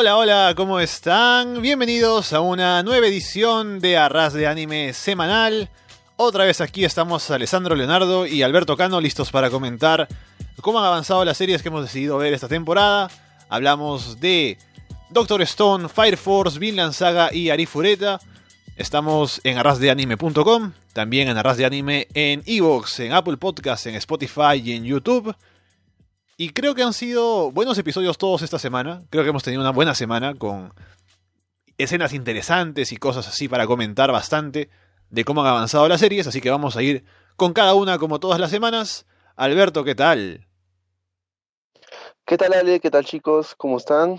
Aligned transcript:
Hola, 0.00 0.16
hola, 0.16 0.54
¿cómo 0.56 0.78
están? 0.78 1.60
Bienvenidos 1.60 2.32
a 2.32 2.40
una 2.40 2.84
nueva 2.84 3.08
edición 3.08 3.80
de 3.80 3.96
Arras 3.96 4.32
de 4.32 4.46
Anime 4.46 4.92
semanal. 4.92 5.70
Otra 6.14 6.44
vez 6.44 6.60
aquí 6.60 6.84
estamos 6.84 7.28
Alessandro 7.32 7.74
Leonardo 7.74 8.24
y 8.24 8.44
Alberto 8.44 8.76
Cano 8.76 9.00
listos 9.00 9.32
para 9.32 9.50
comentar 9.50 10.06
cómo 10.60 10.78
han 10.78 10.84
avanzado 10.84 11.24
las 11.24 11.36
series 11.36 11.62
que 11.62 11.68
hemos 11.68 11.82
decidido 11.82 12.16
ver 12.16 12.32
esta 12.32 12.46
temporada. 12.46 13.10
Hablamos 13.48 14.20
de 14.20 14.56
Doctor 15.10 15.42
Stone, 15.42 15.88
Fire 15.88 16.16
Force, 16.16 16.60
Vinland 16.60 16.92
Saga 16.92 17.34
y 17.34 17.50
Arifureta. 17.50 18.20
Estamos 18.76 19.40
en 19.42 19.58
arrasdeanime.com, 19.58 20.74
también 20.92 21.26
en 21.26 21.38
Arras 21.38 21.56
de 21.56 21.66
Anime 21.66 22.06
en 22.14 22.44
Evox, 22.46 23.00
en 23.00 23.14
Apple 23.14 23.36
Podcasts, 23.36 23.86
en 23.86 23.96
Spotify 23.96 24.62
y 24.62 24.74
en 24.74 24.84
YouTube. 24.84 25.34
Y 26.40 26.50
creo 26.50 26.76
que 26.76 26.84
han 26.84 26.92
sido 26.92 27.50
buenos 27.50 27.76
episodios 27.78 28.16
todos 28.16 28.42
esta 28.42 28.60
semana. 28.60 29.02
Creo 29.10 29.24
que 29.24 29.30
hemos 29.30 29.42
tenido 29.42 29.60
una 29.60 29.72
buena 29.72 29.96
semana 29.96 30.36
con 30.36 30.72
escenas 31.78 32.12
interesantes 32.12 32.92
y 32.92 32.96
cosas 32.96 33.26
así 33.26 33.48
para 33.48 33.66
comentar 33.66 34.12
bastante 34.12 34.70
de 35.10 35.24
cómo 35.24 35.40
han 35.40 35.48
avanzado 35.48 35.88
las 35.88 35.98
series. 35.98 36.28
Así 36.28 36.40
que 36.40 36.52
vamos 36.52 36.76
a 36.76 36.82
ir 36.82 37.04
con 37.34 37.52
cada 37.52 37.74
una 37.74 37.98
como 37.98 38.20
todas 38.20 38.38
las 38.38 38.52
semanas. 38.52 39.04
Alberto, 39.34 39.82
¿qué 39.82 39.96
tal? 39.96 40.46
¿Qué 42.24 42.38
tal 42.38 42.52
Ale? 42.52 42.78
¿Qué 42.78 42.92
tal 42.92 43.04
chicos? 43.04 43.56
¿Cómo 43.56 43.76
están? 43.76 44.18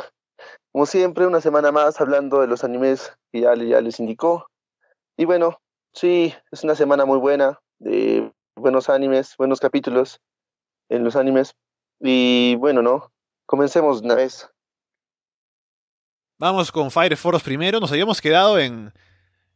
Como 0.74 0.86
siempre, 0.86 1.26
una 1.26 1.40
semana 1.40 1.72
más 1.72 2.02
hablando 2.02 2.42
de 2.42 2.48
los 2.48 2.66
animes 2.66 3.14
que 3.32 3.40
ya, 3.40 3.56
ya 3.56 3.80
les 3.80 3.98
indicó. 3.98 4.50
Y 5.16 5.24
bueno, 5.24 5.62
sí, 5.94 6.34
es 6.52 6.66
una 6.66 6.76
semana 6.76 7.06
muy 7.06 7.18
buena, 7.18 7.62
de 7.80 8.30
buenos 8.58 8.90
animes, 8.90 9.36
buenos 9.38 9.62
capítulos 9.62 10.20
en 10.90 11.06
los 11.06 11.16
animes. 11.16 11.56
Y 12.00 12.56
bueno, 12.56 12.82
¿no? 12.82 13.12
Comencemos 13.46 14.02
una 14.02 14.16
vez. 14.16 14.50
Vamos 16.38 16.72
con 16.72 16.90
Fire 16.92 17.18
Force 17.18 17.44
primero. 17.44 17.80
Nos 17.80 17.92
habíamos 17.92 18.22
quedado 18.22 18.58
en 18.60 18.94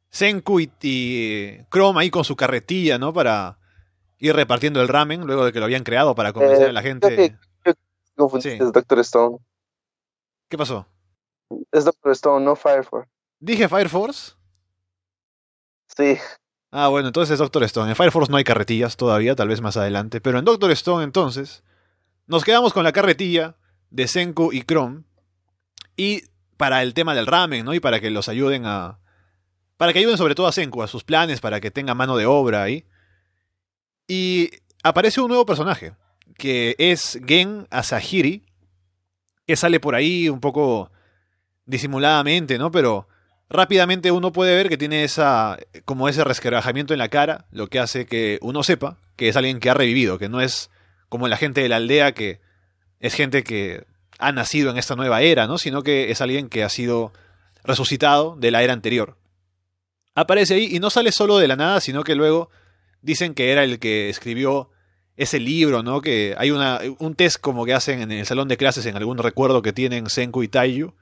Senku 0.10 0.60
y, 0.60 1.66
Chrome 1.72 2.02
ahí 2.02 2.10
con 2.10 2.24
su 2.26 2.36
carretilla, 2.36 2.98
¿no? 2.98 3.14
Para 3.14 3.58
ir 4.20 4.36
repartiendo 4.36 4.82
el 4.82 4.88
ramen 4.88 5.26
luego 5.26 5.46
de 5.46 5.54
que 5.54 5.60
lo 5.60 5.66
habían 5.66 5.84
creado 5.84 6.14
para 6.16 6.34
convencer 6.34 6.68
Eh, 6.68 6.70
a 6.70 6.74
la 6.74 6.82
gente. 6.82 7.38
confundiste, 8.16 8.58
Sí. 8.58 8.64
es 8.64 8.72
Doctor 8.72 9.00
Stone. 9.00 9.38
¿Qué 10.50 10.58
pasó? 10.58 10.86
Es 11.72 11.86
Doctor 11.86 12.12
Stone, 12.12 12.46
no 12.46 12.56
Fire 12.56 12.84
Force. 12.84 13.10
¿Dije 13.40 13.68
Fire 13.70 13.90
Force? 13.90 14.34
Sí, 15.96 16.18
Ah, 16.76 16.88
bueno, 16.88 17.08
entonces 17.10 17.34
es 17.34 17.40
Doctor 17.40 17.64
Stone. 17.66 17.90
En 17.92 17.96
Fire 17.96 18.12
Force 18.12 18.32
no 18.32 18.38
hay 18.38 18.44
carretillas 18.44 18.98
todavía, 18.98 19.36
tal 19.36 19.48
vez 19.48 19.62
más 19.62 19.78
adelante. 19.78 20.20
Pero 20.22 20.40
en 20.40 20.46
Doctor 20.46 20.72
Stone, 20.72 21.04
entonces, 21.04 21.64
nos 22.28 22.44
quedamos 22.44 22.74
con 22.74 22.84
la 22.84 22.92
carretilla 22.92 23.56
de 23.90 24.08
Senku 24.08 24.52
y 24.52 24.64
Chrome. 24.64 25.04
Y 25.96 26.24
para 26.58 26.82
el 26.82 26.94
tema 26.94 27.14
del 27.16 27.28
ramen, 27.28 27.66
¿no? 27.66 27.74
Y 27.74 27.80
para 27.80 28.00
que 28.00 28.10
los 28.10 28.30
ayuden 28.30 28.66
a. 28.66 29.00
Para 29.78 29.94
que 29.94 30.00
ayuden 30.00 30.18
sobre 30.18 30.36
todo 30.36 30.48
a 30.48 30.52
Senku, 30.52 30.82
a 30.82 30.88
sus 30.88 31.04
planes, 31.04 31.42
para 31.42 31.60
que 31.60 31.72
tenga 31.72 31.94
mano 31.94 32.18
de 32.18 32.26
obra 32.26 32.64
ahí. 32.64 32.86
Y 34.08 34.50
aparece 34.84 35.22
un 35.22 35.30
nuevo 35.30 35.46
personaje, 35.46 35.94
que 36.38 36.76
es 36.78 37.20
Gen 37.26 37.68
Asahiri, 37.70 38.46
que 39.46 39.56
sale 39.56 39.80
por 39.80 39.96
ahí 39.96 40.30
un 40.30 40.40
poco 40.40 40.92
disimuladamente, 41.66 42.58
¿no? 42.58 42.72
Pero 42.72 43.08
rápidamente 43.50 44.12
uno 44.12 44.32
puede 44.32 44.56
ver 44.56 44.70
que 44.70 44.78
tiene 44.78 45.04
esa 45.04 45.58
como 45.86 46.10
ese 46.10 46.24
resquebrajamiento 46.24 46.94
en 46.94 47.00
la 47.00 47.10
cara, 47.10 47.46
lo 47.52 47.68
que 47.68 47.80
hace 47.80 48.06
que 48.06 48.40
uno 48.42 48.64
sepa 48.64 48.98
que 49.16 49.30
es 49.30 49.36
alguien 49.36 49.60
que 49.60 49.70
ha 49.70 49.74
revivido, 49.74 50.18
que 50.18 50.30
no 50.30 50.42
es 50.42 50.70
como 51.14 51.28
la 51.28 51.38
gente 51.38 51.62
de 51.62 51.70
la 51.70 51.76
aldea 51.76 52.16
que 52.16 52.42
es 53.00 53.14
gente 53.14 53.44
que 53.44 53.86
ha 54.18 54.32
nacido 54.32 54.72
en 54.72 54.80
esta 54.80 54.96
nueva 54.96 55.22
era, 55.22 55.46
¿no? 55.46 55.60
Sino 55.60 55.84
que 55.84 56.10
es 56.10 56.22
alguien 56.22 56.50
que 56.50 56.64
ha 56.64 56.70
sido 56.70 57.14
resucitado 57.64 58.36
de 58.36 58.50
la 58.50 58.64
era 58.64 58.74
anterior. 58.74 59.16
Aparece 60.16 60.56
ahí 60.56 60.76
y 60.76 60.80
no 60.80 60.90
sale 60.90 61.12
solo 61.12 61.38
de 61.38 61.48
la 61.48 61.56
nada, 61.56 61.82
sino 61.82 62.04
que 62.04 62.16
luego 62.16 62.50
dicen 63.04 63.36
que 63.36 63.52
era 63.52 63.64
el 63.64 63.78
que 63.78 64.10
escribió 64.10 64.72
ese 65.16 65.40
libro, 65.40 65.84
¿no? 65.84 66.02
Que 66.02 66.34
hay 66.36 66.50
una, 66.50 66.80
un 66.98 67.14
test 67.14 67.40
como 67.40 67.64
que 67.64 67.76
hacen 67.76 68.02
en 68.02 68.12
el 68.12 68.26
salón 68.26 68.48
de 68.48 68.58
clases 68.58 68.84
en 68.88 68.98
algún 68.98 69.20
recuerdo 69.20 69.62
que 69.62 69.72
tienen 69.72 70.10
Senku 70.10 70.42
y 70.42 70.48
Taiyu 70.48 70.96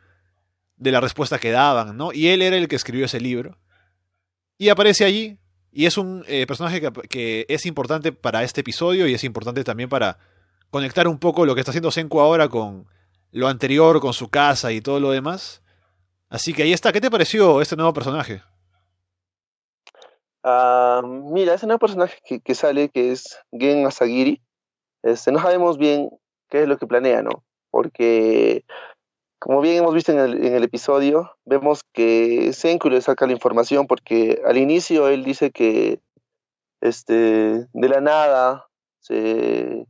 de 0.75 0.91
la 0.91 0.99
respuesta 0.99 1.39
que 1.39 1.51
daban, 1.51 1.95
¿no? 1.95 2.11
Y 2.11 2.27
él 2.27 2.41
era 2.41 2.57
el 2.57 2.67
que 2.67 2.75
escribió 2.75 3.05
ese 3.05 3.21
libro. 3.21 3.57
Y 4.57 4.67
aparece 4.67 5.05
allí, 5.05 5.37
y 5.71 5.85
es 5.85 5.97
un 5.97 6.23
eh, 6.27 6.45
personaje 6.45 6.81
que, 7.09 7.45
es 7.47 7.65
importante 7.65 8.11
para 8.11 8.43
este 8.43 8.61
episodio 8.61 9.07
y 9.07 9.13
es 9.13 9.23
importante 9.23 9.63
también 9.63 9.89
para 9.89 10.17
conectar 10.69 11.07
un 11.07 11.17
poco 11.17 11.45
lo 11.45 11.55
que 11.55 11.61
está 11.61 11.71
haciendo 11.71 11.91
Senku 11.91 12.19
ahora 12.19 12.49
con 12.49 12.87
lo 13.31 13.47
anterior, 13.47 14.01
con 14.01 14.13
su 14.13 14.29
casa 14.29 14.71
y 14.71 14.81
todo 14.81 14.99
lo 14.99 15.11
demás. 15.11 15.61
Así 16.29 16.53
que 16.53 16.63
ahí 16.63 16.73
está. 16.73 16.91
¿Qué 16.91 17.01
te 17.01 17.11
pareció 17.11 17.61
este 17.61 17.75
nuevo 17.75 17.93
personaje? 17.93 18.41
Ah, 20.43 21.01
mira, 21.03 21.53
ese 21.53 21.67
nuevo 21.67 21.79
personaje 21.79 22.17
que, 22.25 22.41
que 22.41 22.55
sale, 22.55 22.89
que 22.89 23.11
es 23.11 23.37
Gen 23.51 23.85
Asagiri, 23.85 24.41
este, 25.03 25.31
no 25.31 25.39
sabemos 25.39 25.77
bien 25.77 26.09
qué 26.49 26.63
es 26.63 26.67
lo 26.67 26.77
que 26.77 26.87
planea, 26.87 27.21
¿no? 27.21 27.43
Porque, 27.69 28.65
como 29.41 29.59
bien 29.59 29.77
hemos 29.77 29.95
visto 29.95 30.11
en 30.11 30.19
el, 30.19 30.45
en 30.45 30.53
el 30.53 30.63
episodio, 30.63 31.35
vemos 31.45 31.81
que 31.93 32.53
Senku 32.53 32.91
le 32.91 33.01
saca 33.01 33.25
la 33.25 33.31
información 33.31 33.87
porque 33.87 34.39
al 34.45 34.55
inicio 34.55 35.07
él 35.07 35.23
dice 35.23 35.49
que 35.49 35.99
este, 36.79 37.67
de 37.73 37.89
la 37.89 38.01
nada 38.01 38.67
se, 38.99 39.87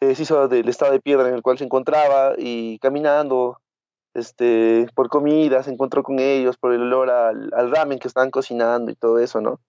deshizo 0.00 0.48
del 0.48 0.68
estado 0.68 0.90
de 0.90 1.00
piedra 1.00 1.28
en 1.28 1.36
el 1.36 1.42
cual 1.42 1.56
se 1.56 1.62
encontraba 1.62 2.34
y 2.36 2.80
caminando 2.80 3.60
este, 4.12 4.88
por 4.96 5.08
comida, 5.08 5.62
se 5.62 5.70
encontró 5.70 6.02
con 6.02 6.18
ellos 6.18 6.56
por 6.56 6.72
el 6.72 6.82
olor 6.82 7.10
al, 7.10 7.48
al 7.54 7.70
ramen 7.70 8.00
que 8.00 8.08
estaban 8.08 8.32
cocinando 8.32 8.90
y 8.90 8.96
todo 8.96 9.20
eso, 9.20 9.40
¿no? 9.40 9.60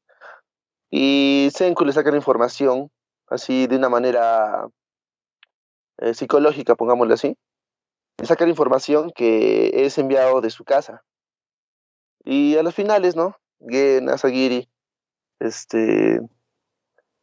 Y 0.89 1.49
Senku 1.53 1.85
le 1.85 1.93
saca 1.93 2.09
la 2.09 2.17
información, 2.17 2.89
así 3.27 3.67
de 3.67 3.75
una 3.75 3.89
manera 3.89 4.67
eh, 5.99 6.15
psicológica, 6.15 6.73
pongámoslo 6.73 7.13
así. 7.13 7.37
Le 8.17 8.25
saca 8.25 8.45
la 8.45 8.51
información 8.51 9.11
que 9.15 9.85
es 9.85 9.97
enviado 9.97 10.41
de 10.41 10.49
su 10.49 10.63
casa. 10.63 11.03
Y 12.23 12.55
a 12.57 12.63
los 12.63 12.75
finales, 12.75 13.15
¿no? 13.15 13.35
Gen 13.67 14.09
Asagiri 14.09 14.69
este, 15.39 16.21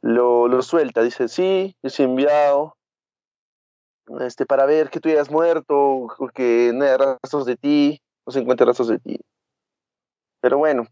lo, 0.02 0.48
lo 0.48 0.62
suelta, 0.62 1.02
dice, 1.02 1.28
sí, 1.28 1.76
soy 1.84 2.04
enviado 2.04 2.76
este, 4.20 4.46
para 4.46 4.66
ver 4.66 4.90
que 4.90 5.00
tú 5.00 5.08
hayas 5.08 5.30
muerto, 5.30 6.08
que 6.34 6.72
no 6.74 6.84
hay 6.84 6.96
rastros 6.96 7.46
de 7.46 7.56
ti, 7.56 8.00
no 8.26 8.32
se 8.32 8.40
encuentran 8.40 8.66
rastros 8.66 8.88
de 8.88 8.98
ti. 8.98 9.20
Pero 10.40 10.58
bueno, 10.58 10.86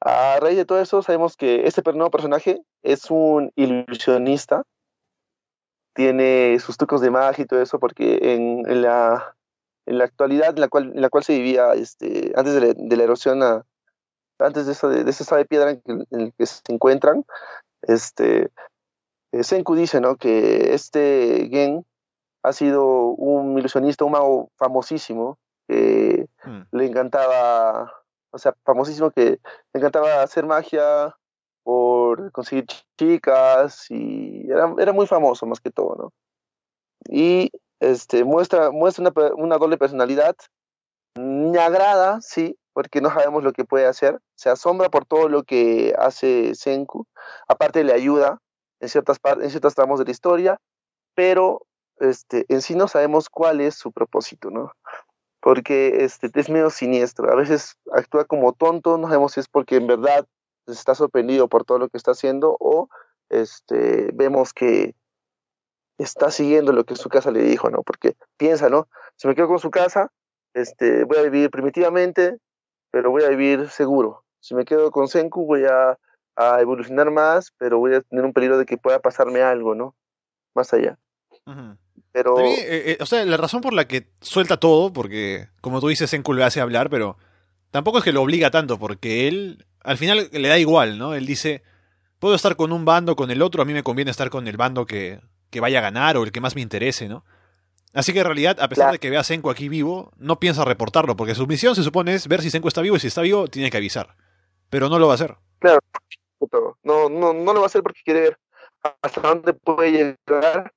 a 0.00 0.38
raíz 0.40 0.56
de 0.56 0.64
todo 0.64 0.80
eso, 0.80 1.02
sabemos 1.02 1.36
que 1.36 1.66
este 1.66 1.82
nuevo 1.92 2.10
personaje 2.10 2.60
es 2.82 3.10
un 3.10 3.52
ilusionista. 3.56 4.64
Tiene 5.94 6.58
sus 6.58 6.76
trucos 6.76 7.00
de 7.00 7.10
magia 7.10 7.44
y 7.44 7.46
todo 7.46 7.60
eso, 7.60 7.78
porque 7.78 8.34
en, 8.34 8.68
en 8.68 8.82
la, 8.82 9.36
en 9.86 9.98
la 9.98 10.04
actualidad 10.04 10.50
en 10.50 10.60
la 10.60 10.68
cual, 10.68 10.92
en 10.94 11.02
la 11.02 11.10
cual 11.10 11.24
se 11.24 11.34
vivía 11.34 11.72
este, 11.74 12.32
antes 12.36 12.54
de 12.54 12.60
la, 12.60 12.74
de 12.76 12.96
la 12.96 13.04
erosión, 13.04 13.42
a, 13.42 13.64
antes 14.38 14.66
de, 14.66 14.72
eso, 14.72 14.88
de, 14.88 15.08
estado 15.08 15.38
de 15.38 15.44
piedra 15.44 15.70
en, 15.70 15.80
que, 15.80 15.92
en 15.92 16.20
el 16.20 16.32
que 16.32 16.46
se 16.46 16.60
encuentran, 16.68 17.24
este, 17.82 18.50
eh, 19.32 19.44
Senku 19.44 19.74
dice 19.74 20.00
¿no? 20.00 20.16
que 20.16 20.74
este 20.74 21.48
Gen 21.50 21.84
ha 22.42 22.52
sido 22.52 22.84
un 22.86 23.58
ilusionista, 23.58 24.04
un 24.04 24.12
mago 24.12 24.50
famosísimo, 24.56 25.38
que 25.68 26.26
hmm. 26.44 26.62
le 26.72 26.86
encantaba 26.86 27.92
o 28.32 28.38
sea, 28.38 28.54
famosísimo 28.64 29.10
que 29.10 29.38
le 29.72 29.78
encantaba 29.78 30.22
hacer 30.22 30.46
magia 30.46 31.16
por 31.62 32.32
conseguir 32.32 32.66
chicas 32.98 33.86
y 33.90 34.50
era, 34.50 34.74
era 34.78 34.92
muy 34.92 35.06
famoso 35.06 35.46
más 35.46 35.60
que 35.60 35.70
todo, 35.70 35.96
¿no? 35.96 36.12
Y 37.08 37.50
este, 37.80 38.24
muestra, 38.24 38.70
muestra 38.70 39.02
una, 39.02 39.34
una, 39.34 39.58
doble 39.58 39.78
personalidad, 39.78 40.36
me 41.16 41.58
agrada, 41.58 42.20
sí, 42.20 42.56
porque 42.72 43.00
no 43.00 43.10
sabemos 43.10 43.44
lo 43.44 43.52
que 43.52 43.64
puede 43.64 43.86
hacer, 43.86 44.18
se 44.36 44.50
asombra 44.50 44.88
por 44.88 45.04
todo 45.04 45.28
lo 45.28 45.42
que 45.42 45.94
hace 45.98 46.54
Senku, 46.54 47.06
aparte 47.48 47.84
le 47.84 47.92
ayuda 47.92 48.38
en 48.80 48.88
ciertas, 48.88 49.18
en 49.40 49.50
ciertas 49.50 49.74
tramos 49.74 49.98
de 49.98 50.06
la 50.06 50.10
historia, 50.10 50.58
pero 51.14 51.66
este, 51.98 52.46
en 52.48 52.62
sí 52.62 52.74
no 52.74 52.88
sabemos 52.88 53.28
cuál 53.28 53.60
es 53.60 53.74
su 53.74 53.92
propósito, 53.92 54.50
¿no? 54.50 54.72
porque 55.42 56.04
este, 56.04 56.30
es 56.32 56.48
medio 56.48 56.70
siniestro. 56.70 57.30
A 57.30 57.34
veces 57.34 57.76
actúa 57.92 58.24
como 58.24 58.52
tonto, 58.52 58.96
no 58.96 59.08
sabemos 59.08 59.32
si 59.32 59.40
es 59.40 59.48
porque 59.48 59.76
en 59.76 59.88
verdad 59.88 60.24
está 60.66 60.94
sorprendido 60.94 61.48
por 61.48 61.64
todo 61.64 61.78
lo 61.78 61.88
que 61.88 61.96
está 61.96 62.12
haciendo 62.12 62.56
o 62.60 62.88
este, 63.30 64.10
vemos 64.14 64.52
que 64.52 64.94
está 65.98 66.30
siguiendo 66.30 66.72
lo 66.72 66.84
que 66.84 66.96
su 66.96 67.08
casa 67.08 67.30
le 67.30 67.42
dijo, 67.42 67.70
¿no? 67.70 67.82
Porque 67.82 68.14
piensa, 68.36 68.68
¿no? 68.68 68.88
Si 69.16 69.28
me 69.28 69.34
quedo 69.34 69.48
con 69.48 69.58
su 69.58 69.70
casa, 69.70 70.10
este, 70.54 71.04
voy 71.04 71.18
a 71.18 71.22
vivir 71.22 71.50
primitivamente, 71.50 72.38
pero 72.90 73.10
voy 73.10 73.24
a 73.24 73.28
vivir 73.28 73.68
seguro. 73.70 74.24
Si 74.40 74.54
me 74.54 74.64
quedo 74.64 74.90
con 74.90 75.08
Senku, 75.08 75.46
voy 75.46 75.64
a, 75.64 75.98
a 76.36 76.60
evolucionar 76.60 77.10
más, 77.10 77.52
pero 77.58 77.78
voy 77.78 77.94
a 77.94 78.00
tener 78.00 78.24
un 78.24 78.32
peligro 78.32 78.58
de 78.58 78.66
que 78.66 78.76
pueda 78.76 79.00
pasarme 79.00 79.42
algo, 79.42 79.74
¿no? 79.74 79.94
Más 80.54 80.72
allá. 80.74 80.98
Uh 81.46 81.52
-huh. 81.52 81.78
Pero... 82.12 82.34
También, 82.34 82.58
eh, 82.60 82.82
eh, 82.92 82.98
o 83.00 83.06
sea, 83.06 83.24
la 83.24 83.36
razón 83.36 83.60
por 83.62 83.72
la 83.72 83.86
que 83.86 84.08
suelta 84.20 84.58
todo, 84.58 84.92
porque 84.92 85.48
como 85.60 85.80
tú 85.80 85.88
dices, 85.88 86.10
Senku 86.10 86.34
le 86.34 86.44
hace 86.44 86.60
hablar, 86.60 86.90
pero 86.90 87.16
tampoco 87.70 87.98
es 87.98 88.04
que 88.04 88.12
lo 88.12 88.22
obliga 88.22 88.50
tanto, 88.50 88.78
porque 88.78 89.28
él 89.28 89.64
al 89.84 89.98
final 89.98 90.28
le 90.32 90.48
da 90.48 90.58
igual, 90.58 90.98
¿no? 90.98 91.14
Él 91.14 91.26
dice, 91.26 91.62
puedo 92.18 92.34
estar 92.34 92.56
con 92.56 92.72
un 92.72 92.84
bando, 92.84 93.16
con 93.16 93.30
el 93.30 93.42
otro, 93.42 93.62
a 93.62 93.64
mí 93.64 93.72
me 93.72 93.82
conviene 93.82 94.10
estar 94.10 94.30
con 94.30 94.46
el 94.48 94.56
bando 94.56 94.86
que, 94.86 95.20
que 95.50 95.60
vaya 95.60 95.78
a 95.78 95.82
ganar 95.82 96.16
o 96.16 96.24
el 96.24 96.32
que 96.32 96.40
más 96.40 96.54
me 96.54 96.60
interese, 96.62 97.08
¿no? 97.08 97.24
Así 97.94 98.12
que 98.12 98.20
en 98.20 98.24
realidad, 98.26 98.58
a 98.60 98.68
pesar 98.68 98.84
Claro. 98.84 98.92
de 98.92 98.98
que 99.00 99.10
vea 99.10 99.20
a 99.20 99.24
Senku 99.24 99.50
aquí 99.50 99.68
vivo, 99.68 100.12
no 100.16 100.40
piensa 100.40 100.64
reportarlo, 100.64 101.14
porque 101.16 101.34
su 101.34 101.46
misión 101.46 101.74
se 101.74 101.82
supone 101.82 102.14
es 102.14 102.26
ver 102.26 102.40
si 102.40 102.50
Senku 102.50 102.68
está 102.68 102.80
vivo 102.80 102.96
y 102.96 103.00
si 103.00 103.08
está 103.08 103.20
vivo 103.20 103.48
tiene 103.48 103.70
que 103.70 103.76
avisar. 103.76 104.16
Pero 104.70 104.88
no 104.88 104.98
lo 104.98 105.08
va 105.08 105.12
a 105.12 105.16
hacer. 105.16 105.36
Puto, 106.38 106.78
No, 106.82 107.08
no, 107.08 107.32
no 107.34 107.52
lo 107.52 107.60
va 107.60 107.64
a 107.64 107.66
hacer 107.66 107.82
porque 107.82 108.00
quiere 108.04 108.20
ver 108.20 108.38
hasta 109.02 109.20
dónde 109.20 109.52
puede 109.52 109.92
llegar 109.92 110.72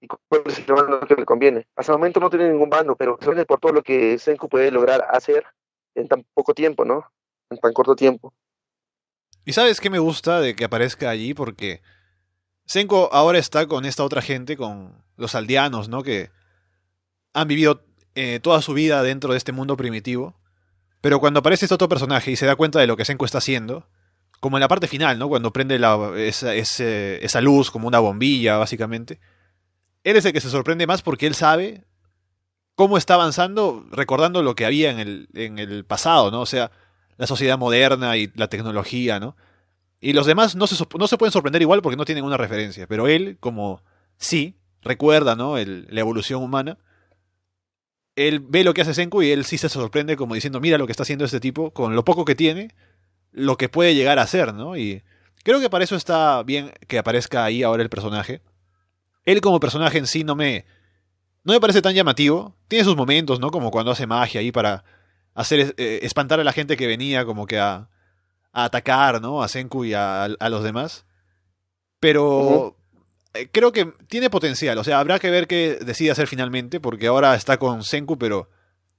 y 0.00 0.06
cuál 0.06 0.42
es 0.46 0.58
el 0.58 0.74
bando 0.74 1.00
que 1.00 1.14
le 1.14 1.24
conviene. 1.24 1.66
Hasta 1.76 1.92
el 1.92 1.98
momento 1.98 2.18
no 2.20 2.30
tiene 2.30 2.48
ningún 2.48 2.70
bando, 2.70 2.96
pero 2.96 3.18
se 3.20 3.44
por 3.44 3.60
todo 3.60 3.72
lo 3.72 3.82
que 3.82 4.18
Senku 4.18 4.48
puede 4.48 4.70
lograr 4.70 5.06
hacer 5.10 5.44
en 5.94 6.08
tan 6.08 6.24
poco 6.34 6.54
tiempo, 6.54 6.84
¿no? 6.84 7.04
En 7.50 7.58
tan 7.58 7.72
corto 7.72 7.96
tiempo. 7.96 8.32
¿Y 9.44 9.52
sabes 9.52 9.80
qué 9.80 9.90
me 9.90 9.98
gusta 9.98 10.40
de 10.40 10.54
que 10.54 10.64
aparezca 10.64 11.08
allí? 11.08 11.32
Porque 11.34 11.80
Senko 12.66 13.08
ahora 13.12 13.38
está 13.38 13.66
con 13.66 13.86
esta 13.86 14.04
otra 14.04 14.20
gente, 14.20 14.56
con 14.56 15.02
los 15.16 15.34
aldeanos, 15.34 15.88
¿no? 15.88 16.02
Que 16.02 16.30
han 17.32 17.48
vivido 17.48 17.82
eh, 18.14 18.40
toda 18.40 18.60
su 18.60 18.74
vida 18.74 19.02
dentro 19.02 19.32
de 19.32 19.38
este 19.38 19.52
mundo 19.52 19.76
primitivo. 19.76 20.34
Pero 21.00 21.20
cuando 21.20 21.40
aparece 21.40 21.64
este 21.64 21.74
otro 21.74 21.88
personaje 21.88 22.30
y 22.30 22.36
se 22.36 22.46
da 22.46 22.56
cuenta 22.56 22.78
de 22.78 22.86
lo 22.86 22.96
que 22.96 23.04
Senko 23.04 23.24
está 23.24 23.38
haciendo, 23.38 23.88
como 24.40 24.56
en 24.56 24.60
la 24.60 24.68
parte 24.68 24.86
final, 24.86 25.18
¿no? 25.18 25.28
Cuando 25.28 25.52
prende 25.52 25.78
la, 25.78 26.12
esa, 26.16 26.54
esa 26.54 27.40
luz 27.40 27.70
como 27.70 27.88
una 27.88 28.00
bombilla, 28.00 28.56
básicamente. 28.58 29.20
Él 30.04 30.16
es 30.16 30.24
el 30.24 30.32
que 30.32 30.40
se 30.40 30.50
sorprende 30.50 30.86
más 30.86 31.02
porque 31.02 31.26
él 31.26 31.34
sabe 31.34 31.86
cómo 32.74 32.98
está 32.98 33.14
avanzando, 33.14 33.86
recordando 33.90 34.42
lo 34.42 34.54
que 34.54 34.66
había 34.66 34.90
en 34.90 35.00
el, 35.00 35.28
en 35.34 35.58
el 35.58 35.84
pasado, 35.84 36.30
¿no? 36.30 36.40
O 36.40 36.46
sea, 36.46 36.70
la 37.18 37.26
sociedad 37.26 37.58
moderna 37.58 38.16
y 38.16 38.32
la 38.34 38.48
tecnología, 38.48 39.20
¿no? 39.20 39.36
Y 40.00 40.12
los 40.12 40.26
demás 40.26 40.54
no 40.54 40.66
se, 40.66 40.82
no 40.98 41.08
se 41.08 41.18
pueden 41.18 41.32
sorprender 41.32 41.60
igual 41.60 41.82
porque 41.82 41.96
no 41.96 42.04
tienen 42.04 42.24
una 42.24 42.36
referencia, 42.36 42.86
pero 42.86 43.08
él, 43.08 43.36
como 43.40 43.82
sí, 44.16 44.56
recuerda, 44.82 45.34
¿no? 45.36 45.56
La 45.56 46.00
evolución 46.00 46.42
humana. 46.42 46.78
Él 48.14 48.40
ve 48.40 48.64
lo 48.64 48.74
que 48.74 48.82
hace 48.82 48.94
Senku 48.94 49.22
y 49.22 49.30
él 49.30 49.44
sí 49.44 49.58
se 49.58 49.68
sorprende 49.68 50.16
como 50.16 50.34
diciendo, 50.34 50.60
mira 50.60 50.78
lo 50.78 50.86
que 50.86 50.92
está 50.92 51.02
haciendo 51.02 51.24
este 51.24 51.40
tipo, 51.40 51.72
con 51.72 51.94
lo 51.94 52.04
poco 52.04 52.24
que 52.24 52.34
tiene, 52.34 52.74
lo 53.32 53.56
que 53.56 53.68
puede 53.68 53.94
llegar 53.94 54.18
a 54.18 54.22
hacer, 54.22 54.54
¿no? 54.54 54.76
Y 54.76 55.02
creo 55.42 55.60
que 55.60 55.70
para 55.70 55.84
eso 55.84 55.96
está 55.96 56.42
bien 56.44 56.72
que 56.86 56.98
aparezca 56.98 57.44
ahí 57.44 57.64
ahora 57.64 57.82
el 57.82 57.90
personaje. 57.90 58.42
Él 59.24 59.40
como 59.40 59.60
personaje 59.60 59.98
en 59.98 60.06
sí 60.06 60.22
no 60.24 60.36
me, 60.36 60.64
no 61.42 61.52
me 61.52 61.60
parece 61.60 61.82
tan 61.82 61.94
llamativo. 61.94 62.56
Tiene 62.68 62.84
sus 62.84 62.96
momentos, 62.96 63.40
¿no? 63.40 63.50
Como 63.50 63.70
cuando 63.70 63.90
hace 63.90 64.06
magia 64.06 64.40
ahí 64.40 64.52
para 64.52 64.84
hacer 65.34 65.74
eh, 65.76 66.00
espantar 66.02 66.40
a 66.40 66.44
la 66.44 66.52
gente 66.52 66.76
que 66.76 66.86
venía 66.86 67.24
como 67.24 67.46
que 67.46 67.58
a, 67.58 67.88
a 68.52 68.64
atacar, 68.64 69.20
¿no? 69.20 69.42
A 69.42 69.48
Senku 69.48 69.84
y 69.84 69.94
a, 69.94 70.24
a 70.24 70.48
los 70.48 70.62
demás. 70.62 71.06
Pero 72.00 72.76
eh, 73.34 73.48
creo 73.50 73.72
que 73.72 73.92
tiene 74.08 74.30
potencial. 74.30 74.78
O 74.78 74.84
sea, 74.84 75.00
habrá 75.00 75.18
que 75.18 75.30
ver 75.30 75.46
qué 75.46 75.78
decide 75.80 76.10
hacer 76.10 76.26
finalmente, 76.26 76.80
porque 76.80 77.06
ahora 77.06 77.34
está 77.34 77.58
con 77.58 77.82
Senku, 77.84 78.18
pero 78.18 78.48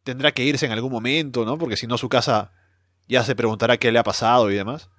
tendrá 0.04 0.32
que 0.32 0.44
irse 0.44 0.66
en 0.66 0.72
algún 0.72 0.92
momento, 0.92 1.46
¿no? 1.46 1.58
Porque 1.58 1.78
si 1.78 1.88
no, 1.88 1.98
su 1.98 2.10
casa 2.10 2.52
ya 3.08 3.24
se 3.24 3.36
preguntará 3.36 3.78
qué 3.78 3.92
le 3.92 4.00
ha 4.00 4.04
pasado 4.04 4.50
y 4.52 4.56
demás. 4.56 4.90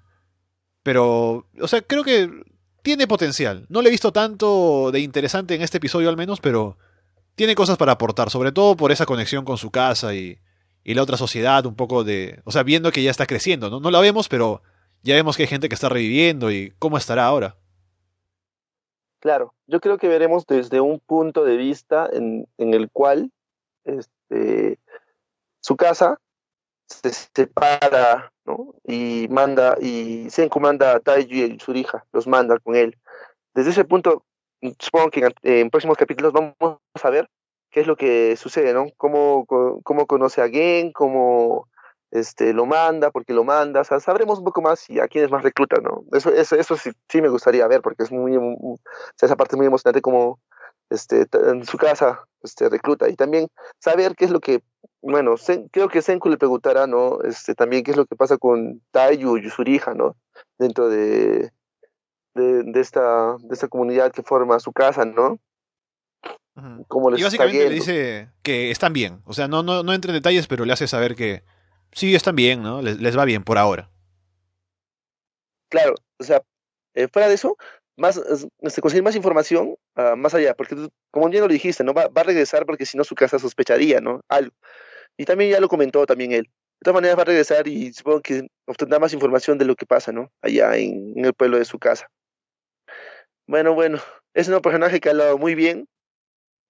Pero, 0.83 1.47
o 1.61 1.69
sea, 1.69 1.83
creo 1.83 2.05
que 2.05 2.31
tiene 2.83 3.07
potencial. 3.07 3.67
No 3.69 3.83
le 3.83 3.89
he 3.89 3.93
visto 3.93 4.13
tanto 4.13 4.91
de 4.93 5.01
interesante 5.01 5.55
en 5.55 5.63
este 5.63 5.79
episodio 5.79 6.09
al 6.09 6.17
menos, 6.17 6.41
pero 6.41 6.77
tiene 7.35 7.55
cosas 7.55 7.77
para 7.77 7.93
aportar, 7.93 8.31
sobre 8.31 8.53
todo 8.53 8.77
por 8.77 8.93
esa 8.93 9.07
conexión 9.07 9.45
con 9.45 9.59
su 9.59 9.71
casa 9.71 10.15
y, 10.15 10.39
y 10.91 10.95
la 10.95 11.05
otra 11.05 11.17
sociedad, 11.17 11.65
un 11.67 11.77
poco 11.77 12.03
de... 12.03 12.41
O 12.45 12.51
sea, 12.51 12.65
viendo 12.65 12.91
que 12.91 13.05
ya 13.05 13.13
está 13.13 13.25
creciendo, 13.25 13.71
¿no? 13.71 13.79
No 13.79 13.93
la 13.93 14.01
vemos, 14.01 14.29
pero 14.29 14.61
ya 15.05 15.15
vemos 15.15 15.37
que 15.37 15.45
hay 15.45 15.47
gente 15.47 15.69
que 15.69 15.77
está 15.77 15.89
reviviendo 15.89 16.51
y 16.51 16.73
cómo 16.81 16.97
estará 16.97 17.27
ahora. 17.27 17.55
Claro, 19.21 19.55
yo 19.69 19.81
creo 19.81 19.99
que 19.99 20.09
veremos 20.09 20.47
desde 20.49 20.81
un 20.81 20.99
punto 20.99 21.45
de 21.45 21.57
vista 21.57 22.11
en, 22.13 22.49
el 22.59 22.91
cual 22.91 23.31
este, 23.85 24.81
su 25.61 25.77
casa 25.77 26.19
se 26.89 27.13
separa, 27.13 28.33
¿no? 28.45 28.75
Y 28.83 29.29
manda, 29.31 29.77
y 29.81 30.29
Senku 30.29 30.59
manda 30.59 30.97
a 30.97 30.99
Taiji 30.99 31.45
y 31.45 31.61
Surija, 31.61 32.05
los 32.13 32.27
manda 32.27 32.59
con 32.59 32.75
él. 32.75 32.99
Desde 33.55 33.71
ese 33.71 33.85
punto, 33.85 34.25
supongo 34.81 35.11
que 35.13 35.21
en, 35.21 35.35
en 35.45 35.71
próximos 35.71 35.97
capítulos 35.97 36.33
vamos 36.33 36.81
a 37.01 37.11
ver 37.11 37.31
qué 37.71 37.81
es 37.81 37.87
lo 37.87 37.97
que 37.97 38.37
sucede, 38.37 38.73
¿no? 38.75 38.87
Cómo, 38.97 39.47
cómo 39.85 40.07
conoce 40.07 40.43
a 40.43 40.49
Gen, 40.49 40.93
cómo 40.93 41.69
este, 42.11 42.53
lo 42.53 42.67
manda, 42.67 43.11
por 43.11 43.25
qué 43.25 43.33
lo 43.33 43.45
manda, 43.45 43.81
o 43.83 43.85
sea, 43.85 44.01
sabremos 44.01 44.39
un 44.39 44.45
poco 44.45 44.63
más 44.63 44.89
y 44.91 44.99
a 45.01 45.09
quiénes 45.09 45.31
más 45.31 45.43
recluta, 45.43 45.81
¿no? 45.81 46.03
Eso, 46.13 46.31
eso, 46.33 46.57
eso 46.57 46.77
sí, 46.77 46.91
sí 47.09 47.23
me 47.23 47.29
gustaría 47.29 47.67
ver, 47.69 47.83
porque 47.83 48.03
es 48.03 48.11
muy, 48.13 48.37
esa 49.21 49.37
parte 49.37 49.55
es 49.55 49.59
muy 49.59 49.67
emocionante 49.67 50.03
como 50.03 50.41
este, 50.91 51.27
en 51.33 51.65
su 51.65 51.79
casa 51.79 52.25
este, 52.43 52.69
recluta 52.69 53.09
y 53.09 53.15
también 53.15 53.49
saber 53.79 54.15
qué 54.17 54.25
es 54.25 54.31
lo 54.33 54.41
que, 54.41 54.63
bueno, 55.03 55.33
Sen- 55.37 55.69
creo 55.71 55.89
que 55.89 56.03
Senku 56.03 56.29
le 56.29 56.37
preguntará, 56.37 56.87
¿no? 56.87 57.21
Este, 57.23 57.55
también 57.55 57.85
qué 57.85 57.93
es 57.93 57.97
lo 57.97 58.07
que 58.07 58.17
pasa 58.17 58.39
con 58.39 58.83
Taiyu 58.91 59.37
y 59.37 59.49
Surija, 59.51 59.95
¿no? 59.95 60.17
Dentro 60.59 60.89
de, 60.89 61.53
de, 62.35 62.63
de 62.65 62.81
esta, 62.81 63.37
de 63.39 63.55
esta 63.55 63.69
comunidad 63.69 64.13
que 64.13 64.23
forma 64.23 64.61
su 64.61 64.73
casa, 64.73 65.05
¿no? 65.05 65.39
Ujú. 66.61 66.85
Cómo 66.89 67.11
les 67.11 67.21
Y 67.21 67.25
está 67.25 67.45
básicamente 67.45 67.69
le 67.69 67.75
dice 67.75 68.29
que 68.43 68.71
están 68.71 68.93
bien. 68.93 69.23
O 69.25 69.33
sea, 69.33 69.49
no, 69.49 69.63
no, 69.63 69.83
no 69.83 69.93
entra 69.93 70.11
en 70.11 70.17
detalles, 70.17 70.47
pero 70.47 70.65
le 70.65 70.73
hace 70.73 70.87
saber 70.87 71.15
que 71.15 71.43
sí, 71.93 72.15
están 72.15 72.37
bien, 72.37 72.63
¿no? 72.63 72.83
Les, 72.83 73.01
les 73.01 73.17
va 73.17 73.25
bien 73.25 73.43
por 73.45 73.59
ahora. 73.59 73.91
Claro, 75.69 75.95
o 76.19 76.25
sea, 76.25 76.43
eh, 76.95 77.09
fuera 77.13 77.29
de 77.29 77.35
eso, 77.35 77.57
más, 77.97 78.17
es- 78.17 78.49
este, 78.61 78.81
conseguir 78.81 79.05
más 79.05 79.15
información 79.17 79.77
ah, 79.95 80.15
más 80.17 80.35
allá, 80.35 80.55
porque 80.55 80.75
tú, 80.75 80.91
como 81.11 81.29
bien 81.29 81.43
lo 81.43 81.49
dijiste, 81.49 81.85
¿no? 81.85 81.95
Va, 81.95 82.09
va 82.09 82.23
a 82.23 82.25
regresar 82.25 82.67
porque 82.67 82.87
si 82.87 82.97
no 82.97 83.05
su 83.05 83.15
casa 83.15 83.39
sospecharía, 83.39 84.01
¿no? 84.01 84.21
Algo. 84.29 84.53
Y 85.17 85.25
también 85.25 85.51
ya 85.51 85.61
lo 85.61 85.69
comentó 85.69 86.07
también 86.07 86.33
él. 86.33 86.45
De 86.81 86.85
todas 86.85 86.95
maneras 86.95 87.19
va 87.19 87.23
a 87.23 87.27
regresar 87.27 87.69
y 87.69 87.93
supongo 87.93 88.21
que 88.23 88.49
obtendrá 88.67 88.99
más 88.99 89.13
información 89.13 89.59
de 89.59 89.67
lo 89.67 89.77
que 89.77 89.85
pasa, 89.87 90.13
¿no? 90.13 90.31
Allá 90.41 90.77
en, 90.77 91.13
en 91.17 91.25
el 91.27 91.35
pueblo 91.35 91.59
de 91.59 91.65
su 91.67 91.79
casa. 91.79 92.11
Bueno, 93.47 93.75
bueno, 93.75 93.99
es 94.35 94.49
un 94.49 94.61
personaje 94.61 94.99
que 95.01 95.09
ha 95.09 95.13
hablado 95.13 95.37
muy 95.39 95.55
bien 95.55 95.87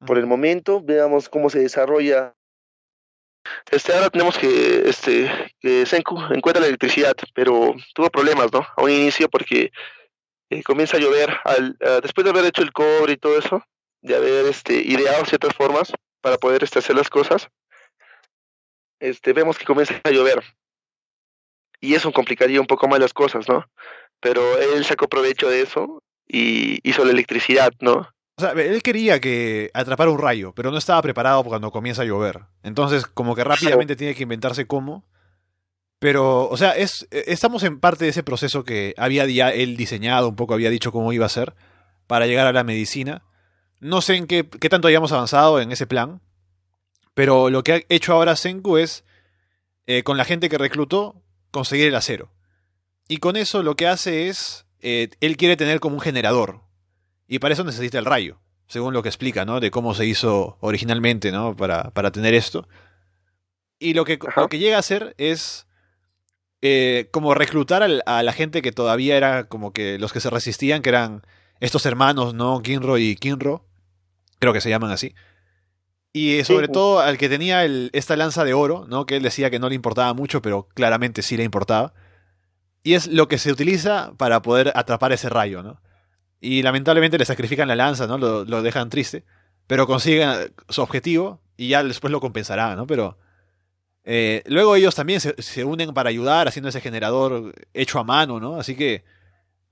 por 0.06 0.18
el 0.18 0.26
momento, 0.26 0.80
veamos 0.82 1.28
cómo 1.28 1.50
se 1.50 1.60
desarrolla. 1.60 2.34
Este, 3.70 3.92
ahora 3.92 4.10
tenemos 4.10 4.38
que, 4.38 4.88
este, 4.88 5.30
que 5.60 5.86
Senku 5.86 6.18
encuentra 6.30 6.60
la 6.60 6.68
electricidad, 6.68 7.14
pero 7.34 7.74
tuvo 7.94 8.10
problemas, 8.10 8.52
¿no? 8.52 8.66
A 8.76 8.82
un 8.82 8.90
inicio 8.90 9.28
porque 9.28 9.72
eh, 10.50 10.62
comienza 10.62 10.96
a 10.96 11.00
llover, 11.00 11.36
al, 11.44 11.76
ah, 11.80 12.00
después 12.02 12.24
de 12.24 12.30
haber 12.30 12.44
hecho 12.44 12.62
el 12.62 12.72
cobre 12.72 13.14
y 13.14 13.16
todo 13.16 13.38
eso, 13.38 13.62
de 14.02 14.16
haber 14.16 14.46
este, 14.46 14.74
ideado 14.74 15.24
ciertas 15.24 15.54
formas 15.54 15.92
para 16.20 16.38
poder 16.38 16.64
este, 16.64 16.78
hacer 16.78 16.96
las 16.96 17.08
cosas, 17.08 17.48
este, 18.98 19.32
vemos 19.32 19.58
que 19.58 19.64
comienza 19.64 20.00
a 20.04 20.10
llover. 20.10 20.42
Y 21.80 21.94
eso 21.94 22.12
complicaría 22.12 22.60
un 22.60 22.66
poco 22.66 22.88
más 22.88 23.00
las 23.00 23.14
cosas, 23.14 23.48
¿no? 23.48 23.64
Pero 24.20 24.58
él 24.58 24.84
sacó 24.84 25.08
provecho 25.08 25.48
de 25.48 25.62
eso 25.62 26.02
y 26.28 26.78
hizo 26.88 27.04
la 27.04 27.12
electricidad, 27.12 27.72
¿no? 27.80 28.06
O 28.40 28.42
sea, 28.42 28.52
él 28.52 28.82
quería 28.82 29.20
que 29.20 29.70
atrapara 29.74 30.10
un 30.10 30.18
rayo, 30.18 30.54
pero 30.54 30.70
no 30.70 30.78
estaba 30.78 31.02
preparado 31.02 31.44
cuando 31.44 31.70
comienza 31.70 32.00
a 32.00 32.06
llover. 32.06 32.40
Entonces, 32.62 33.04
como 33.04 33.34
que 33.34 33.44
rápidamente 33.44 33.96
tiene 33.96 34.14
que 34.14 34.22
inventarse 34.22 34.66
cómo. 34.66 35.04
Pero, 35.98 36.48
o 36.48 36.56
sea, 36.56 36.70
es, 36.70 37.06
eh, 37.10 37.24
estamos 37.26 37.64
en 37.64 37.80
parte 37.80 38.04
de 38.06 38.10
ese 38.12 38.22
proceso 38.22 38.64
que 38.64 38.94
había 38.96 39.26
ya 39.26 39.50
él 39.50 39.76
diseñado, 39.76 40.30
un 40.30 40.36
poco 40.36 40.54
había 40.54 40.70
dicho 40.70 40.90
cómo 40.90 41.12
iba 41.12 41.26
a 41.26 41.28
ser 41.28 41.54
para 42.06 42.26
llegar 42.26 42.46
a 42.46 42.52
la 42.54 42.64
medicina. 42.64 43.24
No 43.78 44.00
sé 44.00 44.16
en 44.16 44.26
qué, 44.26 44.48
qué 44.48 44.70
tanto 44.70 44.88
hayamos 44.88 45.12
avanzado 45.12 45.60
en 45.60 45.70
ese 45.70 45.86
plan, 45.86 46.22
pero 47.12 47.50
lo 47.50 47.62
que 47.62 47.72
ha 47.74 47.80
hecho 47.90 48.14
ahora 48.14 48.36
Senku 48.36 48.78
es, 48.78 49.04
eh, 49.86 50.02
con 50.02 50.16
la 50.16 50.24
gente 50.24 50.48
que 50.48 50.56
reclutó, 50.56 51.22
conseguir 51.50 51.88
el 51.88 51.94
acero. 51.94 52.32
Y 53.06 53.18
con 53.18 53.36
eso 53.36 53.62
lo 53.62 53.76
que 53.76 53.86
hace 53.86 54.28
es, 54.28 54.64
eh, 54.80 55.10
él 55.20 55.36
quiere 55.36 55.58
tener 55.58 55.80
como 55.80 55.96
un 55.96 56.00
generador, 56.00 56.62
y 57.30 57.38
para 57.38 57.54
eso 57.54 57.64
necesita 57.64 57.98
el 57.98 58.04
rayo, 58.04 58.38
según 58.66 58.92
lo 58.92 59.02
que 59.02 59.08
explica, 59.08 59.44
¿no? 59.46 59.60
De 59.60 59.70
cómo 59.70 59.94
se 59.94 60.04
hizo 60.04 60.58
originalmente, 60.60 61.32
¿no? 61.32 61.56
Para, 61.56 61.90
para 61.90 62.10
tener 62.10 62.34
esto. 62.34 62.68
Y 63.78 63.94
lo 63.94 64.04
que, 64.04 64.18
lo 64.36 64.48
que 64.48 64.58
llega 64.58 64.76
a 64.76 64.80
hacer 64.80 65.14
es 65.16 65.66
eh, 66.60 67.08
como 67.12 67.32
reclutar 67.34 67.82
al- 67.82 68.02
a 68.04 68.22
la 68.22 68.32
gente 68.34 68.60
que 68.60 68.72
todavía 68.72 69.16
era 69.16 69.44
como 69.44 69.72
que 69.72 69.98
los 69.98 70.12
que 70.12 70.20
se 70.20 70.28
resistían, 70.28 70.82
que 70.82 70.90
eran 70.90 71.22
estos 71.60 71.86
hermanos, 71.86 72.34
¿no? 72.34 72.60
Kinro 72.62 72.98
y 72.98 73.16
Kinro. 73.16 73.64
Creo 74.38 74.52
que 74.52 74.60
se 74.60 74.68
llaman 74.68 74.90
así. 74.90 75.14
Y 76.12 76.38
eh, 76.38 76.44
sobre 76.44 76.66
Sí. 76.66 76.72
todo 76.72 77.00
al 77.00 77.16
que 77.16 77.28
tenía 77.28 77.64
el- 77.64 77.90
esta 77.94 78.16
lanza 78.16 78.44
de 78.44 78.52
oro, 78.54 78.84
¿no? 78.88 79.06
Que 79.06 79.16
él 79.16 79.22
decía 79.22 79.50
que 79.50 79.58
no 79.58 79.68
le 79.68 79.74
importaba 79.76 80.12
mucho, 80.12 80.42
pero 80.42 80.68
claramente 80.74 81.22
sí 81.22 81.36
le 81.36 81.44
importaba. 81.44 81.94
Y 82.82 82.94
es 82.94 83.06
lo 83.06 83.28
que 83.28 83.38
se 83.38 83.52
utiliza 83.52 84.12
para 84.16 84.42
poder 84.42 84.72
atrapar 84.74 85.12
ese 85.12 85.28
rayo, 85.28 85.62
¿no? 85.62 85.80
Y 86.40 86.62
lamentablemente 86.62 87.18
le 87.18 87.24
sacrifican 87.24 87.68
la 87.68 87.76
lanza, 87.76 88.06
¿no? 88.06 88.18
Lo, 88.18 88.62
dejan 88.62 88.88
triste. 88.90 89.24
pero 89.66 89.86
consigue 89.86 90.26
su 90.68 90.82
objetivo 90.82 91.40
y 91.56 91.68
ya 91.68 91.82
después 91.84 92.10
lo 92.10 92.20
compensará, 92.20 92.74
¿no? 92.74 92.86
Pero 92.86 93.18
eh, 94.04 94.42
luego 94.46 94.76
ellos 94.76 94.94
también 94.94 95.20
se, 95.20 95.64
unen 95.64 95.92
para 95.92 96.08
ayudar 96.08 96.48
haciendo 96.48 96.68
ese 96.68 96.80
generador 96.80 97.54
hecho 97.74 97.98
a 97.98 98.04
mano, 98.04 98.40
¿no? 98.40 98.56
Así 98.56 98.74
que 98.74 99.04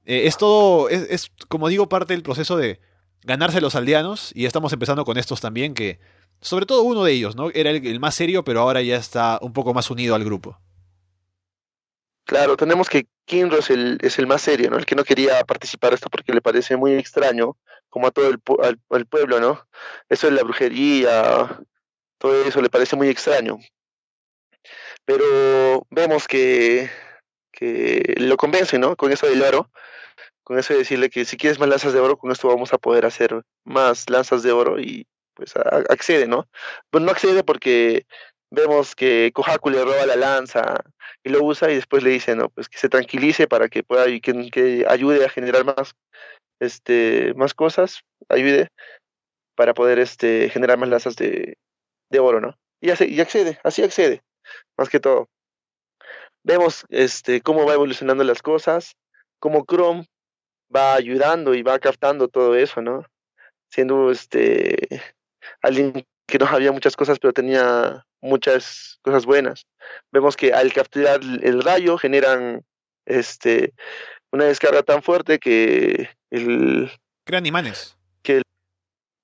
eh, 0.04 0.26
es 0.26 0.37
todo, 0.37 0.88
es, 0.88 1.30
como 1.48 1.68
digo, 1.68 1.88
parte 1.88 2.12
del 2.12 2.22
proceso 2.22 2.56
de 2.56 2.80
ganarse 3.22 3.60
los 3.60 3.75
aldeanos 3.75 4.32
y 4.34 4.46
estamos 4.46 4.72
empezando 4.72 5.04
con 5.04 5.18
estos 5.18 5.40
también 5.40 5.75
que, 5.75 5.98
sobre 6.40 6.66
todo 6.66 6.82
uno 6.82 7.04
de 7.04 7.12
ellos, 7.12 7.37
¿no? 7.37 7.50
Era 7.52 7.70
el, 7.70 8.00
más 8.00 8.14
serio, 8.14 8.44
pero 8.44 8.60
ahora 8.60 8.82
ya 8.82 8.96
está 8.96 9.38
un 9.42 9.52
poco 9.52 9.75
más 9.75 9.90
unido 9.90 10.14
al 10.14 10.25
grupo. 10.25 10.58
Claro, 12.28 12.58
tenemos 12.58 12.90
que 12.90 13.06
Kinro 13.25 13.58
es 13.58 13.70
el, 13.70 13.97
es 14.02 14.18
el 14.18 14.26
más 14.26 14.42
serio, 14.42 14.68
¿no? 14.68 14.76
El 14.76 14.85
que 14.85 14.94
no 14.94 15.02
quería 15.02 15.42
participar 15.44 15.94
esto 15.94 16.11
porque 16.11 16.35
le 16.35 16.42
parece 16.42 16.76
muy 16.76 16.92
extraño, 16.92 17.56
como 17.88 18.06
a 18.06 18.11
todo 18.11 18.28
el, 18.28 18.38
al, 18.90 19.06
pueblo, 19.06 19.40
¿no? 19.40 19.66
Eso 20.11 20.26
de 20.26 20.35
la 20.35 20.42
brujería, 20.42 21.58
todo 22.18 22.44
eso 22.44 22.61
le 22.61 22.68
parece 22.68 22.97
muy 22.97 23.08
extraño. 23.08 23.58
Pero 25.06 25.87
vemos 25.88 26.28
que, 26.28 26.90
lo 28.18 28.37
convence, 28.37 28.78
¿no? 28.78 28.94
Con 28.94 29.11
eso 29.11 29.26
del 29.26 29.40
oro, 29.42 29.70
con 30.44 30.58
eso 30.58 30.75
de 30.75 30.80
decirle 30.80 31.08
que 31.08 31.25
si 31.25 31.38
quieres 31.38 31.58
más 31.58 31.70
lanzas 31.70 31.94
de 31.94 32.00
oro, 32.00 32.18
con 32.18 32.30
esto 32.30 32.49
vamos 32.49 32.75
a 32.75 32.78
poder 32.78 33.06
hacer 33.06 33.42
más 33.64 34.11
lanzas 34.11 34.42
de 34.42 34.52
oro 34.52 34.78
y 34.78 35.06
pues 35.32 35.54
accede, 35.56 36.26
¿no? 36.28 36.47
Pues 36.90 37.02
no 37.02 37.11
accede 37.11 37.42
porque 37.42 38.06
vemos 38.50 38.94
que 38.94 39.32
Kohaku 39.32 39.70
le 39.70 39.82
roba 39.82 40.04
la 40.04 40.16
lanza 40.16 40.85
y 41.23 41.31
lo 41.31 41.43
usa 41.43 41.71
y 41.71 41.75
después 41.75 42.03
le 42.03 42.11
dice, 42.11 42.35
no, 42.37 42.49
pues 42.50 42.69
que 42.69 42.79
se 42.79 42.88
tranquilice 42.88 43.47
para 43.47 43.69
que 43.69 43.83
pueda 43.83 44.09
y 44.09 44.21
que, 44.21 44.85
ayude 44.88 45.25
a 45.25 45.29
generar 45.29 45.65
más 45.65 45.95
este 46.61 47.35
más 47.35 47.55
cosas, 47.55 48.00
ayude 48.29 48.69
para 49.55 49.75
poder 49.75 49.99
este 49.99 50.50
generar 50.50 50.79
más 50.79 50.88
lanzas 50.88 51.17
de, 51.17 51.57
de 52.11 52.19
oro, 52.19 52.41
¿no? 52.41 52.57
Y, 52.81 52.91
hace, 52.91 53.09
y 53.09 53.21
accede, 53.21 53.59
así 53.65 53.83
accede, 53.83 54.23
más 54.77 54.88
que 54.88 55.00
todo. 55.00 55.29
Vemos 56.45 56.85
este 56.88 57.41
cómo 57.41 57.67
va 57.67 57.75
evolucionando 57.75 58.25
las 58.25 58.43
cosas, 58.43 58.97
cómo 59.41 59.65
Chrome 59.65 60.07
va 60.75 60.95
ayudando 60.95 61.55
y 61.55 61.62
va 61.62 61.79
captando 61.79 62.29
todo 62.29 62.55
eso, 62.55 62.83
¿no? 62.83 63.05
Siendo 63.71 64.11
este 64.11 65.03
alguien 65.62 66.07
que 66.28 66.38
no 66.38 66.47
había 66.47 66.70
muchas 66.70 66.94
cosas, 66.94 67.18
pero 67.18 67.32
tenía 67.32 68.04
muchas 68.20 68.99
cosas 69.02 69.25
buenas. 69.25 69.66
Vemos 70.12 70.37
que 70.37 70.52
al 70.52 70.73
capturar 70.73 71.20
el 71.23 71.62
rayo 71.62 71.97
generan 71.97 72.64
este 73.06 73.73
una 74.30 74.44
descarga 74.44 74.82
tan 74.82 75.02
fuerte 75.02 75.38
que 75.38 76.11
el 76.30 76.92
crean 77.25 77.47
imanes. 77.47 77.97
Que 78.23 78.37
el, 78.37 78.42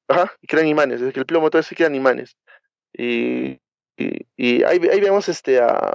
ajá, 0.08 0.32
crean 0.49 0.66
imanes, 0.66 1.02
es 1.02 1.12
que 1.12 1.20
el 1.20 1.26
plomo 1.26 1.50
todo 1.50 1.61
eso 1.61 1.75
crean 1.76 1.94
imanes. 1.94 2.37
Y, 2.96 3.61
y, 3.99 4.62
ahí, 4.64 4.80
ahí, 4.90 5.00
vemos 5.00 5.28
este 5.28 5.61
a 5.61 5.92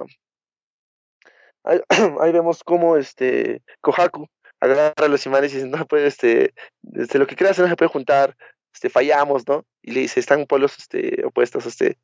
ahí, 1.63 1.79
ahí, 2.21 2.31
vemos 2.31 2.63
cómo 2.63 2.97
este 2.97 3.63
Kohaku 3.81 4.27
agarra 4.59 5.07
los 5.07 5.25
imanes 5.25 5.53
y 5.53 5.55
dice, 5.55 5.67
no 5.67 5.85
puede, 5.87 6.07
este, 6.07 6.53
este, 6.93 7.17
lo 7.17 7.25
que 7.25 7.35
creas 7.35 7.57
no 7.57 7.67
se 7.67 7.75
puede 7.75 7.89
juntar, 7.89 8.35
este, 8.73 8.89
fallamos, 8.89 9.47
¿no? 9.47 9.65
Y 9.81 9.91
le 9.91 10.01
dice, 10.01 10.19
están 10.19 10.45
polos 10.45 10.77
este, 10.77 11.23
opuestos, 11.25 11.65
este, 11.65 11.97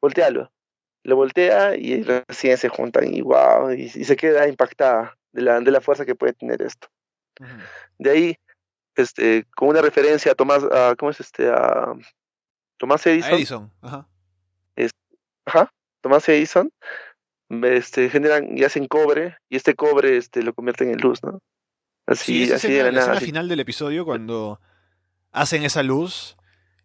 voltealo. 0.00 0.50
Lo 1.02 1.16
voltea 1.16 1.76
y 1.76 2.02
recién 2.02 2.58
se 2.58 2.68
juntan 2.68 3.12
y 3.14 3.22
wow, 3.22 3.70
y, 3.70 3.88
se 3.88 4.16
queda 4.16 4.46
impactada 4.48 5.16
de 5.32 5.42
la, 5.42 5.60
de 5.60 5.70
la 5.70 5.80
fuerza 5.80 6.04
que 6.04 6.14
puede 6.14 6.34
tener 6.34 6.60
esto. 6.60 6.88
De 7.98 8.10
ahí, 8.10 8.36
este, 8.96 9.46
con 9.56 9.68
una 9.68 9.80
referencia 9.80 10.32
a 10.32 10.34
Tomás, 10.34 10.62
a, 10.64 10.94
¿cómo 10.96 11.10
es 11.10 11.20
este? 11.20 11.48
A 11.48 11.94
Tomás 12.76 13.06
Edison. 13.06 13.34
Edison, 13.34 13.72
ajá. 13.80 14.08
ajá, 15.46 15.72
Tomás 16.02 16.28
Edison, 16.28 16.70
este, 17.62 18.10
generan 18.10 18.56
y 18.56 18.64
hacen 18.64 18.86
cobre, 18.86 19.38
y 19.48 19.56
este 19.56 19.74
cobre 19.74 20.16
este, 20.16 20.42
lo 20.42 20.54
convierten 20.54 20.90
en 20.90 20.98
luz, 20.98 21.22
¿no? 21.22 21.40
Así, 22.06 22.50
así 22.52 22.72
de 22.72 22.82
la, 22.84 22.90
nada. 22.90 23.12
escena 23.12 23.20
final 23.20 23.48
del 23.48 23.60
episodio, 23.60 24.04
cuando 24.04 24.60
hacen 25.32 25.64
esa 25.64 25.82
luz, 25.82 26.36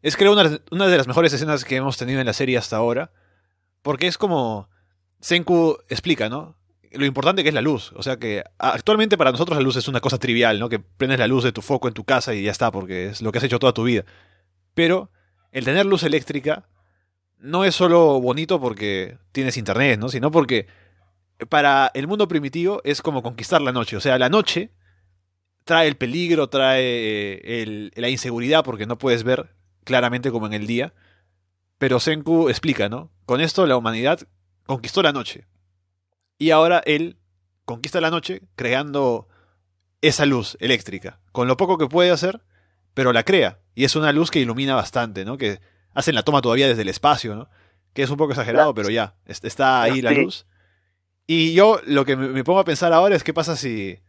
es 0.01 0.17
creo 0.17 0.33
una, 0.33 0.87
de 0.87 0.97
las 0.97 1.07
mejores 1.07 1.33
escenas 1.33 1.65
que 1.65 1.77
hemos 1.77 1.97
tenido 1.97 2.19
en 2.19 2.25
la 2.25 2.33
serie 2.33 2.57
hasta 2.57 2.77
ahora. 2.77 3.11
Porque 3.81 4.07
es 4.07 4.17
como 4.17 4.69
Senku 5.19 5.77
explica, 5.89 6.29
¿no? 6.29 6.55
Lo 6.91 7.05
importante 7.05 7.43
que 7.43 7.49
es 7.49 7.55
la 7.55 7.61
luz. 7.61 7.91
O 7.95 8.03
sea 8.03 8.17
que 8.17 8.43
actualmente 8.57 9.17
para 9.17 9.31
nosotros 9.31 9.57
la 9.57 9.63
luz 9.63 9.75
es 9.75 9.87
una 9.87 9.99
cosa 9.99 10.17
trivial, 10.17 10.59
¿no? 10.59 10.69
Que 10.69 10.79
prendes 10.79 11.19
la 11.19 11.27
luz 11.27 11.43
de 11.43 11.51
tu 11.51 11.61
foco 11.61 11.87
en 11.87 11.93
tu 11.93 12.03
casa 12.03 12.33
y 12.33 12.43
ya 12.43 12.51
está, 12.51 12.71
porque 12.71 13.07
es 13.07 13.21
lo 13.21 13.31
que 13.31 13.39
has 13.39 13.43
hecho 13.43 13.59
toda 13.59 13.73
tu 13.73 13.83
vida. 13.83 14.05
Pero 14.73 15.09
el 15.51 15.65
tener 15.65 15.85
luz 15.85 16.03
eléctrica 16.03 16.67
no 17.39 17.65
es 17.65 17.75
solo 17.75 18.19
bonito 18.21 18.59
porque 18.59 19.17
tienes 19.31 19.57
internet, 19.57 19.99
¿no? 19.99 20.09
Sino 20.09 20.31
porque 20.31 20.67
para 21.49 21.91
el 21.93 22.07
mundo 22.07 22.27
primitivo 22.27 22.81
es 22.83 23.01
como 23.01 23.23
conquistar 23.23 23.61
la 23.61 23.71
noche. 23.71 23.97
O 23.97 24.01
sea, 24.01 24.17
la 24.17 24.29
noche 24.29 24.71
trae 25.65 25.87
el 25.87 25.97
peligro, 25.97 26.47
trae 26.47 27.41
eh, 27.43 27.91
la 27.95 28.09
inseguridad 28.09 28.63
porque 28.63 28.85
no 28.85 28.97
puedes 28.97 29.23
ver 29.23 29.53
claramente 29.83 30.31
como 30.31 30.45
en 30.45 30.53
el 30.53 30.67
día. 30.67 30.93
Pero 31.77 31.99
Senku 31.99 32.47
explica, 32.49 32.87
¿no? 32.87 33.11
Con 33.25 33.41
esto 33.41 33.65
la 33.65 33.75
humanidad 33.75 34.21
conquistó 34.65 35.01
la 35.01 35.11
noche. 35.11 35.47
Y 36.37 36.51
ahora 36.51 36.81
él 36.85 37.17
conquista 37.65 37.99
la 37.99 38.11
noche 38.11 38.43
creando 38.55 39.27
esa 40.01 40.25
luz 40.25 40.55
eléctrica. 40.59 41.19
Con 41.31 41.47
lo 41.47 41.57
poco 41.57 41.77
que 41.77 41.87
puede 41.87 42.11
hacer, 42.11 42.41
pero 42.93 43.11
la 43.11 43.23
crea. 43.23 43.59
Y 43.73 43.83
es 43.83 43.95
una 43.95 44.11
luz 44.13 44.31
que 44.31 44.39
ilumina 44.39 44.75
bastante, 44.75 45.25
¿no? 45.25 45.37
Que 45.37 45.59
hacen 45.93 46.15
la 46.15 46.23
toma 46.23 46.41
todavía 46.41 46.67
desde 46.67 46.83
el 46.83 46.89
espacio, 46.89 47.35
¿no? 47.35 47.49
Que 47.93 48.03
es 48.03 48.09
un 48.09 48.17
poco 48.17 48.33
exagerado, 48.33 48.73
pero 48.73 48.89
ya, 48.89 49.15
está 49.25 49.81
ahí 49.81 50.01
la 50.01 50.11
luz. 50.11 50.45
Y 51.27 51.53
yo 51.53 51.81
lo 51.85 52.05
que 52.05 52.15
me 52.15 52.43
pongo 52.43 52.59
a 52.59 52.65
pensar 52.65 52.93
ahora 52.93 53.15
es 53.15 53.23
qué 53.23 53.33
pasa 53.33 53.55
si 53.55 53.99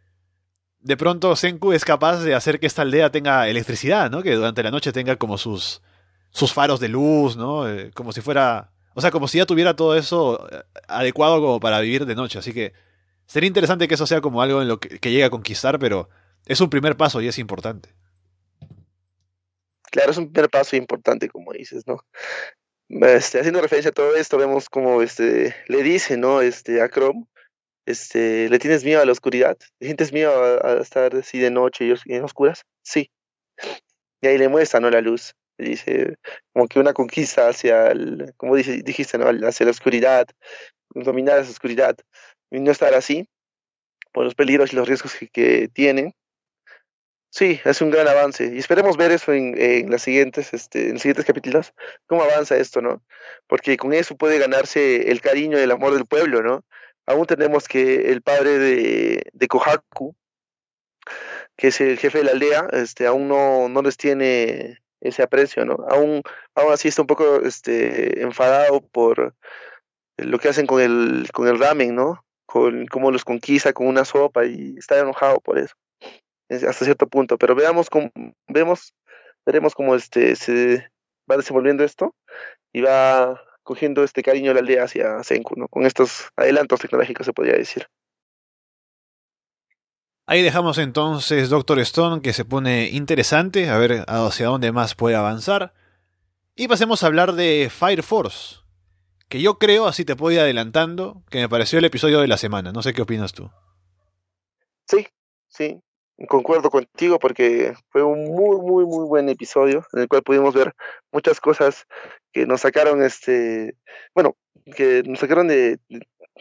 de 0.86 0.96
pronto 0.96 1.34
Senku 1.34 1.72
es 1.72 1.84
capaz 1.84 2.22
de 2.22 2.36
hacer 2.36 2.60
que 2.60 2.68
esta 2.68 2.82
aldea 2.82 3.10
tenga 3.10 3.48
electricidad, 3.48 4.08
¿no? 4.08 4.22
Que 4.22 4.36
durante 4.36 4.62
la 4.62 4.70
noche 4.70 4.92
tenga 4.92 5.16
como 5.16 5.36
sus, 5.36 5.82
sus 6.30 6.52
faros 6.52 6.78
de 6.78 6.88
luz, 6.88 7.36
¿no? 7.36 7.68
Eh, 7.68 7.90
como 7.92 8.12
si 8.12 8.20
fuera... 8.20 8.70
O 8.94 9.00
sea, 9.00 9.10
como 9.10 9.26
si 9.26 9.38
ya 9.38 9.46
tuviera 9.46 9.74
todo 9.74 9.96
eso 9.96 10.48
eh, 10.48 10.62
adecuado 10.86 11.40
como 11.40 11.58
para 11.58 11.80
vivir 11.80 12.06
de 12.06 12.14
noche. 12.14 12.38
Así 12.38 12.52
que 12.52 12.72
sería 13.26 13.48
interesante 13.48 13.88
que 13.88 13.94
eso 13.94 14.06
sea 14.06 14.20
como 14.20 14.40
algo 14.40 14.62
en 14.62 14.68
lo 14.68 14.78
que, 14.78 15.10
llegue 15.10 15.24
a 15.24 15.30
conquistar, 15.30 15.80
pero 15.80 16.08
es 16.46 16.60
un 16.60 16.70
primer 16.70 16.96
paso 16.96 17.20
y 17.20 17.26
es 17.26 17.38
importante. 17.40 17.88
Claro, 19.90 20.12
es 20.12 20.18
un 20.18 20.32
primer 20.32 20.48
paso 20.48 20.76
importante, 20.76 21.28
como 21.28 21.52
dices, 21.52 21.84
¿no? 21.88 21.98
Este, 22.88 23.40
haciendo 23.40 23.60
referencia 23.60 23.90
a 23.90 23.94
todo 23.94 24.14
esto, 24.14 24.38
vemos 24.38 24.68
como 24.68 25.02
este, 25.02 25.56
le 25.66 25.82
dice, 25.82 26.16
¿no? 26.16 26.42
Este, 26.42 26.80
a 26.80 26.88
Chrome 26.88 27.26
este, 27.86 28.48
¿le 28.48 28.58
tienes 28.58 28.84
miedo 28.84 29.00
a 29.00 29.06
la 29.06 29.12
oscuridad? 29.12 29.56
¿Le 29.78 29.86
sientes 29.86 30.12
miedo 30.12 30.32
a, 30.64 30.80
estar 30.80 31.14
así 31.14 31.38
de 31.38 31.50
noche 31.50 31.86
y 32.04 32.14
en 32.14 32.24
oscuras? 32.24 32.64
Sí. 32.82 33.10
Y 34.20 34.26
ahí 34.26 34.38
le 34.38 34.48
muestra, 34.48 34.80
¿no? 34.80 34.90
La 34.90 35.00
luz. 35.00 35.34
Dice, 35.58 36.16
como 36.52 36.68
que 36.68 36.80
una 36.80 36.92
conquista 36.92 37.48
hacia, 37.48 37.88
el, 37.88 38.34
como 38.36 38.56
dice, 38.56 38.82
dijiste, 38.82 39.16
¿no? 39.16 39.26
Hacia 39.46 39.64
la 39.64 39.70
oscuridad, 39.70 40.26
dominar 40.90 41.38
esa 41.38 41.50
oscuridad. 41.50 41.96
Y 42.50 42.60
no 42.60 42.70
estar 42.70 42.92
así, 42.94 43.28
por 44.12 44.24
los 44.24 44.34
peligros 44.34 44.72
y 44.72 44.76
los 44.76 44.88
riesgos 44.88 45.14
que, 45.32 45.68
tienen. 45.72 46.12
Sí, 47.30 47.60
es 47.64 47.80
un 47.80 47.90
gran 47.90 48.08
avance. 48.08 48.50
Y 48.52 48.58
esperemos 48.58 48.96
ver 48.96 49.12
eso 49.12 49.32
en, 49.32 49.90
las 49.90 50.02
siguientes, 50.02 50.52
este, 50.54 50.86
en 50.86 50.94
los 50.94 51.02
siguientes 51.02 51.24
capítulos, 51.24 51.72
cómo 52.06 52.22
avanza 52.22 52.56
esto, 52.56 52.80
¿no? 52.80 53.02
Porque 53.46 53.76
con 53.76 53.92
eso 53.92 54.16
puede 54.16 54.38
ganarse 54.38 55.10
el 55.10 55.20
cariño 55.20 55.58
y 55.58 55.62
el 55.62 55.70
amor 55.70 55.94
del 55.94 56.06
pueblo, 56.06 56.42
¿no? 56.42 56.64
Aún 57.06 57.26
tenemos 57.26 57.68
que 57.68 58.10
el 58.10 58.22
padre 58.22 58.58
de, 58.58 59.22
de 59.32 59.48
Kohaku, 59.48 60.14
que 61.56 61.68
es 61.68 61.80
el 61.80 61.98
jefe 61.98 62.18
de 62.18 62.24
la 62.24 62.32
aldea, 62.32 62.68
este, 62.72 63.06
aún 63.06 63.28
no, 63.28 63.68
no 63.68 63.82
les 63.82 63.96
tiene 63.96 64.80
ese 65.00 65.22
aprecio, 65.22 65.64
¿no? 65.64 65.76
Aún, 65.88 66.22
así 66.54 66.88
está 66.88 67.02
un 67.02 67.06
poco 67.06 67.42
este, 67.42 68.22
enfadado 68.22 68.80
por 68.80 69.34
lo 70.16 70.38
que 70.38 70.48
hacen 70.48 70.66
con 70.66 70.80
el, 70.80 71.28
con 71.32 71.48
el 71.48 71.58
ramen, 71.58 71.94
¿no? 71.94 72.24
Con 72.46 72.86
cómo 72.86 73.10
los 73.10 73.24
conquista 73.24 73.72
con 73.72 73.86
una 73.86 74.04
sopa 74.04 74.44
y 74.46 74.74
está 74.78 74.98
enojado 74.98 75.40
por 75.40 75.58
eso, 75.58 75.74
hasta 76.50 76.84
cierto 76.84 77.06
punto. 77.06 77.38
Pero 77.38 77.54
veamos 77.54 77.90
cómo, 77.90 78.10
vemos, 78.48 78.94
veremos 79.44 79.74
cómo 79.74 79.94
este, 79.94 80.36
se 80.36 80.88
va 81.30 81.36
desenvolviendo 81.36 81.84
esto 81.84 82.14
y 82.72 82.82
va 82.82 83.40
cogiendo 83.66 84.02
este 84.02 84.22
cariño 84.22 84.48
de 84.48 84.54
la 84.54 84.60
aldea 84.60 84.84
hacia 84.84 85.22
Senku, 85.22 85.54
¿no? 85.56 85.68
Con 85.68 85.84
estos 85.84 86.30
adelantos 86.36 86.80
tecnológicos 86.80 87.26
se 87.26 87.34
podría 87.34 87.54
decir. 87.54 87.86
Ahí 90.24 90.42
dejamos 90.42 90.78
entonces 90.78 91.50
Doctor 91.50 91.78
Stone 91.80 92.22
que 92.22 92.32
se 92.32 92.44
pone 92.44 92.88
interesante, 92.90 93.68
a 93.68 93.76
ver 93.76 94.04
hacia 94.08 94.46
dónde 94.46 94.72
más 94.72 94.94
puede 94.94 95.14
avanzar. 95.16 95.74
Y 96.54 96.68
pasemos 96.68 97.02
a 97.02 97.06
hablar 97.06 97.34
de 97.34 97.70
Fire 97.70 98.02
Force, 98.02 98.56
que 99.28 99.42
yo 99.42 99.58
creo, 99.58 99.86
así 99.86 100.04
te 100.04 100.16
puedo 100.16 100.34
ir 100.34 100.40
adelantando, 100.40 101.22
que 101.28 101.38
me 101.38 101.48
pareció 101.48 101.78
el 101.78 101.84
episodio 101.84 102.20
de 102.20 102.28
la 102.28 102.38
semana. 102.38 102.72
No 102.72 102.82
sé 102.82 102.94
qué 102.94 103.02
opinas 103.02 103.32
tú. 103.32 103.50
Sí, 104.86 105.06
sí. 105.48 105.80
Concuerdo 106.28 106.70
contigo 106.70 107.18
porque 107.18 107.74
fue 107.90 108.02
un 108.02 108.24
muy, 108.24 108.56
muy, 108.58 108.86
muy 108.86 109.06
buen 109.06 109.28
episodio 109.28 109.86
en 109.92 110.00
el 110.00 110.08
cual 110.08 110.22
pudimos 110.22 110.54
ver 110.54 110.74
muchas 111.12 111.40
cosas 111.40 111.86
que 112.32 112.46
nos 112.46 112.62
sacaron, 112.62 113.02
este, 113.02 113.74
bueno, 114.14 114.36
que 114.74 115.02
nos 115.04 115.18
sacaron 115.18 115.48
de, 115.48 115.78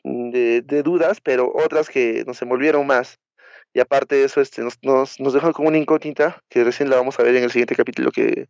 de, 0.04 0.84
dudas, 0.84 1.20
pero 1.22 1.52
otras 1.54 1.90
que 1.90 2.24
nos 2.26 2.42
envolvieron 2.42 2.88
más. 2.88 3.20
Y 3.74 3.82
aparte 3.82 4.16
de 4.16 4.24
eso, 4.24 4.40
este, 4.40 4.62
nos, 4.62 4.78
nos, 4.82 5.20
nos 5.20 5.34
dejó 5.34 5.52
como 5.52 5.68
una 5.68 5.78
incógnita 5.78 6.42
que 6.50 6.64
recién 6.64 6.90
la 6.90 6.96
vamos 6.96 7.20
a 7.20 7.24
ver 7.24 7.36
en 7.36 7.44
el 7.44 7.52
siguiente 7.52 7.76
capítulo 7.76 8.12
que, 8.12 8.48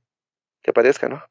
que 0.62 0.72
aparezca, 0.72 1.10
¿no? 1.10 1.24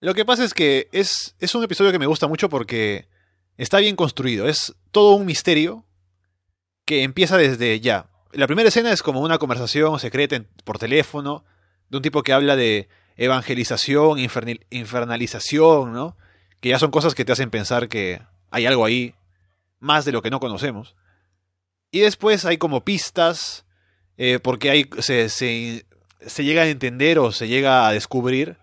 Lo 0.00 0.14
que 0.14 0.24
pasa 0.24 0.44
es 0.44 0.54
que 0.54 0.88
es, 0.92 1.36
es 1.38 1.54
un 1.54 1.64
episodio 1.64 1.92
que 1.92 1.98
me 1.98 2.06
gusta 2.06 2.26
mucho 2.26 2.48
porque 2.48 3.08
está 3.56 3.78
bien 3.78 3.96
construido. 3.96 4.48
Es 4.48 4.74
todo 4.90 5.16
un 5.16 5.26
misterio 5.26 5.85
que 6.86 7.02
empieza 7.02 7.36
desde 7.36 7.78
ya. 7.80 8.06
La 8.32 8.46
primera 8.46 8.68
escena 8.68 8.92
es 8.92 9.02
como 9.02 9.20
una 9.20 9.38
conversación 9.38 9.98
secreta 10.00 10.42
por 10.64 10.78
teléfono 10.78 11.44
de 11.90 11.98
un 11.98 12.02
tipo 12.02 12.22
que 12.22 12.32
habla 12.32 12.56
de 12.56 12.88
evangelización, 13.16 14.18
infernalización, 14.70 15.92
¿no? 15.92 16.16
Que 16.60 16.70
ya 16.70 16.78
son 16.78 16.90
cosas 16.90 17.14
que 17.14 17.24
te 17.24 17.32
hacen 17.32 17.50
pensar 17.50 17.88
que 17.88 18.22
hay 18.50 18.66
algo 18.66 18.84
ahí 18.84 19.14
más 19.80 20.04
de 20.04 20.12
lo 20.12 20.22
que 20.22 20.30
no 20.30 20.40
conocemos. 20.40 20.96
Y 21.90 22.00
después 22.00 22.44
hay 22.44 22.56
como 22.56 22.84
pistas, 22.84 23.66
eh, 24.16 24.38
porque 24.40 24.70
hay, 24.70 24.88
se, 24.98 25.28
se, 25.28 26.44
llega 26.44 26.62
a 26.62 26.68
entender 26.68 27.18
o 27.18 27.32
se 27.32 27.48
llega 27.48 27.88
a 27.88 27.92
descubrir 27.92 28.58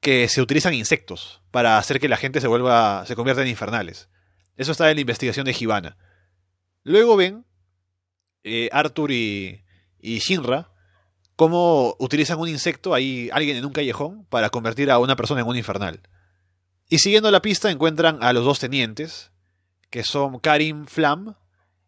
que 0.00 0.28
se 0.28 0.42
utilizan 0.42 0.74
insectos 0.74 1.40
para 1.50 1.78
hacer 1.78 1.98
que 1.98 2.08
la 2.08 2.16
gente 2.16 2.40
se 2.40 2.48
vuelva, 2.48 3.04
se 3.06 3.16
convierta 3.16 3.42
en 3.42 3.48
infernales. 3.48 4.08
Eso 4.56 4.72
está 4.72 4.90
en 4.90 4.96
la 4.96 5.00
investigación 5.00 5.46
de 5.46 5.56
Hibana. 5.58 5.96
Luego 6.82 7.16
ven 7.16 7.44
eh, 8.44 8.68
Arthur 8.72 9.10
y, 9.10 9.64
y 10.00 10.18
Shinra 10.18 10.70
cómo 11.36 11.96
utilizan 11.98 12.38
un 12.38 12.48
insecto, 12.48 12.94
ahí 12.94 13.28
alguien 13.32 13.56
en 13.56 13.64
un 13.64 13.72
callejón, 13.72 14.24
para 14.26 14.50
convertir 14.50 14.88
a 14.90 14.98
una 15.00 15.16
persona 15.16 15.40
en 15.40 15.48
un 15.48 15.56
infernal. 15.56 16.00
Y 16.88 16.98
siguiendo 16.98 17.28
la 17.32 17.42
pista 17.42 17.70
encuentran 17.72 18.22
a 18.22 18.32
los 18.32 18.44
dos 18.44 18.60
tenientes, 18.60 19.32
que 19.90 20.04
son 20.04 20.38
Karim 20.38 20.86
Flam 20.86 21.34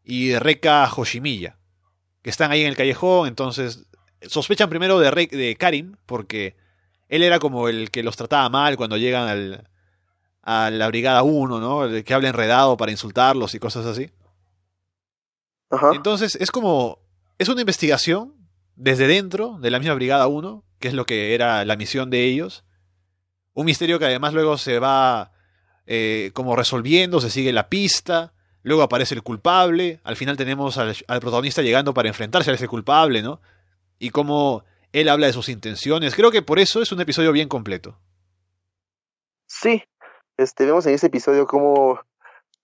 y 0.03 0.35
Reka 0.37 0.91
Hoshimiya, 0.93 1.59
que 2.23 2.31
están 2.31 2.51
ahí 2.51 2.63
en 2.63 2.67
el 2.69 2.77
callejón, 2.77 3.29
entonces 3.29 3.87
sospechan 4.23 4.69
primero 4.69 4.99
de, 4.99 5.13
Re- 5.13 5.29
de 5.31 5.55
Karim, 5.57 5.95
porque 6.07 6.57
él 7.09 7.23
era 7.23 7.39
como 7.39 7.69
el 7.69 7.93
que 7.93 8.03
los 8.03 8.17
trataba 8.17 8.49
mal 8.49 8.77
cuando 8.77 8.97
llegan 8.97 9.29
al, 9.29 9.69
a 10.43 10.71
la 10.71 10.89
Brigada 10.89 11.23
1, 11.23 11.61
¿no? 11.61 11.85
El 11.85 12.03
que 12.03 12.15
habla 12.15 12.29
enredado 12.31 12.77
para 12.77 12.91
insultarlos 12.91 13.55
y 13.55 13.61
cosas 13.61 13.87
así. 13.87 14.11
Ajá. 15.71 15.91
Entonces 15.95 16.37
es 16.37 16.51
como. 16.51 16.99
Es 17.39 17.49
una 17.49 17.61
investigación 17.61 18.35
desde 18.77 19.07
dentro 19.07 19.59
de 19.59 19.71
la 19.71 19.79
misma 19.79 19.95
Brigada 19.95 20.27
1, 20.27 20.65
que 20.79 20.89
es 20.89 20.95
lo 20.95 21.05
que 21.05 21.35
era 21.35 21.65
la 21.65 21.77
misión 21.77 22.11
de 22.11 22.25
ellos. 22.25 22.65
Un 23.53 23.67
misterio 23.67 23.99
que 23.99 24.07
además 24.07 24.35
luego 24.35 24.59
se 24.59 24.79
va 24.79 25.33
eh, 25.87 26.31
como 26.35 26.57
resolviendo, 26.57 27.21
se 27.21 27.31
sigue 27.31 27.53
la 27.53 27.69
pista. 27.69 28.33
Luego 28.63 28.83
aparece 28.83 29.15
el 29.15 29.23
culpable. 29.23 30.01
Al 30.03 30.17
final 30.17 30.37
tenemos 30.37 30.79
al, 30.79 30.95
al 31.07 31.21
protagonista 31.21 31.63
llegando 31.63 31.95
para 31.95 32.09
enfrentarse 32.09 32.51
a 32.51 32.55
ese 32.55 32.69
culpable, 32.69 33.23
¿no? 33.23 33.41
Y 33.99 34.11
cómo 34.11 34.65
él 34.93 35.09
habla 35.09 35.27
de 35.27 35.33
sus 35.33 35.49
intenciones. 35.49 36.15
Creo 36.15 36.31
que 36.31 36.43
por 36.43 36.59
eso 36.59 36.83
es 36.83 36.91
un 36.91 37.01
episodio 37.01 37.33
bien 37.33 37.49
completo. 37.49 37.99
Sí, 39.47 39.83
este, 40.37 40.67
vemos 40.67 40.87
en 40.87 40.95
ese 40.95 41.07
episodio 41.07 41.47
cómo, 41.47 42.01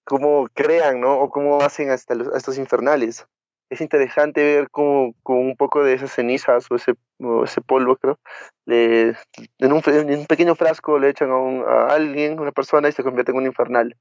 cómo 0.04 0.48
crean, 0.54 1.00
¿no? 1.00 1.20
O 1.20 1.30
cómo 1.30 1.60
hacen 1.60 1.90
hasta 1.90 2.14
los, 2.14 2.28
estos 2.34 2.58
infernales. 2.58 3.26
Es 3.70 3.80
interesante 3.80 4.42
ver 4.42 4.70
cómo 4.70 5.14
con 5.22 5.38
un 5.38 5.56
poco 5.56 5.82
de 5.82 5.94
esas 5.94 6.12
cenizas 6.12 6.70
o 6.70 6.76
ese, 6.76 6.94
o 7.20 7.44
ese 7.44 7.60
polvo, 7.62 7.96
creo, 7.96 8.18
le, 8.66 9.14
en, 9.58 9.72
un, 9.72 9.82
en 9.86 10.18
un 10.18 10.26
pequeño 10.26 10.54
frasco 10.54 10.98
le 10.98 11.08
echan 11.08 11.30
a, 11.30 11.38
un, 11.38 11.64
a 11.66 11.86
alguien, 11.86 12.38
una 12.38 12.52
persona, 12.52 12.88
y 12.88 12.92
se 12.92 13.02
convierte 13.02 13.32
en 13.32 13.38
un 13.38 13.46
infernal. 13.46 13.96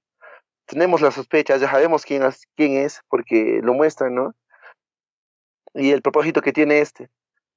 Tenemos 0.66 1.02
las 1.02 1.14
sospechas, 1.14 1.62
ya 1.62 1.70
sabemos 1.70 2.06
quién, 2.06 2.24
quién 2.56 2.74
es, 2.74 3.02
porque 3.08 3.62
lo 3.64 3.74
muestran, 3.74 4.14
¿no? 4.14 4.34
Y 5.74 5.92
el 5.92 6.02
propósito 6.02 6.42
que 6.42 6.52
tiene 6.52 6.82
este. 6.82 7.10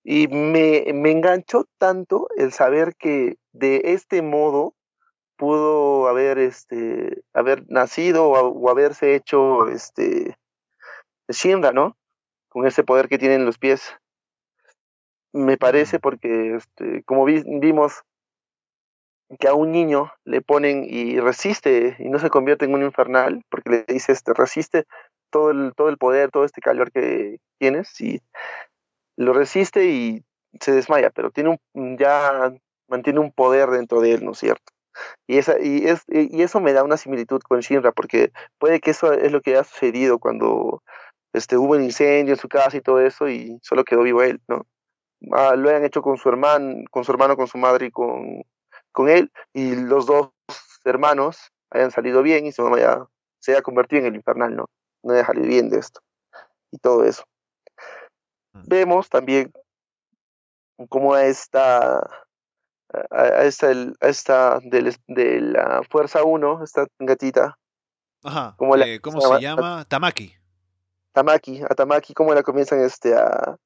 Y 0.04 0.28
me, 0.28 0.84
me 0.94 1.10
enganchó 1.10 1.66
tanto 1.78 2.28
el 2.36 2.52
saber 2.52 2.94
que 2.94 3.38
de 3.52 3.80
este 3.84 4.22
modo 4.22 4.74
pudo 5.44 6.08
haber 6.08 6.38
este 6.38 7.22
haber 7.34 7.64
nacido 7.68 8.28
o, 8.30 8.48
o 8.48 8.70
haberse 8.70 9.14
hecho 9.14 9.68
este 9.68 10.36
Shinra, 11.28 11.72
¿no? 11.72 11.96
Con 12.48 12.66
ese 12.66 12.82
poder 12.82 13.08
que 13.08 13.18
tiene 13.18 13.34
en 13.34 13.44
los 13.44 13.58
pies. 13.58 13.82
Me 15.34 15.58
parece 15.58 15.98
porque 15.98 16.54
este, 16.56 17.02
como 17.04 17.24
vi- 17.26 17.44
vimos 17.60 18.02
que 19.38 19.48
a 19.48 19.54
un 19.54 19.72
niño 19.72 20.12
le 20.24 20.40
ponen 20.40 20.84
y 20.88 21.20
resiste 21.20 21.96
y 21.98 22.08
no 22.08 22.18
se 22.18 22.30
convierte 22.30 22.64
en 22.64 22.74
un 22.74 22.82
infernal, 22.84 23.42
porque 23.50 23.70
le 23.70 23.84
dice 23.88 24.12
este 24.12 24.32
resiste 24.32 24.84
todo 25.30 25.50
el 25.50 25.72
todo 25.76 25.88
el 25.90 25.98
poder, 25.98 26.30
todo 26.30 26.44
este 26.44 26.60
calor 26.62 26.90
que 26.90 27.38
tienes 27.58 28.00
y 28.00 28.20
lo 29.16 29.32
resiste 29.34 29.84
y 29.86 30.24
se 30.60 30.72
desmaya, 30.72 31.10
pero 31.10 31.30
tiene 31.30 31.58
un 31.74 31.98
ya 31.98 32.52
mantiene 32.88 33.18
un 33.20 33.32
poder 33.32 33.70
dentro 33.70 34.00
de 34.00 34.12
él, 34.12 34.24
¿no 34.24 34.32
es 34.32 34.38
cierto? 34.38 34.73
Y, 35.26 35.38
esa, 35.38 35.60
y, 35.60 35.86
es, 35.86 36.02
y 36.08 36.42
eso 36.42 36.60
me 36.60 36.72
da 36.72 36.84
una 36.84 36.96
similitud 36.96 37.40
con 37.40 37.60
Shinra, 37.60 37.92
porque 37.92 38.32
puede 38.58 38.80
que 38.80 38.90
eso 38.90 39.12
es 39.12 39.32
lo 39.32 39.40
que 39.40 39.56
ha 39.56 39.64
sucedido 39.64 40.18
cuando 40.18 40.82
este, 41.32 41.56
hubo 41.56 41.72
un 41.74 41.82
incendio 41.82 42.34
en 42.34 42.40
su 42.40 42.48
casa 42.48 42.76
y 42.76 42.80
todo 42.80 43.00
eso, 43.00 43.28
y 43.28 43.58
solo 43.62 43.84
quedó 43.84 44.02
vivo 44.02 44.22
él, 44.22 44.40
¿no? 44.48 44.66
Ah, 45.32 45.54
lo 45.56 45.70
han 45.70 45.84
hecho 45.84 46.02
con 46.02 46.18
su 46.18 46.28
hermano, 46.28 46.84
con 46.90 47.04
su 47.04 47.12
hermano, 47.12 47.36
con 47.36 47.48
su 47.48 47.58
madre 47.58 47.86
y 47.86 47.90
con, 47.90 48.42
con 48.92 49.08
él, 49.08 49.30
y 49.52 49.74
los 49.74 50.06
dos 50.06 50.30
hermanos 50.84 51.50
hayan 51.70 51.90
salido 51.90 52.22
bien 52.22 52.46
y 52.46 52.52
su 52.52 52.62
mamá 52.62 52.78
ya 52.78 53.06
se 53.40 53.52
haya 53.52 53.62
convertido 53.62 54.02
en 54.02 54.08
el 54.08 54.16
infernal, 54.16 54.54
¿no? 54.54 54.66
No 55.02 55.12
haya 55.12 55.24
salido 55.24 55.46
bien 55.46 55.68
de 55.68 55.78
esto. 55.78 56.00
Y 56.70 56.78
todo 56.78 57.04
eso. 57.04 57.24
Vemos 58.52 59.08
también 59.08 59.52
cómo 60.88 61.16
esta 61.16 62.08
a, 63.10 63.44
esta, 63.44 63.70
el- 63.70 63.94
a 64.00 64.08
esta 64.08 64.58
del- 64.62 64.96
de, 65.06 65.40
la 65.40 65.82
Fuerza 65.90 66.22
1, 66.24 66.62
esta 66.64 66.86
gatita, 66.98 67.56
Ajá. 68.22 68.54
¿Cómo 68.56 68.74
la- 68.76 68.86
eh, 68.86 69.00
¿Cómo 69.00 69.20
se 69.20 69.26
se 69.28 69.32
llama? 69.40 69.40
llama? 69.40 69.84
Tamaki. 69.86 70.34
Tamaki, 71.12 71.62
a 71.62 71.74
Tamaki, 71.74 72.14
cómo 72.14 72.34
la 72.34 72.42
comienzan 72.42 72.80
este, 72.80 73.14
a, 73.14 73.56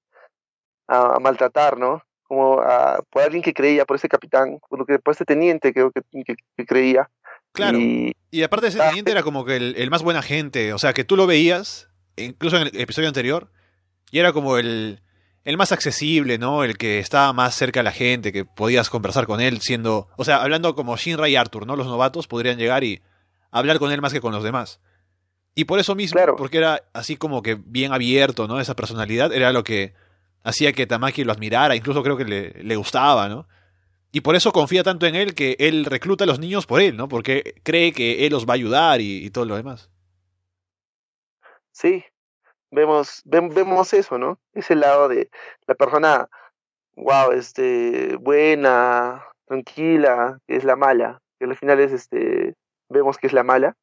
a, 0.89 1.15
a 1.17 1.19
maltratar, 1.21 1.79
¿no? 1.79 2.03
Como 2.25 2.61
a, 2.61 3.01
por 3.11 3.23
alguien 3.23 3.43
que 3.43 3.55
creía, 3.55 3.85
por 3.87 3.97
ese 3.97 4.09
capitán, 4.09 4.59
por, 4.69 4.85
por 4.85 5.13
este 5.13 5.25
teniente 5.25 5.73
creo 5.73 5.91
que, 5.93 6.03
que, 6.25 6.37
que 6.57 6.67
creía. 6.67 7.09
Claro. 7.53 7.79
Y 7.79 8.13
Y 8.31 8.43
aparte 8.43 8.67
ese 8.67 8.81
Ah, 8.83 8.89
teniente 8.89 9.13
era 9.13 9.23
como 9.23 9.45
que 9.45 9.57
el, 9.57 9.77
el 9.77 9.91
más 9.91 10.03
buena 10.03 10.21
gente, 10.23 10.73
o 10.75 10.79
sea, 10.79 10.93
que 10.93 11.05
tú 11.05 11.17
lo 11.17 11.27
veías, 11.27 11.89
incluso 12.17 12.57
en 12.59 12.67
el 12.69 12.81
episodio 12.81 13.09
anterior, 13.09 13.51
y 14.11 14.19
era 14.19 14.33
como 14.35 14.59
el, 14.59 15.01
el 15.49 15.57
más 15.57 15.73
accesible, 15.73 16.37
¿no? 16.37 16.63
El 16.63 16.77
que 16.77 16.99
estaba 16.99 17.33
más 17.33 17.55
cerca 17.55 17.81
a 17.81 17.83
la 17.83 17.91
gente, 17.91 18.33
que 18.33 18.45
podías 18.45 18.91
conversar 18.91 19.27
con 19.27 19.41
él 19.41 19.61
siendo, 19.63 20.09
o 20.19 20.25
sea, 20.25 20.43
hablando 20.43 20.75
como 20.75 20.95
Shinra 20.99 21.27
y 21.29 21.37
Arthur, 21.37 21.67
¿no? 21.67 21.75
Los 21.75 21.87
novatos 21.87 22.27
podrían 22.27 22.59
llegar 22.59 22.85
y 22.85 23.01
hablar 23.51 23.79
con 23.79 23.91
él 23.91 24.03
más 24.03 24.13
que 24.13 24.21
con 24.21 24.33
los 24.35 24.45
demás. 24.45 24.79
Y 25.55 25.65
por 25.65 25.79
eso 25.79 25.95
mismo, 25.95 26.17
Claro. 26.17 26.37
porque 26.37 26.59
era 26.59 26.83
así 26.93 27.17
como 27.17 27.41
que 27.43 27.55
bien 27.55 27.95
abierto, 27.95 28.47
¿no? 28.47 28.61
Esa 28.61 28.77
personalidad 28.77 29.33
era 29.33 29.51
lo 29.53 29.65
que 29.65 29.95
hacía 30.45 30.75
que 30.75 30.87
Tamaki 30.87 31.25
lo 31.25 31.33
admirara, 31.33 31.75
incluso 31.75 32.03
creo 32.03 32.19
que 32.19 32.27
le, 32.27 32.51
le 32.63 32.77
gustaba, 32.77 33.31
¿no? 33.31 33.49
Y 34.13 34.21
por 34.21 34.37
eso 34.37 34.53
confía 34.53 34.83
tanto 34.83 35.07
en 35.07 35.15
él 35.17 35.35
que 35.35 35.57
él 35.61 35.87
recluta 35.87 36.25
a 36.25 36.27
los 36.27 36.39
niños 36.41 36.67
por 36.67 36.83
él, 36.83 36.95
¿no? 36.95 37.09
Porque 37.09 37.55
cree 37.63 37.93
que 37.93 38.27
él 38.27 38.33
los 38.33 38.45
va 38.47 38.53
a 38.53 38.57
ayudar 38.57 39.01
y, 39.01 39.25
y 39.25 39.31
todo 39.31 39.47
lo 39.47 39.57
demás. 39.57 39.89
sí, 41.73 42.05
vemos, 42.71 43.23
vem- 43.25 43.53
vemos 43.53 43.93
eso, 43.95 44.19
¿no? 44.19 44.39
Ese 44.55 44.75
lado 44.75 45.09
de 45.09 45.31
la 45.67 45.75
persona, 45.75 46.29
wow, 46.97 47.33
este, 47.33 48.17
buena, 48.17 49.25
tranquila, 49.47 50.39
que 50.47 50.57
es 50.57 50.65
la 50.65 50.77
mala, 50.77 51.21
que 51.39 51.47
al 51.47 51.57
final 51.57 51.81
es 51.81 51.93
este, 51.93 52.55
vemos 52.89 53.19
que 53.19 53.27
es 53.29 53.33
la 53.33 53.43
mala, 53.45 53.77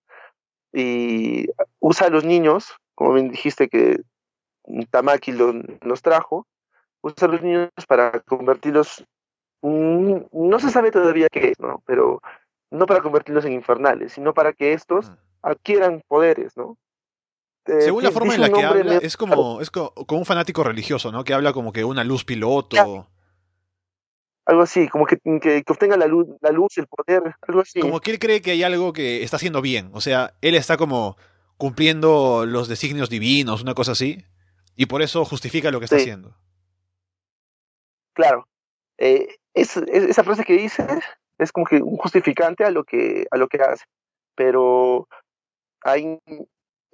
y 0.73 1.47
usa 1.79 2.07
a 2.07 2.09
los 2.09 2.25
niños, 2.25 2.75
como 2.95 3.13
bien 3.13 3.29
dijiste 3.29 3.69
que 3.69 4.01
Tamaki 4.89 5.31
lo- 5.31 5.53
los 5.81 6.01
trajo, 6.01 6.47
usa 7.01 7.27
a 7.27 7.31
los 7.31 7.41
niños 7.41 7.69
para 7.87 8.19
convertirlos, 8.21 9.05
mm, 9.61 10.17
no 10.33 10.59
se 10.59 10.69
sabe 10.69 10.91
todavía 10.91 11.27
qué 11.31 11.49
es, 11.51 11.59
¿no? 11.59 11.81
Pero 11.85 12.21
no 12.71 12.85
para 12.85 13.01
convertirlos 13.01 13.45
en 13.45 13.53
infernales, 13.53 14.13
sino 14.13 14.33
para 14.33 14.53
que 14.53 14.73
estos 14.73 15.11
adquieran 15.41 16.01
poderes, 16.07 16.57
¿no? 16.57 16.77
Eh, 17.67 17.81
Según 17.81 18.03
la 18.03 18.11
forma 18.11 18.35
en 18.35 18.41
la 18.41 18.49
que 18.49 18.63
habla, 18.63 18.97
es 18.97 19.17
como, 19.17 19.59
es 19.61 19.71
co- 19.71 19.93
como 19.93 20.19
un 20.19 20.25
fanático 20.25 20.63
religioso, 20.63 21.11
¿no? 21.11 21.23
Que 21.23 21.33
habla 21.33 21.51
como 21.53 21.71
que 21.73 21.83
una 21.83 22.03
luz 22.03 22.23
piloto. 22.23 23.07
algo 24.45 24.61
así, 24.61 24.87
como 24.87 25.05
que, 25.07 25.17
que, 25.41 25.63
que 25.63 25.73
obtenga 25.73 25.97
la 25.97 26.05
luz, 26.05 26.27
la 26.41 26.51
luz, 26.51 26.77
el 26.77 26.85
poder, 26.87 27.23
algo 27.47 27.61
así. 27.61 27.79
Como 27.79 27.99
que 27.99 28.11
él 28.11 28.19
cree 28.19 28.41
que 28.43 28.51
hay 28.51 28.61
algo 28.63 28.93
que 28.93 29.23
está 29.23 29.37
haciendo 29.37 29.61
bien. 29.61 29.89
O 29.93 30.01
sea, 30.01 30.35
él 30.41 30.53
está 30.53 30.77
como 30.77 31.17
cumpliendo 31.57 32.45
los 32.45 32.67
designios 32.67 33.09
divinos, 33.09 33.63
una 33.63 33.73
cosa 33.73 33.93
así. 33.93 34.23
Y 34.75 34.85
por 34.87 35.01
eso 35.01 35.25
justifica 35.25 35.71
lo 35.71 35.79
que 35.79 35.85
está 35.85 35.95
haciendo. 35.95 36.35
Claro. 38.13 38.47
Eh, 38.97 39.27
esa 39.53 40.23
frase 40.23 40.43
que 40.43 40.53
dice 40.53 40.85
es 41.37 41.51
como 41.51 41.65
que 41.65 41.77
un 41.77 41.97
justificante 41.97 42.63
a 42.63 42.71
lo 42.71 42.83
que, 42.83 43.25
a 43.31 43.37
lo 43.37 43.47
que 43.47 43.57
hace. 43.61 43.85
Pero 44.35 45.07
hay, 45.81 46.19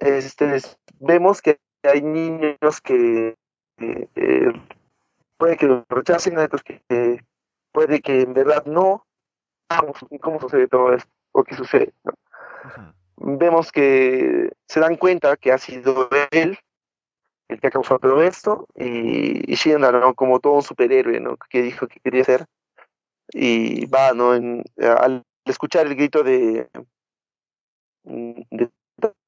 este, 0.02 0.60
vemos 0.98 1.40
que 1.40 1.60
hay 1.82 2.02
niños 2.02 2.80
que 2.82 3.36
eh, 3.78 4.52
puede 5.36 5.56
que 5.56 5.66
lo 5.66 5.84
rechacen, 5.88 6.38
hay 6.38 6.44
otros 6.44 6.62
que 6.62 7.24
puede 7.72 8.00
que 8.00 8.22
en 8.22 8.34
verdad 8.34 8.64
no. 8.66 9.06
¿Cómo, 10.20 10.38
sucede 10.38 10.68
todo 10.68 10.92
esto? 10.92 11.10
¿O 11.32 11.44
qué 11.44 11.54
sucede? 11.54 11.94
Vemos 13.16 13.72
que 13.72 14.52
se 14.68 14.80
dan 14.80 14.96
cuenta 14.96 15.36
que 15.36 15.50
ha 15.50 15.58
sido 15.58 16.08
él 16.30 16.58
el 17.48 17.60
que 17.60 17.66
ha 17.68 17.70
causado 17.70 17.98
todo 17.98 18.22
esto 18.22 18.66
y, 18.74 19.52
y 19.52 19.78
¿no? 19.78 20.14
como 20.14 20.40
todo 20.40 20.54
un 20.54 20.62
superhéroe 20.62 21.20
¿no? 21.20 21.36
que 21.48 21.62
dijo 21.62 21.86
que 21.86 22.00
quería 22.00 22.24
ser 22.24 22.46
y 23.32 23.86
va 23.86 24.12
¿no? 24.12 24.34
En, 24.34 24.64
al 24.78 25.24
escuchar 25.44 25.86
el 25.86 25.94
grito 25.94 26.22
de, 26.22 26.68
de 28.04 28.70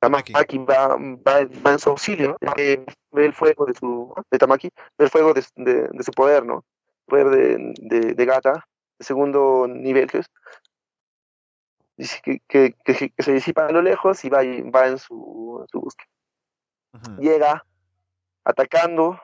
Tamaki 0.01 0.33
va, 0.59 0.97
va, 0.97 1.45
va, 1.65 1.73
en 1.73 1.79
su 1.79 1.91
auxilio, 1.91 2.37
ve, 2.57 2.85
el 3.13 3.33
fuego 3.33 3.67
de 3.67 3.75
su 3.75 4.15
de 4.31 4.39
Tamaki, 4.39 4.71
ve 4.99 5.05
el 5.07 5.11
fuego 5.11 5.33
de, 5.33 5.45
de, 5.57 6.03
su 6.03 6.13
poder, 6.13 6.45
¿no? 6.45 6.65
Poder 7.07 7.31
de, 7.31 8.15
de, 8.15 8.25
Gata, 8.25 8.67
de 8.99 9.05
segundo 9.05 9.67
nivel 9.69 10.11
que 10.11 10.19
es. 10.19 10.27
Dice 11.97 12.21
que, 12.23 12.41
que, 12.49 12.75
que, 12.85 13.23
se 13.23 13.33
disipa 13.33 13.67
a 13.67 13.73
lo 13.73 13.81
lejos 13.81 14.25
y 14.25 14.29
va, 14.29 14.41
va 14.75 14.89
en 14.89 14.99
su, 14.99 15.65
su 15.71 15.81
búsqueda. 15.81 16.09
Llega 17.19 17.65
atacando 18.45 19.19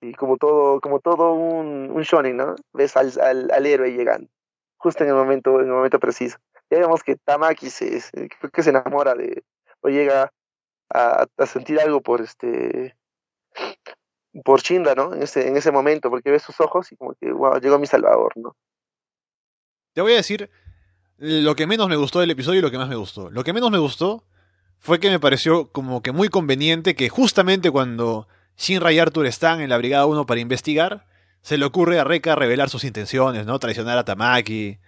y 0.00 0.14
como 0.14 0.36
todo, 0.36 0.80
como 0.80 1.00
todo 1.00 1.32
un, 1.34 1.90
un 1.90 2.02
shonen, 2.02 2.36
¿no? 2.36 2.54
Ves 2.72 2.96
al, 2.96 3.12
al, 3.20 3.50
al, 3.50 3.66
héroe 3.66 3.92
llegando, 3.92 4.30
justo 4.78 5.04
en 5.04 5.10
el 5.10 5.16
momento, 5.16 5.60
en 5.60 5.66
el 5.66 5.72
momento 5.72 5.98
preciso. 5.98 6.38
Ya 6.70 6.78
vemos 6.78 7.02
que 7.02 7.16
Tamaki 7.16 7.68
se, 7.68 8.00
que 8.52 8.62
se 8.62 8.70
enamora 8.70 9.14
de, 9.14 9.42
o 9.80 9.88
llega 9.88 10.32
a, 10.88 11.26
a, 11.36 11.46
sentir 11.46 11.80
algo 11.80 12.00
por 12.00 12.20
este, 12.20 12.96
por 14.44 14.60
Shinra, 14.60 14.94
¿no? 14.94 15.14
En 15.14 15.22
ese, 15.22 15.48
en 15.48 15.56
ese 15.56 15.72
momento, 15.72 16.10
porque 16.10 16.30
ve 16.30 16.38
sus 16.38 16.60
ojos 16.60 16.92
y 16.92 16.96
como 16.96 17.14
que, 17.14 17.32
wow, 17.32 17.58
llegó 17.58 17.78
mi 17.78 17.86
salvador, 17.86 18.32
¿no? 18.36 18.56
Te 19.92 20.00
voy 20.00 20.12
a 20.12 20.16
decir 20.16 20.50
lo 21.18 21.54
que 21.56 21.66
menos 21.66 21.88
me 21.88 21.96
gustó 21.96 22.20
del 22.20 22.30
episodio 22.30 22.60
y 22.60 22.62
lo 22.62 22.70
que 22.70 22.78
más 22.78 22.88
me 22.88 22.96
gustó. 22.96 23.30
Lo 23.30 23.44
que 23.44 23.52
menos 23.52 23.70
me 23.70 23.78
gustó 23.78 24.24
fue 24.78 25.00
que 25.00 25.10
me 25.10 25.20
pareció 25.20 25.70
como 25.72 26.02
que 26.02 26.12
muy 26.12 26.28
conveniente 26.28 26.94
que 26.94 27.08
justamente 27.08 27.70
cuando 27.70 28.28
Shinra 28.56 28.92
y 28.92 28.98
Arthur 28.98 29.26
están 29.26 29.60
en 29.60 29.68
la 29.68 29.78
Brigada 29.78 30.06
1 30.06 30.24
para 30.26 30.40
investigar, 30.40 31.06
se 31.42 31.58
le 31.58 31.64
ocurre 31.64 31.98
a 31.98 32.04
Reka 32.04 32.36
revelar 32.36 32.70
sus 32.70 32.84
intenciones, 32.84 33.46
¿no? 33.46 33.58
Traicionar 33.58 33.98
a 33.98 34.04
Tamaki 34.04 34.78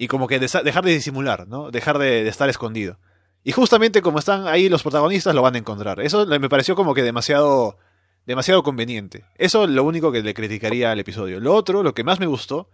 y 0.00 0.08
como 0.08 0.28
que 0.28 0.38
dejar 0.38 0.82
de 0.82 0.92
disimular, 0.92 1.46
¿no? 1.46 1.70
Dejar 1.70 1.98
de, 1.98 2.26
estar 2.26 2.48
escondido. 2.48 2.98
Y 3.44 3.52
justamente 3.52 4.00
como 4.00 4.18
están 4.18 4.48
ahí 4.48 4.70
los 4.70 4.82
protagonistas 4.82 5.34
lo 5.34 5.42
van 5.42 5.56
a 5.56 5.58
encontrar. 5.58 6.00
Eso 6.00 6.24
me 6.24 6.48
pareció 6.48 6.74
como 6.74 6.94
que 6.94 7.02
demasiado 7.02 7.76
demasiado 8.24 8.62
conveniente. 8.62 9.26
Eso 9.36 9.64
es 9.64 9.70
lo 9.70 9.84
único 9.84 10.10
que 10.10 10.22
le 10.22 10.32
criticaría 10.32 10.90
al 10.90 11.00
episodio. 11.00 11.38
Lo 11.38 11.54
otro, 11.54 11.82
lo 11.82 11.92
que 11.92 12.02
más 12.02 12.18
me 12.18 12.24
gustó, 12.24 12.70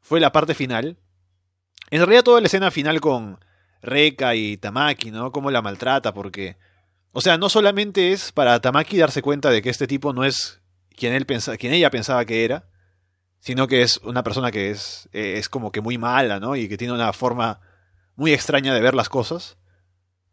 fue 0.00 0.20
la 0.20 0.30
parte 0.30 0.54
final. 0.54 0.96
En 1.90 1.98
realidad 1.98 2.22
toda 2.22 2.40
la 2.40 2.46
escena 2.46 2.70
final 2.70 3.00
con 3.00 3.40
Reka 3.82 4.36
y 4.36 4.56
Tamaki, 4.56 5.10
¿no? 5.10 5.32
Cómo 5.32 5.50
la 5.50 5.62
maltrata, 5.62 6.14
porque... 6.14 6.56
O 7.10 7.20
sea, 7.20 7.36
no 7.36 7.48
solamente 7.48 8.12
es 8.12 8.30
para 8.30 8.60
Tamaki 8.60 8.96
darse 8.96 9.22
cuenta 9.22 9.50
de 9.50 9.60
que 9.60 9.70
este 9.70 9.88
tipo 9.88 10.12
no 10.12 10.22
es 10.24 10.60
quien, 10.94 11.14
él 11.14 11.26
pensa, 11.26 11.56
quien 11.56 11.72
ella 11.72 11.90
pensaba 11.90 12.24
que 12.24 12.44
era, 12.44 12.68
sino 13.40 13.66
que 13.66 13.82
es 13.82 13.98
una 13.98 14.22
persona 14.22 14.50
que 14.50 14.70
es, 14.70 15.08
eh, 15.12 15.34
es 15.36 15.48
como 15.48 15.72
que 15.72 15.80
muy 15.80 15.98
mala, 15.98 16.38
¿no? 16.40 16.56
Y 16.56 16.68
que 16.68 16.76
tiene 16.76 16.94
una 16.94 17.12
forma 17.12 17.60
muy 18.16 18.32
extraña 18.32 18.74
de 18.74 18.80
ver 18.80 18.94
las 18.94 19.08
cosas, 19.08 19.58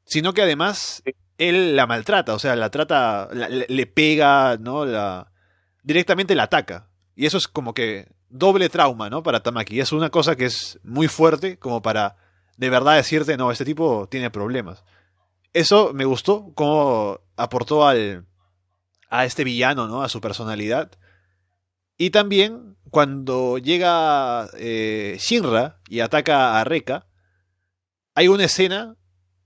sino 0.06 0.34
que 0.34 0.42
además 0.42 1.04
él 1.38 1.76
la 1.76 1.88
maltrata, 1.88 2.34
o 2.34 2.40
sea, 2.40 2.56
la 2.56 2.70
trata, 2.70 3.30
le 3.34 3.88
pega, 3.88 4.58
¿no? 4.58 4.86
La, 4.86 5.32
directamente 5.84 6.36
la 6.36 6.44
ataca. 6.44 6.90
Y 7.16 7.26
eso 7.26 7.38
es 7.38 7.48
como 7.48 7.74
que 7.74 8.08
doble 8.30 8.70
trauma, 8.70 9.10
¿no? 9.10 9.24
Para 9.24 9.42
Tamaki. 9.42 9.80
Es 9.80 9.92
una 9.92 10.10
cosa 10.10 10.36
que 10.36 10.46
es 10.46 10.80
muy 10.84 11.08
fuerte 11.08 11.58
como 11.58 11.82
para 11.82 12.18
de 12.58 12.70
verdad 12.70 12.96
decirte, 12.96 13.38
no, 13.38 13.52
este 13.52 13.66
tipo 13.66 14.08
tiene 14.10 14.30
problemas. 14.30 14.84
Eso 15.54 15.92
me 15.94 16.06
gustó, 16.06 16.52
cómo 16.56 17.20
aportó 17.38 17.88
al, 17.88 18.26
a 19.10 19.26
este 19.26 19.44
villano, 19.44 19.88
¿no? 19.88 20.02
A 20.04 20.10
su 20.10 20.20
personalidad. 20.20 20.92
Y 21.98 22.12
también 22.12 22.78
cuando 22.90 23.58
llega 23.58 24.50
eh, 24.58 25.18
Shinra 25.20 25.80
y 25.90 26.00
ataca 26.00 26.60
a 26.60 26.64
Reka, 26.64 27.08
hay 28.16 28.28
una 28.28 28.46
escena 28.46 28.96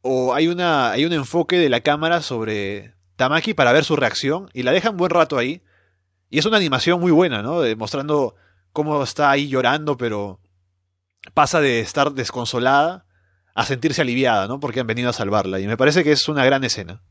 o 0.01 0.33
hay, 0.33 0.47
una, 0.47 0.91
hay 0.91 1.05
un 1.05 1.13
enfoque 1.13 1.57
de 1.57 1.69
la 1.69 1.81
cámara 1.81 2.21
sobre 2.21 2.95
Tamaki 3.15 3.53
para 3.53 3.71
ver 3.71 3.85
su 3.85 3.95
reacción 3.95 4.49
y 4.53 4.63
la 4.63 4.71
dejan 4.71 4.97
buen 4.97 5.11
rato 5.11 5.37
ahí. 5.37 5.63
Y 6.29 6.39
es 6.39 6.45
una 6.45 6.57
animación 6.57 6.99
muy 6.99 7.11
buena, 7.11 7.41
¿no? 7.41 7.61
mostrando 7.77 8.35
cómo 8.71 9.03
está 9.03 9.31
ahí 9.31 9.47
llorando, 9.47 9.97
pero 9.97 10.39
pasa 11.33 11.59
de 11.59 11.81
estar 11.81 12.13
desconsolada 12.13 13.05
a 13.53 13.65
sentirse 13.65 14.01
aliviada, 14.01 14.47
¿no? 14.47 14.59
Porque 14.59 14.79
han 14.79 14.87
venido 14.87 15.09
a 15.09 15.13
salvarla. 15.13 15.59
Y 15.59 15.67
me 15.67 15.77
parece 15.77 16.03
que 16.03 16.13
es 16.13 16.27
una 16.29 16.45
gran 16.45 16.63
escena. 16.63 17.01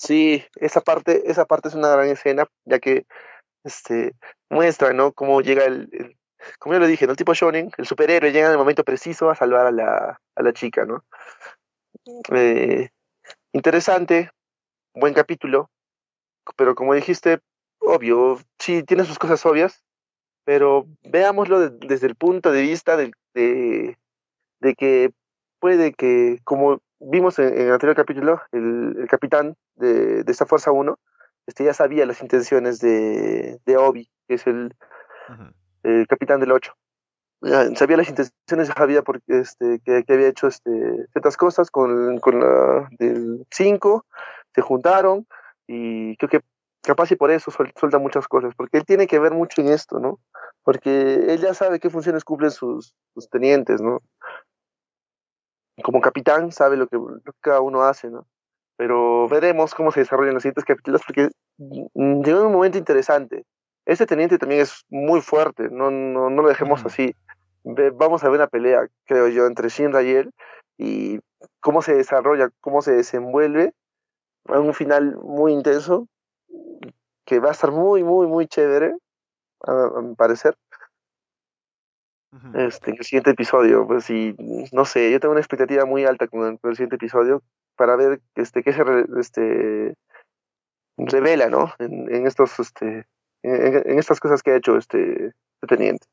Sí, 0.00 0.42
esa 0.56 0.80
parte, 0.80 1.30
esa 1.30 1.44
parte 1.44 1.68
es 1.68 1.74
una 1.74 1.88
gran 1.88 2.08
escena, 2.08 2.46
ya 2.64 2.78
que 2.78 3.04
este, 3.64 4.14
muestra, 4.48 4.94
¿no? 4.94 5.12
Cómo 5.12 5.42
llega 5.42 5.64
el, 5.64 6.16
como 6.58 6.74
ya 6.74 6.78
lo 6.78 6.86
dije, 6.86 7.06
¿no? 7.06 7.12
El 7.12 7.18
tipo 7.18 7.34
shonen, 7.34 7.70
el 7.76 7.86
superhéroe 7.86 8.32
llega 8.32 8.46
en 8.46 8.52
el 8.52 8.58
momento 8.58 8.82
preciso 8.82 9.28
a 9.28 9.34
salvar 9.34 9.66
a 9.66 9.70
la, 9.70 10.20
a 10.36 10.42
la 10.42 10.52
chica, 10.54 10.86
¿no? 10.86 11.04
Eh, 12.34 12.88
interesante, 13.52 14.30
buen 14.94 15.12
capítulo, 15.12 15.70
pero 16.56 16.74
como 16.74 16.94
dijiste, 16.94 17.40
obvio, 17.78 18.38
sí 18.58 18.82
tiene 18.82 19.04
sus 19.04 19.18
cosas 19.18 19.44
obvias, 19.44 19.84
pero 20.44 20.86
veámoslo 21.02 21.68
desde 21.68 22.06
el 22.06 22.16
punto 22.16 22.52
de 22.52 22.62
vista 22.62 22.96
de, 22.96 23.12
de, 23.34 24.74
que 24.76 25.10
puede 25.60 25.92
que, 25.92 26.38
como 26.44 26.80
vimos 27.00 27.38
en, 27.38 27.56
el 27.56 27.72
anterior 27.72 27.96
capítulo, 27.96 28.40
el, 28.52 28.96
el 28.98 29.08
capitán 29.08 29.56
de, 29.76 30.22
de, 30.22 30.32
esta 30.32 30.46
Fuerza 30.46 30.70
1 30.70 30.98
este, 31.46 31.64
ya 31.64 31.74
sabía 31.74 32.06
las 32.06 32.22
intenciones 32.22 32.78
de, 32.80 33.58
de 33.64 33.76
Obi, 33.76 34.08
que 34.28 34.34
es 34.34 34.46
el, 34.46 34.74
el 35.82 36.06
capitán 36.06 36.40
del 36.40 36.52
8. 36.52 36.72
sabía 37.74 37.96
las 37.96 38.08
intenciones, 38.08 38.68
sabía 38.68 39.02
porque, 39.02 39.40
este, 39.40 39.80
que, 39.84 40.04
que, 40.04 40.12
había 40.12 40.28
hecho 40.28 40.46
este, 40.46 40.70
ciertas 41.12 41.36
cosas 41.36 41.70
con, 41.70 42.18
con 42.18 42.40
la 42.40 42.88
del 42.98 43.46
5, 43.50 44.06
se 44.54 44.60
juntaron 44.60 45.26
y 45.66 46.16
creo 46.18 46.28
que 46.28 46.40
capaz 46.82 47.10
y 47.12 47.16
por 47.16 47.30
eso 47.30 47.50
suelta 47.50 47.98
muchas 47.98 48.26
cosas, 48.28 48.54
porque 48.54 48.78
él 48.78 48.84
tiene 48.84 49.06
que 49.06 49.18
ver 49.18 49.32
mucho 49.32 49.60
en 49.60 49.68
esto, 49.68 49.98
¿no? 49.98 50.20
Porque 50.62 51.32
él 51.32 51.40
ya 51.40 51.54
sabe 51.54 51.80
qué 51.80 51.90
funciones 51.90 52.24
cumplen 52.24 52.50
sus, 52.50 52.94
sus 53.14 53.28
tenientes, 53.28 53.80
¿no? 53.80 54.02
Como 55.82 56.00
capitán 56.00 56.52
sabe 56.52 56.76
lo 56.76 56.86
que, 56.86 56.96
lo 56.96 57.20
que, 57.24 57.32
cada 57.40 57.60
uno 57.60 57.82
hace, 57.82 58.10
¿no? 58.10 58.26
Pero 58.76 59.28
veremos 59.28 59.74
cómo 59.74 59.92
se 59.92 60.00
desarrollan 60.00 60.34
los 60.34 60.42
siguientes 60.42 60.64
capítulos, 60.64 61.02
porque 61.06 61.28
llegó 61.58 62.46
un 62.46 62.52
momento 62.52 62.78
interesante. 62.78 63.44
Ese 63.84 64.06
teniente 64.06 64.38
también 64.38 64.62
es 64.62 64.84
muy 64.88 65.20
fuerte, 65.20 65.68
no, 65.70 65.90
no, 65.90 66.30
no 66.30 66.42
lo 66.42 66.48
dejemos 66.48 66.84
así. 66.84 67.14
vamos 67.64 68.24
a 68.24 68.28
ver 68.28 68.40
una 68.40 68.46
pelea, 68.46 68.86
creo 69.04 69.28
yo, 69.28 69.46
entre 69.46 69.68
Shinra 69.68 70.02
y 70.02 70.10
él, 70.10 70.30
y 70.78 71.20
cómo 71.60 71.82
se 71.82 71.94
desarrolla, 71.94 72.50
cómo 72.60 72.82
se 72.82 72.92
desenvuelve, 72.92 73.74
a 74.46 74.58
un 74.58 74.74
final 74.74 75.16
muy 75.22 75.52
intenso, 75.52 76.08
que 77.24 77.38
va 77.38 77.50
a 77.50 77.52
estar 77.52 77.70
muy, 77.70 78.02
muy, 78.02 78.26
muy 78.26 78.46
chévere, 78.46 78.94
a, 79.66 80.00
mi 80.00 80.14
parecer. 80.14 80.56
Este, 82.54 82.92
el 82.92 83.04
siguiente 83.04 83.30
episodio, 83.30 83.86
pues 83.88 84.04
sí, 84.04 84.36
no 84.70 84.84
sé, 84.84 85.10
yo 85.10 85.18
tengo 85.18 85.32
una 85.32 85.40
expectativa 85.40 85.84
muy 85.84 86.04
alta 86.04 86.28
con 86.28 86.46
el, 86.46 86.60
con 86.60 86.70
el 86.70 86.76
siguiente 86.76 86.94
episodio 86.94 87.42
para 87.76 87.96
ver 87.96 88.20
este 88.36 88.62
qué 88.62 88.72
se 88.72 88.84
este 89.18 89.94
revela, 90.96 91.48
¿no? 91.48 91.72
En, 91.80 92.14
en 92.14 92.26
estos 92.28 92.60
este 92.60 93.06
en, 93.42 93.98
estas 93.98 94.20
cosas 94.20 94.42
que 94.42 94.52
ha 94.52 94.56
hecho 94.56 94.76
este, 94.76 95.26
este, 95.26 95.66
teniente. 95.66 96.06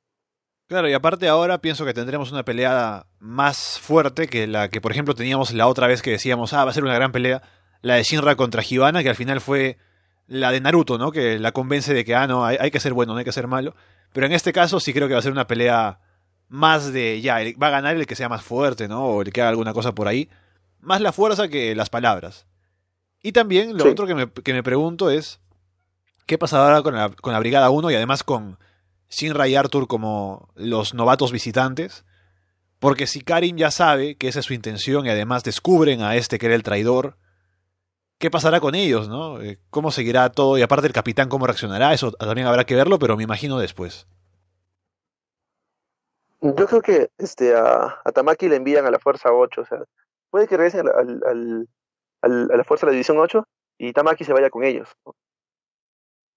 Claro, 0.67 0.89
y 0.89 0.93
aparte 0.93 1.27
ahora 1.27 1.60
pienso 1.60 1.86
que 1.86 1.93
tendremos 1.93 2.32
una 2.32 2.43
pelea 2.43 3.06
más 3.19 3.80
fuerte 3.80 4.27
que 4.27 4.47
la 4.47 4.69
que, 4.69 4.82
por 4.82 4.91
ejemplo, 4.91 5.13
teníamos 5.13 5.53
la 5.53 5.67
otra 5.67 5.88
vez 5.88 6.01
que 6.01 6.12
decíamos, 6.12 6.53
ah, 6.53 6.65
va 6.65 6.71
a 6.71 6.73
ser 6.73 6.84
una 6.84 6.95
gran 6.95 7.12
pelea, 7.12 7.41
la 7.82 7.95
de 7.95 8.03
Shinra 8.03 8.36
contra 8.36 8.63
Hibana, 8.67 9.03
que 9.03 9.10
al 9.10 9.15
final 9.15 9.39
fue 9.39 9.77
la 10.25 10.51
de 10.51 10.60
Naruto, 10.60 10.97
¿no? 10.97 11.12
Que 11.12 11.39
la 11.39 11.53
convence 11.53 11.93
de 11.93 12.03
que, 12.03 12.15
ah, 12.15 12.27
no, 12.27 12.45
hay, 12.45 12.58
hay, 12.60 12.71
que 12.71 12.82
ser 12.82 12.93
bueno, 12.93 13.13
no 13.13 13.19
hay 13.19 13.25
que 13.25 13.32
ser 13.32 13.47
malo. 13.47 13.75
Pero 14.13 14.25
en 14.25 14.34
este 14.34 14.51
caso 14.51 14.80
sí 14.80 14.93
creo 14.93 15.08
que 15.08 15.13
va 15.13 15.19
a 15.19 15.23
ser 15.23 15.32
una 15.32 15.47
pelea 15.47 15.99
más 16.49 16.91
de, 16.93 17.21
ya, 17.21 17.38
va 17.62 17.67
a 17.67 17.71
ganar 17.71 17.95
el 17.95 18.05
que 18.07 18.15
sea 18.15 18.29
más 18.29 18.43
fuerte, 18.43 18.88
¿no? 18.88 19.03
O 19.05 19.21
el 19.21 19.31
que 19.33 19.41
haga 19.41 19.49
alguna 19.49 19.73
cosa 19.73 19.93
por 19.93 20.07
ahí. 20.07 20.29
Más 20.79 21.01
la 21.01 21.12
fuerza 21.12 21.47
que 21.49 21.75
las 21.75 21.89
palabras. 21.89 22.45
Y 23.21 23.31
también 23.31 23.75
lo 23.77 23.83
Sí. 23.86 23.89
otro 23.89 24.07
que 24.07 24.15
me, 24.15 24.31
que 24.31 24.53
me 24.53 24.63
pregunto 24.63 25.10
es, 25.10 25.39
¿qué 26.25 26.38
pasará 26.38 26.63
ahora 26.65 26.81
con 26.83 26.95
la, 26.95 27.10
con 27.10 27.33
la 27.33 27.39
Brigada 27.39 27.69
1 27.69 27.91
y 27.91 27.95
además 27.95 28.23
con 28.23 28.57
Shinra 29.10 29.47
y 29.47 29.55
Arthur 29.55 29.88
como 29.88 30.49
los 30.55 30.93
novatos 30.93 31.31
visitantes? 31.31 32.05
Porque 32.79 33.07
si 33.07 33.21
Karin 33.21 33.57
ya 33.57 33.71
sabe 33.71 34.15
que 34.15 34.27
esa 34.27 34.39
es 34.39 34.45
su 34.45 34.53
intención 34.53 35.05
y 35.05 35.10
además 35.10 35.43
descubren 35.43 36.01
a 36.03 36.15
este 36.15 36.38
que 36.38 36.45
era 36.45 36.55
el 36.55 36.62
traidor, 36.63 37.17
¿qué 38.19 38.29
pasará 38.29 38.60
con 38.60 38.75
ellos, 38.75 39.10
no? 39.10 39.41
Eh, 39.41 39.60
¿Cómo 39.71 39.89
seguirá 39.91 40.29
todo? 40.29 40.57
Y 40.57 40.62
aparte 40.62 40.86
el 40.88 40.93
capitán, 40.93 41.27
¿cómo 41.27 41.47
reaccionará? 41.47 41.93
Eso 41.93 42.12
también 42.12 42.47
habrá 42.47 42.65
que 42.65 42.75
verlo, 42.75 42.99
pero 42.99 43.17
me 43.17 43.23
imagino 43.23 43.57
después. 43.57 44.05
Yo 46.41 46.67
creo 46.67 46.82
que 46.82 47.10
este, 47.17 47.56
a, 47.56 48.00
a 48.04 48.12
Tamaki 48.12 48.47
le 48.47 48.58
envían 48.58 48.86
a 48.86 48.91
la 48.91 49.00
Fuerza 49.00 49.32
8, 49.32 49.62
o 49.62 49.65
sea, 49.65 49.84
puede 50.30 50.47
que 50.47 50.56
regresen 50.58 50.88
al, 50.88 51.21
al- 51.26 51.67
al- 52.21 52.52
a 52.52 52.58
la 52.58 52.63
Fuerza 52.63 52.86
de 52.86 52.91
la 52.91 52.95
División 52.95 53.17
8 53.17 53.47
y 53.80 53.93
Tamaki 53.93 54.23
se 54.23 54.34
vaya 54.34 54.50
con 54.50 54.63
ellos. 54.63 54.89
¿no? 55.06 55.13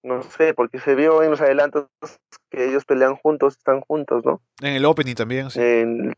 No 0.03 0.23
sé, 0.23 0.55
porque 0.55 0.79
se 0.81 0.95
vio 0.95 1.23
en 1.23 1.31
los 1.31 1.41
adelantos 1.43 1.87
que 2.51 2.65
ellos 2.69 2.87
pelean 2.87 3.17
juntos, 3.17 3.59
están 3.59 3.83
juntos, 3.83 4.25
¿no? 4.25 4.41
En 4.63 4.75
el 4.75 4.87
opening 4.87 5.15
también, 5.15 5.51
sí. 5.51 5.61
En, 5.61 6.15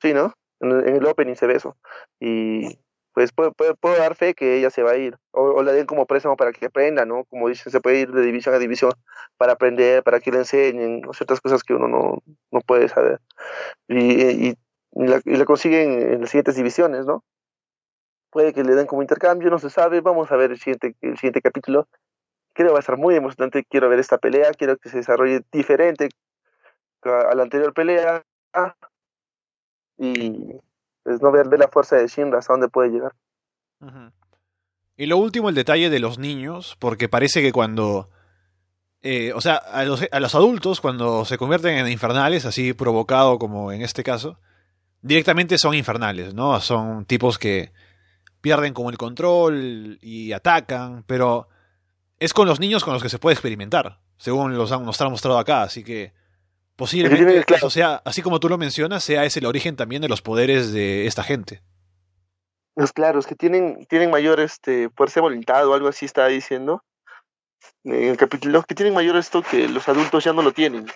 sí, 0.00 0.12
¿no? 0.14 0.32
En, 0.60 0.70
el- 0.70 0.88
en 0.88 0.96
el 0.96 1.06
opening 1.06 1.34
se 1.34 1.46
ve 1.48 1.56
eso. 1.56 1.76
Y 2.20 2.78
pues 3.18 3.32
puedo, 3.32 3.52
puedo, 3.52 3.74
puedo 3.74 3.96
dar 3.96 4.14
fe 4.14 4.32
que 4.32 4.58
ella 4.58 4.70
se 4.70 4.84
va 4.84 4.92
a 4.92 4.96
ir. 4.96 5.18
O, 5.32 5.42
o 5.42 5.62
la 5.64 5.72
den 5.72 5.86
como 5.86 6.06
préstamo 6.06 6.36
para 6.36 6.52
que 6.52 6.66
aprenda, 6.66 7.04
¿no? 7.04 7.24
Como 7.24 7.48
dicen, 7.48 7.72
se 7.72 7.80
puede 7.80 7.98
ir 7.98 8.12
de 8.12 8.22
división 8.22 8.54
a 8.54 8.60
división 8.60 8.92
para 9.36 9.54
aprender, 9.54 10.04
para 10.04 10.20
que 10.20 10.30
le 10.30 10.38
enseñen 10.38 11.00
¿no? 11.00 11.12
ciertas 11.12 11.40
cosas 11.40 11.64
que 11.64 11.74
uno 11.74 11.88
no, 11.88 12.22
no 12.52 12.60
puede 12.60 12.88
saber. 12.88 13.20
Y, 13.88 14.22
y, 14.22 14.54
y 14.92 15.06
la, 15.08 15.20
y 15.24 15.36
la 15.36 15.44
consiguen 15.44 16.00
en 16.00 16.20
las 16.20 16.30
siguientes 16.30 16.54
divisiones, 16.54 17.06
¿no? 17.06 17.24
Puede 18.30 18.52
que 18.52 18.62
le 18.62 18.76
den 18.76 18.86
como 18.86 19.02
intercambio, 19.02 19.50
no 19.50 19.58
se 19.58 19.68
sabe. 19.68 20.00
Vamos 20.00 20.30
a 20.30 20.36
ver 20.36 20.52
el 20.52 20.58
siguiente, 20.58 20.94
el 21.00 21.16
siguiente 21.16 21.42
capítulo. 21.42 21.88
Creo 22.52 22.68
que 22.68 22.72
va 22.72 22.78
a 22.78 22.86
estar 22.86 22.98
muy 22.98 23.16
emocionante. 23.16 23.64
Quiero 23.68 23.88
ver 23.88 23.98
esta 23.98 24.18
pelea. 24.18 24.52
Quiero 24.52 24.76
que 24.76 24.90
se 24.90 24.98
desarrolle 24.98 25.40
diferente 25.50 26.08
a 27.02 27.34
la 27.34 27.42
anterior 27.42 27.74
pelea. 27.74 28.22
Y 29.96 30.60
no 31.20 31.30
ver, 31.32 31.48
ver 31.48 31.60
la 31.60 31.68
fuerza 31.68 31.96
de 31.96 32.06
Shinra 32.06 32.38
hasta 32.38 32.52
dónde 32.52 32.68
puede 32.68 32.90
llegar. 32.90 33.12
Y 34.96 35.06
lo 35.06 35.16
último, 35.16 35.48
el 35.48 35.54
detalle 35.54 35.90
de 35.90 36.00
los 36.00 36.18
niños, 36.18 36.76
porque 36.78 37.08
parece 37.08 37.40
que 37.40 37.52
cuando... 37.52 38.10
eh, 39.02 39.32
o 39.34 39.40
sea, 39.40 39.56
a 39.56 39.84
los, 39.84 40.04
a 40.10 40.20
los 40.20 40.34
adultos, 40.34 40.80
cuando 40.80 41.24
se 41.24 41.38
convierten 41.38 41.76
en 41.78 41.88
infernales, 41.88 42.44
así 42.44 42.72
provocado 42.72 43.38
como 43.38 43.70
en 43.70 43.82
este 43.82 44.02
caso, 44.02 44.38
directamente 45.00 45.58
son 45.58 45.74
infernales, 45.74 46.34
¿no? 46.34 46.60
Son 46.60 47.04
tipos 47.04 47.38
que 47.38 47.72
pierden 48.40 48.74
como 48.74 48.90
el 48.90 48.98
control 48.98 49.98
y 50.02 50.32
atacan, 50.32 51.04
pero 51.06 51.48
es 52.18 52.32
con 52.34 52.48
los 52.48 52.58
niños 52.58 52.84
con 52.84 52.94
los 52.94 53.02
que 53.02 53.08
se 53.08 53.18
puede 53.20 53.34
experimentar, 53.34 54.00
según 54.16 54.58
los 54.58 54.72
han, 54.72 54.84
nos 54.84 55.00
han 55.00 55.10
mostrado 55.12 55.38
acá, 55.38 55.62
así 55.62 55.84
que 55.84 56.12
posiblemente 56.78 57.44
claro. 57.44 57.58
eso 57.58 57.70
sea, 57.70 58.00
así 58.04 58.22
como 58.22 58.38
tú 58.38 58.48
lo 58.48 58.56
mencionas, 58.56 59.02
sea 59.02 59.24
ese 59.24 59.40
el 59.40 59.46
origen 59.46 59.74
también 59.74 60.00
de 60.00 60.08
los 60.08 60.22
poderes 60.22 60.72
de 60.72 61.06
esta 61.06 61.24
gente. 61.24 61.60
Pues 62.74 62.92
claro, 62.92 63.18
es 63.18 63.26
que 63.26 63.34
tienen, 63.34 63.84
tienen 63.86 64.12
mayor 64.12 64.38
este, 64.38 64.88
fuerza 64.90 65.16
de 65.16 65.22
voluntad 65.22 65.66
o 65.66 65.74
algo 65.74 65.88
así 65.88 66.06
está 66.06 66.28
diciendo 66.28 66.84
en 67.82 68.10
el 68.10 68.16
capítulo, 68.16 68.62
que 68.62 68.76
tienen 68.76 68.94
mayor 68.94 69.16
esto 69.16 69.42
que 69.42 69.68
los 69.68 69.88
adultos 69.88 70.22
ya 70.22 70.32
no 70.32 70.42
lo 70.42 70.52
tienen. 70.52 70.86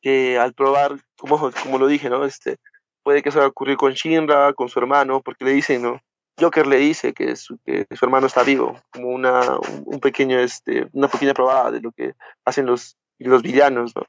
Que 0.00 0.38
al 0.38 0.54
probar, 0.54 1.00
como, 1.18 1.50
como 1.62 1.78
lo 1.78 1.88
dije, 1.88 2.08
¿no? 2.08 2.24
Este, 2.24 2.58
puede 3.02 3.22
que 3.22 3.30
eso 3.30 3.40
va 3.40 3.46
a 3.46 3.48
ocurrir 3.48 3.76
con 3.76 3.92
Shinra, 3.92 4.52
con 4.52 4.68
su 4.68 4.78
hermano, 4.78 5.20
porque 5.20 5.44
le 5.44 5.50
dicen, 5.50 5.82
¿no? 5.82 6.00
Joker 6.38 6.68
le 6.68 6.76
dice 6.76 7.12
que 7.12 7.34
su, 7.34 7.58
que 7.66 7.88
su 7.90 8.04
hermano 8.04 8.28
está 8.28 8.44
vivo, 8.44 8.80
como 8.92 9.08
una, 9.08 9.58
un, 9.58 9.82
un 9.86 10.00
pequeño, 10.00 10.38
este, 10.38 10.88
una 10.92 11.08
pequeña 11.08 11.34
probada 11.34 11.72
de 11.72 11.80
lo 11.80 11.90
que 11.90 12.14
hacen 12.44 12.66
los, 12.66 12.96
los 13.18 13.42
villanos, 13.42 13.96
¿no? 13.96 14.04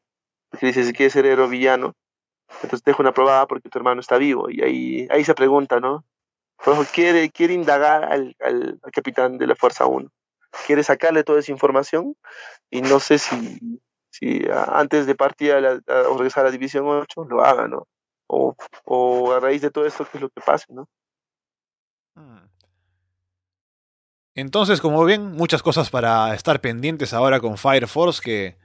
Porque 0.51 0.67
dice, 0.67 0.83
si 0.83 0.93
quieres 0.93 1.13
ser 1.13 1.25
héroe 1.25 1.47
villano, 1.47 1.95
entonces 2.61 2.83
deja 2.83 3.01
una 3.01 3.13
probada 3.13 3.47
porque 3.47 3.69
tu 3.69 3.79
hermano 3.79 4.01
está 4.01 4.17
vivo. 4.17 4.49
Y 4.49 4.61
ahí, 4.61 5.07
ahí 5.09 5.23
se 5.23 5.33
pregunta, 5.33 5.79
¿no? 5.79 6.05
Pero 6.63 6.85
quiere, 6.93 7.31
quiere 7.31 7.53
indagar 7.53 8.03
al, 8.03 8.35
al, 8.39 8.79
capitán 8.91 9.37
de 9.37 9.47
la 9.47 9.55
Fuerza 9.55 9.85
1. 9.85 10.09
Quiere 10.67 10.83
sacarle 10.83 11.23
toda 11.23 11.39
esa 11.39 11.51
información 11.51 12.15
y 12.69 12.81
no 12.81 12.99
sé 12.99 13.17
si, 13.17 13.81
si 14.09 14.45
antes 14.51 15.05
de 15.05 15.15
partir 15.15 15.53
a, 15.53 15.61
la, 15.61 15.81
regresar 15.87 16.43
a 16.43 16.49
la 16.49 16.51
División 16.51 16.85
8 16.85 17.25
lo 17.29 17.43
haga, 17.43 17.67
¿no? 17.67 17.87
O, 18.27 18.55
o 18.85 19.31
a 19.31 19.39
raíz 19.39 19.61
de 19.61 19.71
todo 19.71 19.85
esto, 19.85 20.05
¿qué 20.05 20.17
es 20.17 20.21
lo 20.21 20.29
que 20.29 20.41
pasa, 20.41 20.65
¿no? 20.69 20.87
Hmm. 22.15 22.51
Entonces, 24.35 24.79
como 24.79 25.03
ven, 25.03 25.31
muchas 25.31 25.63
cosas 25.63 25.89
para 25.89 26.33
estar 26.33 26.61
pendientes 26.61 27.13
ahora 27.13 27.39
con 27.39 27.57
Fire 27.57 27.87
Force, 27.87 28.21
que 28.21 28.60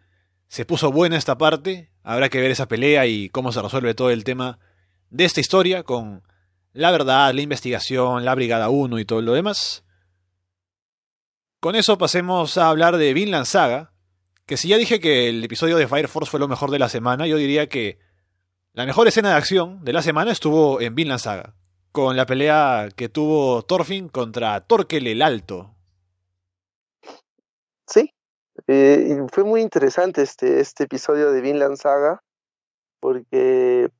se 0.48 0.64
puso 0.64 0.92
buena 0.92 1.16
esta 1.16 1.38
parte. 1.38 1.90
Habrá 2.02 2.28
que 2.28 2.40
ver 2.40 2.50
esa 2.50 2.68
pelea 2.68 3.06
y 3.06 3.28
cómo 3.28 3.52
se 3.52 3.62
resuelve 3.62 3.94
todo 3.94 4.10
el 4.10 4.24
tema 4.24 4.58
de 5.10 5.24
esta 5.24 5.40
historia 5.40 5.82
con 5.82 6.22
la 6.72 6.90
verdad, 6.90 7.32
la 7.32 7.40
investigación, 7.40 8.24
la 8.24 8.34
Brigada 8.34 8.68
1 8.68 8.98
y 8.98 9.04
todo 9.04 9.22
lo 9.22 9.32
demás. 9.32 9.84
Con 11.60 11.74
eso 11.74 11.98
pasemos 11.98 12.58
a 12.58 12.68
hablar 12.68 12.96
de 12.96 13.14
Vinland 13.14 13.46
Saga, 13.46 13.92
que 14.44 14.56
si 14.56 14.68
ya 14.68 14.76
dije 14.76 15.00
que 15.00 15.28
el 15.28 15.42
episodio 15.42 15.78
de 15.78 15.88
Fire 15.88 16.08
Force 16.08 16.30
fue 16.30 16.38
lo 16.38 16.48
mejor 16.48 16.70
de 16.70 16.78
la 16.78 16.88
semana, 16.88 17.26
yo 17.26 17.38
diría 17.38 17.68
que 17.68 17.98
la 18.72 18.84
mejor 18.84 19.08
escena 19.08 19.30
de 19.30 19.36
acción 19.36 19.82
de 19.84 19.94
la 19.94 20.02
semana 20.02 20.30
estuvo 20.30 20.80
en 20.80 20.94
Vinland 20.94 21.20
Saga, 21.20 21.54
con 21.92 22.14
la 22.14 22.26
pelea 22.26 22.90
que 22.94 23.08
tuvo 23.08 23.62
Thorfinn 23.62 24.10
contra 24.10 24.60
Torkel 24.60 25.06
el 25.06 25.22
Alto. 25.22 25.74
Sí, 27.86 28.12
eh, 28.66 29.08
y 29.08 29.28
fue 29.32 29.44
muy 29.44 29.60
interesante 29.60 30.22
este, 30.22 30.60
este 30.60 30.84
episodio 30.84 31.32
de 31.32 31.40
Vinland 31.40 31.76
Saga 31.76 32.22
porque 33.00 33.90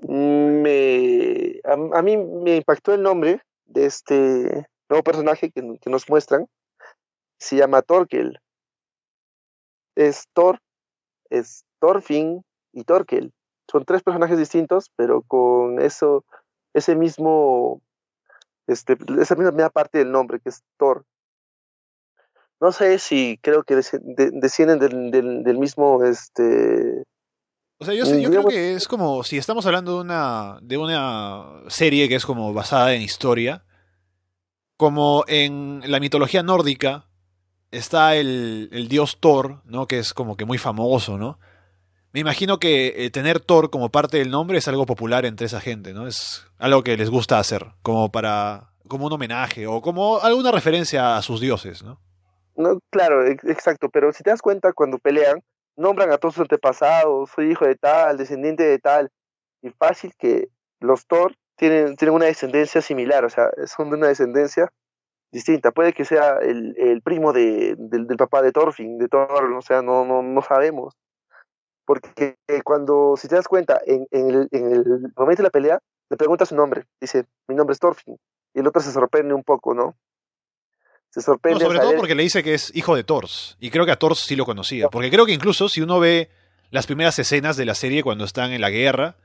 me, 0.00 1.60
a, 1.64 2.02
mí 2.02 2.16
me 2.16 2.56
impactó 2.56 2.92
el 2.94 3.02
nombre 3.02 3.42
de 3.64 3.86
este 3.86 4.66
nuevo 4.88 5.02
personaje 5.02 5.50
que, 5.50 5.78
que 5.80 5.90
nos 5.90 6.08
muestran. 6.08 6.46
Se 7.38 7.56
llama 7.56 7.82
Torkel. 7.82 8.38
Es 9.94 10.26
Thor, 10.32 10.60
es 11.30 11.64
Thorfinn 11.80 12.44
y 12.72 12.84
Torkel. 12.84 13.32
Son 13.70 13.84
tres 13.84 14.02
personajes 14.02 14.38
distintos, 14.38 14.90
pero 14.96 15.22
con 15.22 15.80
eso, 15.80 16.24
ese 16.74 16.94
mismo, 16.96 17.80
este, 18.66 18.96
esa 19.20 19.34
misma 19.34 19.70
parte 19.70 19.98
del 19.98 20.12
nombre 20.12 20.40
que 20.40 20.50
es 20.50 20.62
Thor. 20.76 21.04
No 22.62 22.70
sé 22.72 22.98
si 22.98 23.38
creo 23.42 23.64
que 23.64 23.76
desc- 23.76 24.00
de- 24.02 24.30
descienden 24.32 24.78
del, 24.78 25.10
del, 25.10 25.42
del 25.42 25.58
mismo, 25.58 26.02
este, 26.04 27.02
O 27.78 27.84
sea, 27.84 27.92
yo, 27.92 28.06
sé- 28.06 28.22
yo 28.22 28.30
creo 28.30 28.42
que 28.50 28.74
es 28.74 28.86
como 28.88 29.24
si 29.24 29.36
estamos 29.36 29.66
hablando 29.66 29.96
de 29.96 30.00
una, 30.02 30.58
de 30.62 30.78
una 30.78 31.44
serie 31.68 32.08
que 32.08 32.14
es 32.14 32.24
como 32.24 32.52
basada 32.54 32.94
en 32.94 33.02
historia, 33.02 33.64
como 34.76 35.24
en 35.28 35.82
la 35.86 36.00
mitología 36.00 36.42
nórdica 36.42 37.06
está 37.70 38.16
el, 38.16 38.68
el 38.72 38.88
dios 38.88 39.18
Thor, 39.20 39.62
¿no? 39.64 39.86
Que 39.86 39.98
es 39.98 40.14
como 40.14 40.36
que 40.36 40.44
muy 40.44 40.58
famoso, 40.58 41.18
¿no? 41.18 41.38
Me 42.12 42.20
imagino 42.20 42.58
que 42.58 43.06
eh, 43.06 43.10
tener 43.10 43.40
Thor 43.40 43.70
como 43.70 43.90
parte 43.90 44.18
del 44.18 44.30
nombre 44.30 44.58
es 44.58 44.68
algo 44.68 44.84
popular 44.86 45.24
entre 45.24 45.46
esa 45.46 45.60
gente, 45.60 45.94
¿no? 45.94 46.06
Es 46.06 46.44
algo 46.58 46.82
que 46.82 46.96
les 46.96 47.08
gusta 47.10 47.38
hacer, 47.38 47.66
como 47.82 48.12
para, 48.12 48.72
como 48.86 49.06
un 49.06 49.12
homenaje 49.12 49.66
o 49.66 49.80
como 49.80 50.20
alguna 50.20 50.50
referencia 50.50 51.16
a 51.16 51.22
sus 51.22 51.40
dioses, 51.40 51.82
¿no? 51.82 52.00
No, 52.56 52.80
claro, 52.90 53.24
ex- 53.26 53.44
exacto, 53.44 53.88
pero 53.90 54.12
si 54.12 54.22
te 54.22 54.30
das 54.30 54.42
cuenta, 54.42 54.72
cuando 54.72 54.98
pelean, 54.98 55.40
nombran 55.76 56.12
a 56.12 56.18
todos 56.18 56.34
sus 56.34 56.42
antepasados, 56.42 57.30
soy 57.30 57.50
hijo 57.52 57.66
de 57.66 57.76
tal, 57.76 58.16
descendiente 58.18 58.62
de 58.64 58.78
tal, 58.78 59.10
y 59.62 59.70
fácil 59.70 60.12
que 60.18 60.48
los 60.80 61.06
Thor 61.06 61.34
tienen, 61.56 61.96
tienen 61.96 62.14
una 62.16 62.26
descendencia 62.26 62.82
similar, 62.82 63.24
o 63.24 63.30
sea, 63.30 63.50
son 63.66 63.90
de 63.90 63.96
una 63.96 64.08
descendencia 64.08 64.68
distinta. 65.32 65.70
Puede 65.72 65.92
que 65.94 66.04
sea 66.04 66.38
el, 66.38 66.74
el 66.78 67.02
primo 67.02 67.32
de, 67.32 67.74
del, 67.78 68.06
del 68.06 68.16
papá 68.18 68.42
de 68.42 68.52
Thorfinn, 68.52 68.98
de 68.98 69.08
Thor, 69.08 69.52
o 69.52 69.62
sea, 69.62 69.82
no, 69.82 70.04
no, 70.04 70.22
no 70.22 70.42
sabemos. 70.42 70.94
Porque 71.86 72.36
cuando, 72.64 73.16
si 73.16 73.28
te 73.28 73.34
das 73.36 73.48
cuenta, 73.48 73.80
en, 73.86 74.06
en, 74.10 74.30
el, 74.30 74.48
en 74.52 74.72
el 74.72 74.84
momento 75.16 75.42
de 75.42 75.48
la 75.48 75.50
pelea, 75.50 75.78
le 76.10 76.16
pregunta 76.16 76.46
su 76.46 76.54
nombre, 76.54 76.84
dice, 77.00 77.24
mi 77.48 77.54
nombre 77.54 77.72
es 77.74 77.80
Thorfinn, 77.80 78.16
y 78.54 78.60
el 78.60 78.66
otro 78.66 78.82
se 78.82 78.92
sorprende 78.92 79.34
un 79.34 79.42
poco, 79.44 79.74
¿no? 79.74 79.94
Se 81.12 81.20
No, 81.20 81.24
sorprende 81.24 81.64
al 81.64 81.66
sobre 81.68 81.78
todo 81.78 81.96
porque 81.96 82.14
le 82.14 82.22
dice 82.22 82.42
que 82.42 82.54
es 82.54 82.74
hijo 82.74 82.96
de 82.96 83.04
Thors. 83.04 83.56
Y 83.60 83.70
creo 83.70 83.84
que 83.84 83.92
a 83.92 83.98
Thors 83.98 84.20
sí 84.20 84.34
lo 84.34 84.46
conocía. 84.46 84.88
Porque 84.88 85.10
creo 85.10 85.26
que 85.26 85.32
incluso 85.32 85.68
si 85.68 85.82
uno 85.82 86.00
ve 86.00 86.30
las 86.70 86.86
primeras 86.86 87.18
escenas 87.18 87.56
de 87.58 87.66
la 87.66 87.74
serie 87.74 88.02
cuando 88.02 88.24
están 88.24 88.52
en 88.52 88.62
la 88.62 88.70
guerra, 88.70 89.16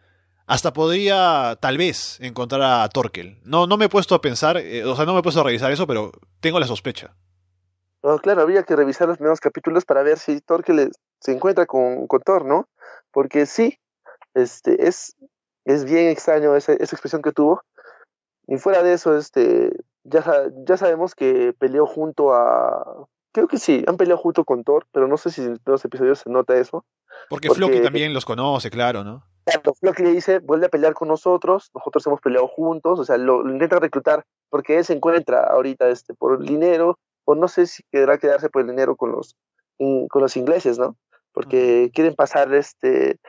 hasta 0.48 0.74
podría 0.74 1.58
tal 1.62 1.78
vez 1.78 2.20
encontrar 2.20 2.62
a 2.62 2.90
Torkel. 2.90 3.40
No, 3.46 3.68
no 3.68 3.78
me 3.78 3.86
he 3.86 3.90
puesto 3.90 4.16
a 4.16 4.22
pensar, 4.22 4.58
eh, 4.58 4.84
o 4.84 4.98
sea, 4.98 5.06
no 5.06 5.14
me 5.14 5.20
he 5.20 5.24
puesto 5.24 5.40
a 5.40 5.46
revisar 5.46 5.72
eso, 5.72 5.88
pero 5.88 6.12
tengo 6.42 6.60
la 6.60 6.68
sospecha. 6.68 7.16
No, 8.04 8.20
claro, 8.20 8.42
habría 8.42 8.64
que 8.64 8.76
revisar 8.76 9.08
los 9.08 9.18
primeros 9.18 9.40
capítulos 9.40 9.86
para 9.86 10.04
ver 10.04 10.20
si 10.20 10.42
Torkel 10.42 10.92
se 11.22 11.32
encuentra 11.32 11.66
con, 11.66 12.08
con 12.08 12.22
Thor, 12.22 12.46
¿no? 12.46 12.68
Porque 13.12 13.46
sí, 13.46 13.80
este, 14.34 14.88
es, 14.88 15.16
es 15.64 15.86
bien 15.86 16.10
extraño 16.10 16.56
esa, 16.56 16.74
esa 16.74 16.96
expresión 16.96 17.22
que 17.22 17.32
tuvo. 17.32 17.62
Y 18.48 18.58
fuera 18.58 18.84
de 18.84 18.94
eso, 18.94 19.18
este, 19.18 19.72
ya, 20.08 20.24
ya 20.68 20.78
sabemos 20.78 21.16
que 21.16 21.54
peleó 21.58 21.86
junto 21.86 22.34
a... 22.34 23.08
Creo 23.34 23.48
que 23.48 23.58
sí, 23.58 23.84
han 23.88 23.98
peleado 23.98 24.20
junto 24.20 24.46
con 24.46 24.64
Thor, 24.64 24.88
pero 24.92 25.08
no 25.08 25.18
sé 25.18 25.30
si 25.30 25.44
en 25.44 25.60
los 25.66 25.86
episodios 25.86 26.20
se 26.20 26.30
nota 26.30 26.58
eso. 26.58 26.86
Porque, 27.30 27.50
Floki 27.50 27.82
también 27.82 28.14
los 28.14 28.26
conoce, 28.26 28.70
claro, 28.70 29.04
¿no? 29.04 29.24
Claro, 29.46 29.74
Floki 29.76 30.04
le 30.04 30.12
dice, 30.12 30.40
vuelve 30.40 30.66
a 30.66 30.70
pelear 30.70 30.94
con 30.94 31.08
nosotros, 31.08 31.70
nosotros 31.74 32.06
hemos 32.08 32.22
peleado 32.22 32.48
juntos, 32.48 33.00
o 33.00 33.06
sea, 33.06 33.18
lo, 33.18 33.48
intenta 33.50 33.80
reclutar 33.80 34.26
porque 34.50 34.78
él 34.78 34.86
se 34.86 34.94
encuentra 34.94 35.44
ahorita 35.44 35.90
este, 35.90 36.14
por 36.14 36.42
el 36.42 36.48
dinero, 36.48 36.98
o 37.26 37.36
no 37.36 37.48
sé 37.48 37.68
si 37.68 37.84
quedará 37.92 38.18
quedarse 38.18 38.50
por 38.50 38.62
el 38.62 38.70
dinero 38.70 38.96
con 38.96 39.12
los, 39.12 39.36
con 39.78 40.22
los 40.22 40.38
ingleses, 40.38 40.80
¿no? 40.80 40.98
Porque 41.34 41.92
quieren 41.94 42.16
pasar 42.16 42.54
este, 42.54 43.20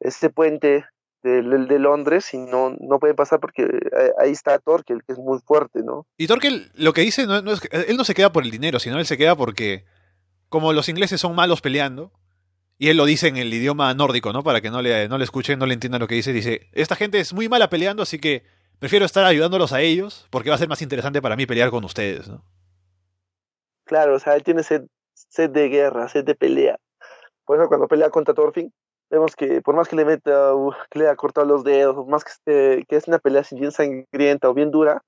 este 0.00 0.30
puente 0.30 0.84
de, 1.24 1.78
Londres 1.78 2.32
y 2.34 2.38
no, 2.38 2.76
no 2.78 2.98
puede 2.98 3.14
pasar 3.14 3.40
porque 3.40 3.62
eh, 3.62 4.12
ahí 4.18 4.30
está 4.30 4.58
Torkel, 4.58 5.02
que 5.04 5.12
es 5.12 5.18
muy 5.18 5.38
fuerte, 5.40 5.82
¿no? 5.82 6.06
Y 6.18 6.26
Torkel 6.26 6.70
lo 6.74 6.92
que 6.92 7.00
dice, 7.00 7.26
no, 7.26 7.38
es, 7.50 7.60
él 7.70 7.96
no 7.96 8.04
se 8.04 8.14
queda 8.14 8.32
por 8.32 8.44
el 8.44 8.50
dinero, 8.50 8.78
sino 8.78 8.98
él 8.98 9.06
se 9.06 9.16
queda 9.16 9.34
porque 9.34 9.84
como 10.48 10.72
los 10.72 10.88
ingleses 10.88 11.20
son 11.20 11.34
malos 11.34 11.60
peleando, 11.60 12.12
y 12.76 12.88
él 12.88 12.96
lo 12.96 13.06
dice 13.06 13.28
en 13.28 13.36
el 13.36 13.52
idioma 13.52 13.94
nórdico, 13.94 14.32
¿no? 14.32 14.42
Para 14.42 14.60
que 14.60 14.70
no 14.70 14.82
le, 14.82 15.08
no 15.08 15.16
le 15.16 15.24
escuchen, 15.24 15.58
no 15.58 15.66
le 15.66 15.74
entiendan 15.74 16.00
lo 16.00 16.08
que 16.08 16.16
dice, 16.16 16.32
dice, 16.32 16.68
esta 16.72 16.96
gente 16.96 17.18
es 17.18 17.32
muy 17.32 17.48
mala 17.48 17.70
peleando, 17.70 18.02
así 18.02 18.18
que 18.18 18.44
prefiero 18.78 19.04
estar 19.06 19.24
ayudándolos 19.24 19.72
a 19.72 19.80
ellos 19.80 20.26
porque 20.30 20.50
va 20.50 20.56
a 20.56 20.58
ser 20.58 20.68
más 20.68 20.82
interesante 20.82 21.22
para 21.22 21.36
mí 21.36 21.46
pelear 21.46 21.70
con 21.70 21.84
ustedes, 21.84 22.28
¿no? 22.28 22.44
Claro, 23.84 24.16
o 24.16 24.18
sea, 24.18 24.34
él 24.34 24.42
tiene 24.42 24.62
sed, 24.62 24.82
sed 25.14 25.50
de 25.50 25.68
guerra, 25.68 26.08
sed 26.08 26.24
de 26.24 26.34
pelea. 26.34 26.78
Por 27.44 27.58
eso 27.58 27.68
cuando 27.68 27.86
pelea 27.86 28.10
contra 28.10 28.34
Thorfinn, 28.34 28.72
vemos 29.14 29.36
que 29.36 29.62
por 29.62 29.74
más 29.74 29.88
que 29.88 29.96
le 29.96 30.04
meta, 30.04 30.52
que 30.90 30.98
le 30.98 31.06
haya 31.06 31.16
cortado 31.16 31.46
los 31.46 31.64
dedos, 31.64 31.94
por 31.94 32.06
más 32.06 32.24
que, 32.24 32.84
que 32.88 32.96
es 32.96 33.08
una 33.08 33.18
pelea 33.18 33.42
bien 33.52 33.72
sangrienta 33.72 34.48
o 34.48 34.54
bien 34.54 34.70
dura, 34.70 35.02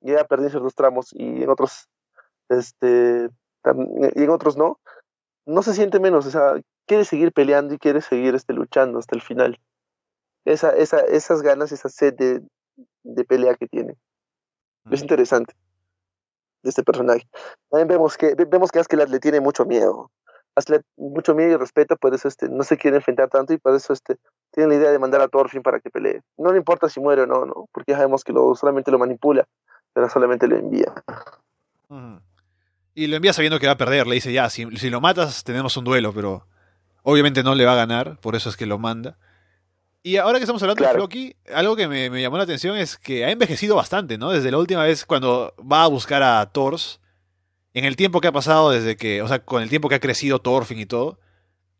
ya 0.00 0.24
perdido 0.24 0.50
ciertos 0.50 0.74
tramos 0.74 1.12
y 1.12 1.42
en 1.42 1.48
otros, 1.48 1.88
este, 2.48 3.28
y 4.14 4.22
en 4.22 4.30
otros 4.30 4.56
no, 4.56 4.78
no 5.46 5.62
se 5.62 5.74
siente 5.74 6.00
menos, 6.00 6.26
o 6.26 6.30
sea, 6.30 6.60
quiere 6.86 7.04
seguir 7.04 7.32
peleando 7.32 7.74
y 7.74 7.78
quiere 7.78 8.00
seguir 8.00 8.34
este, 8.34 8.52
luchando 8.52 8.98
hasta 8.98 9.16
el 9.16 9.22
final. 9.22 9.58
Esa, 10.44 10.70
esa, 10.76 11.00
esas 11.00 11.42
ganas, 11.42 11.72
esa 11.72 11.88
sed 11.88 12.14
de, 12.14 12.42
de 13.02 13.24
pelea 13.24 13.54
que 13.54 13.66
tiene. 13.66 13.96
Es 14.90 15.02
interesante 15.02 15.54
de 16.62 16.70
este 16.70 16.84
personaje. 16.84 17.26
También 17.68 17.88
vemos 17.88 18.16
que, 18.16 18.34
vemos 18.34 18.70
que 18.70 18.78
Askeladd 18.78 19.08
le 19.08 19.18
tiene 19.18 19.40
mucho 19.40 19.64
miedo 19.64 20.12
mucho 20.96 21.34
miedo 21.34 21.52
y 21.52 21.56
respeto, 21.56 21.96
por 21.96 22.14
eso 22.14 22.28
este, 22.28 22.48
no 22.48 22.62
se 22.62 22.76
quiere 22.76 22.96
enfrentar 22.96 23.28
tanto 23.28 23.52
y 23.52 23.58
por 23.58 23.74
eso 23.74 23.92
este, 23.92 24.16
tiene 24.52 24.70
la 24.70 24.74
idea 24.76 24.90
de 24.90 24.98
mandar 24.98 25.20
a 25.20 25.28
Thorfinn 25.28 25.62
para 25.62 25.80
que 25.80 25.90
pelee. 25.90 26.22
No 26.36 26.52
le 26.52 26.58
importa 26.58 26.88
si 26.88 27.00
muere 27.00 27.22
o 27.22 27.26
no, 27.26 27.44
no 27.44 27.68
porque 27.72 27.92
ya 27.92 27.98
sabemos 27.98 28.24
que 28.24 28.32
lo, 28.32 28.54
solamente 28.54 28.90
lo 28.90 28.98
manipula, 28.98 29.46
pero 29.92 30.08
solamente 30.08 30.46
lo 30.46 30.56
envía. 30.56 30.92
Y 32.94 33.06
lo 33.06 33.16
envía 33.16 33.32
sabiendo 33.32 33.60
que 33.60 33.66
va 33.66 33.74
a 33.74 33.78
perder, 33.78 34.06
le 34.06 34.14
dice 34.14 34.32
ya, 34.32 34.48
si, 34.48 34.64
si 34.76 34.90
lo 34.90 35.00
matas 35.00 35.44
tenemos 35.44 35.76
un 35.76 35.84
duelo, 35.84 36.12
pero 36.12 36.46
obviamente 37.02 37.42
no 37.42 37.54
le 37.54 37.66
va 37.66 37.72
a 37.72 37.76
ganar, 37.76 38.18
por 38.20 38.34
eso 38.34 38.48
es 38.48 38.56
que 38.56 38.66
lo 38.66 38.78
manda. 38.78 39.18
Y 40.02 40.18
ahora 40.18 40.38
que 40.38 40.44
estamos 40.44 40.62
hablando 40.62 40.84
de 40.84 40.90
Floki, 40.92 41.34
algo 41.52 41.74
que 41.74 41.88
me, 41.88 42.10
me, 42.10 42.22
llamó 42.22 42.36
la 42.36 42.44
atención 42.44 42.76
es 42.76 42.96
que 42.96 43.24
ha 43.24 43.30
envejecido 43.30 43.74
bastante, 43.74 44.18
¿no? 44.18 44.30
Desde 44.30 44.52
la 44.52 44.58
última 44.58 44.84
vez 44.84 45.04
cuando 45.04 45.52
va 45.60 45.82
a 45.82 45.88
buscar 45.88 46.22
a 46.22 46.46
Thors, 46.46 47.00
en 47.76 47.84
el 47.84 47.94
tiempo 47.94 48.22
que 48.22 48.28
ha 48.28 48.32
pasado 48.32 48.70
desde 48.70 48.96
que, 48.96 49.20
o 49.20 49.28
sea, 49.28 49.44
con 49.44 49.62
el 49.62 49.68
tiempo 49.68 49.90
que 49.90 49.96
ha 49.96 50.00
crecido 50.00 50.38
Thorfinn 50.38 50.78
y 50.78 50.86
todo, 50.86 51.18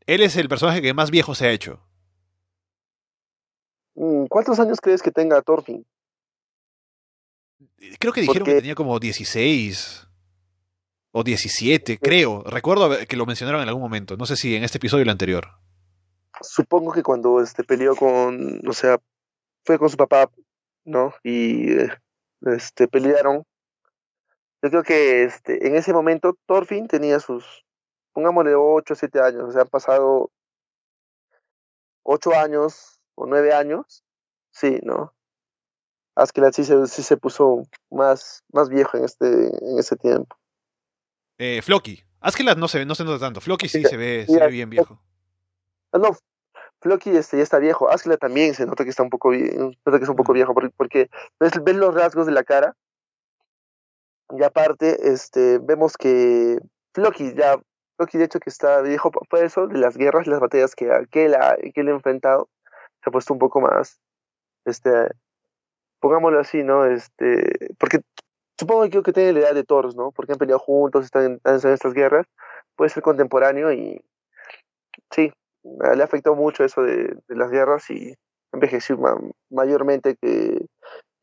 él 0.04 0.20
es 0.20 0.37
el 0.37 0.46
personaje 0.46 0.82
que 0.82 0.92
más 0.92 1.11
viejo 1.11 1.35
se 1.35 1.46
ha 1.46 1.50
hecho. 1.50 1.80
Mm, 3.94 4.26
¿Cuántos 4.26 4.61
años 4.61 4.78
crees 4.78 5.00
que 5.00 5.11
tenga 5.11 5.40
Thorfinn? 5.40 5.87
Creo 7.98 8.12
que 8.12 8.20
dijeron 8.20 8.44
que 8.44 8.56
tenía 8.56 8.74
como 8.74 8.98
16 8.98 10.06
o 11.12 11.24
17, 11.24 11.98
creo. 11.98 12.44
Recuerdo 12.44 12.90
que 13.09 13.16
lo 13.16 13.24
mencionaron 13.24 13.62
en 13.62 13.68
algún 13.68 13.82
momento. 13.82 14.18
No 14.18 14.26
sé 14.26 14.37
si 14.37 14.54
en 14.54 14.64
este 14.64 14.76
episodio 14.76 15.00
o 15.00 15.04
el 15.04 15.09
anterior. 15.09 15.48
Supongo 16.42 16.92
que 16.92 17.02
cuando 17.02 17.40
este 17.40 17.64
peleó 17.64 17.96
con, 17.96 18.61
o 18.68 18.72
sea, 18.74 18.98
fue 19.64 19.78
con 19.78 19.88
su 19.88 19.96
papá, 19.96 20.30
¿no? 20.85 21.14
Y 21.24 21.72
eh, 21.72 21.88
este 22.42 22.87
pelearon 22.87 23.46
yo 24.66 24.70
creo 24.70 24.83
que 24.83 25.24
este, 25.24 25.66
en 25.66 25.76
ese 25.76 25.92
momento 25.92 26.37
Thorfinn 26.46 26.88
tenía 26.88 27.20
sus, 27.20 27.64
pongámosle 28.12 28.55
8 28.55 28.92
o 28.92 28.96
7 28.96 29.20
años, 29.20 29.44
o 29.44 29.52
sea, 29.52 29.62
han 29.62 29.68
pasado 29.68 30.31
8 32.02 32.35
años 32.35 33.00
o 33.14 33.26
9 33.26 33.52
años, 33.52 34.05
sí, 34.50 34.79
¿no? 34.83 35.14
Askeladd 36.16 36.52
sí 36.52 36.64
se, 36.64 36.87
sí 36.87 37.02
se 37.02 37.16
puso 37.16 37.62
más, 37.90 38.42
más 38.52 38.68
viejo 38.70 38.96
en 38.96 39.05
este 39.05 39.26
en 39.26 39.79
ese 39.79 39.96
tiempo. 39.96 40.37
Eh, 41.38 41.61
Floki. 41.62 42.02
Askeladd 42.20 42.57
no 42.57 42.68
se, 42.68 42.87
no 42.87 42.94
se 42.94 43.05
nota 43.05 43.18
tanto. 43.18 43.40
Floki 43.42 43.68
sí, 43.68 43.85
se, 43.85 43.96
ve, 43.96 44.24
se 44.26 44.38
ve 44.38 44.48
bien 44.48 44.70
viejo. 44.70 44.98
Ah, 45.92 45.98
no, 45.98 46.16
Floki 46.81 47.11
este, 47.11 47.37
ya 47.37 47.42
está 47.42 47.59
viejo. 47.59 47.90
Askeladd 47.90 48.18
también 48.18 48.55
se 48.55 48.64
nota 48.64 48.85
que 48.85 48.90
está 48.90 49.02
un 49.02 49.11
poco, 49.11 49.33
nota 49.33 49.98
que 49.98 50.05
es 50.05 50.09
un 50.09 50.16
poco 50.16 50.33
viejo 50.33 50.55
porque, 50.55 50.70
porque 50.74 51.11
ves, 51.38 51.52
ves, 51.62 51.76
los 51.76 51.94
rasgos 51.94 52.26
de 52.26 52.33
la 52.33 52.44
cara 52.44 52.74
y 54.30 54.42
aparte, 54.42 55.12
este, 55.12 55.58
vemos 55.58 55.96
que 55.96 56.58
Floki 56.94 57.34
ya, 57.34 57.60
Floki 57.96 58.18
de 58.18 58.24
hecho 58.24 58.40
que 58.40 58.50
está 58.50 58.80
viejo 58.82 59.10
por 59.10 59.38
eso, 59.38 59.66
de 59.66 59.78
las 59.78 59.96
guerras 59.96 60.26
las 60.26 60.40
batallas 60.40 60.74
que, 60.74 60.90
que, 61.10 61.26
él 61.26 61.34
ha, 61.34 61.56
que 61.56 61.80
él 61.80 61.88
ha 61.88 61.92
enfrentado, 61.92 62.48
se 63.02 63.10
ha 63.10 63.12
puesto 63.12 63.32
un 63.32 63.38
poco 63.38 63.60
más, 63.60 64.00
este, 64.64 64.90
pongámoslo 66.00 66.40
así, 66.40 66.62
¿no? 66.62 66.84
Este, 66.86 67.74
porque 67.78 68.00
supongo 68.58 68.88
que, 68.88 69.02
que 69.02 69.12
tiene 69.12 69.32
la 69.32 69.40
edad 69.40 69.54
de 69.54 69.64
Toros, 69.64 69.96
¿no? 69.96 70.10
Porque 70.12 70.32
han 70.32 70.38
peleado 70.38 70.58
juntos, 70.58 71.04
están 71.04 71.40
en, 71.44 71.54
estas 71.54 71.94
guerras, 71.94 72.26
puede 72.74 72.90
ser 72.90 73.02
contemporáneo 73.02 73.72
y 73.72 74.04
sí, 75.10 75.32
le 75.62 76.02
ha 76.02 76.04
afectado 76.04 76.36
mucho 76.36 76.64
eso 76.64 76.82
de, 76.82 77.16
las 77.28 77.50
guerras 77.50 77.88
y 77.90 78.14
envejeció 78.52 78.98
mayormente 79.50 80.16
que, 80.16 80.66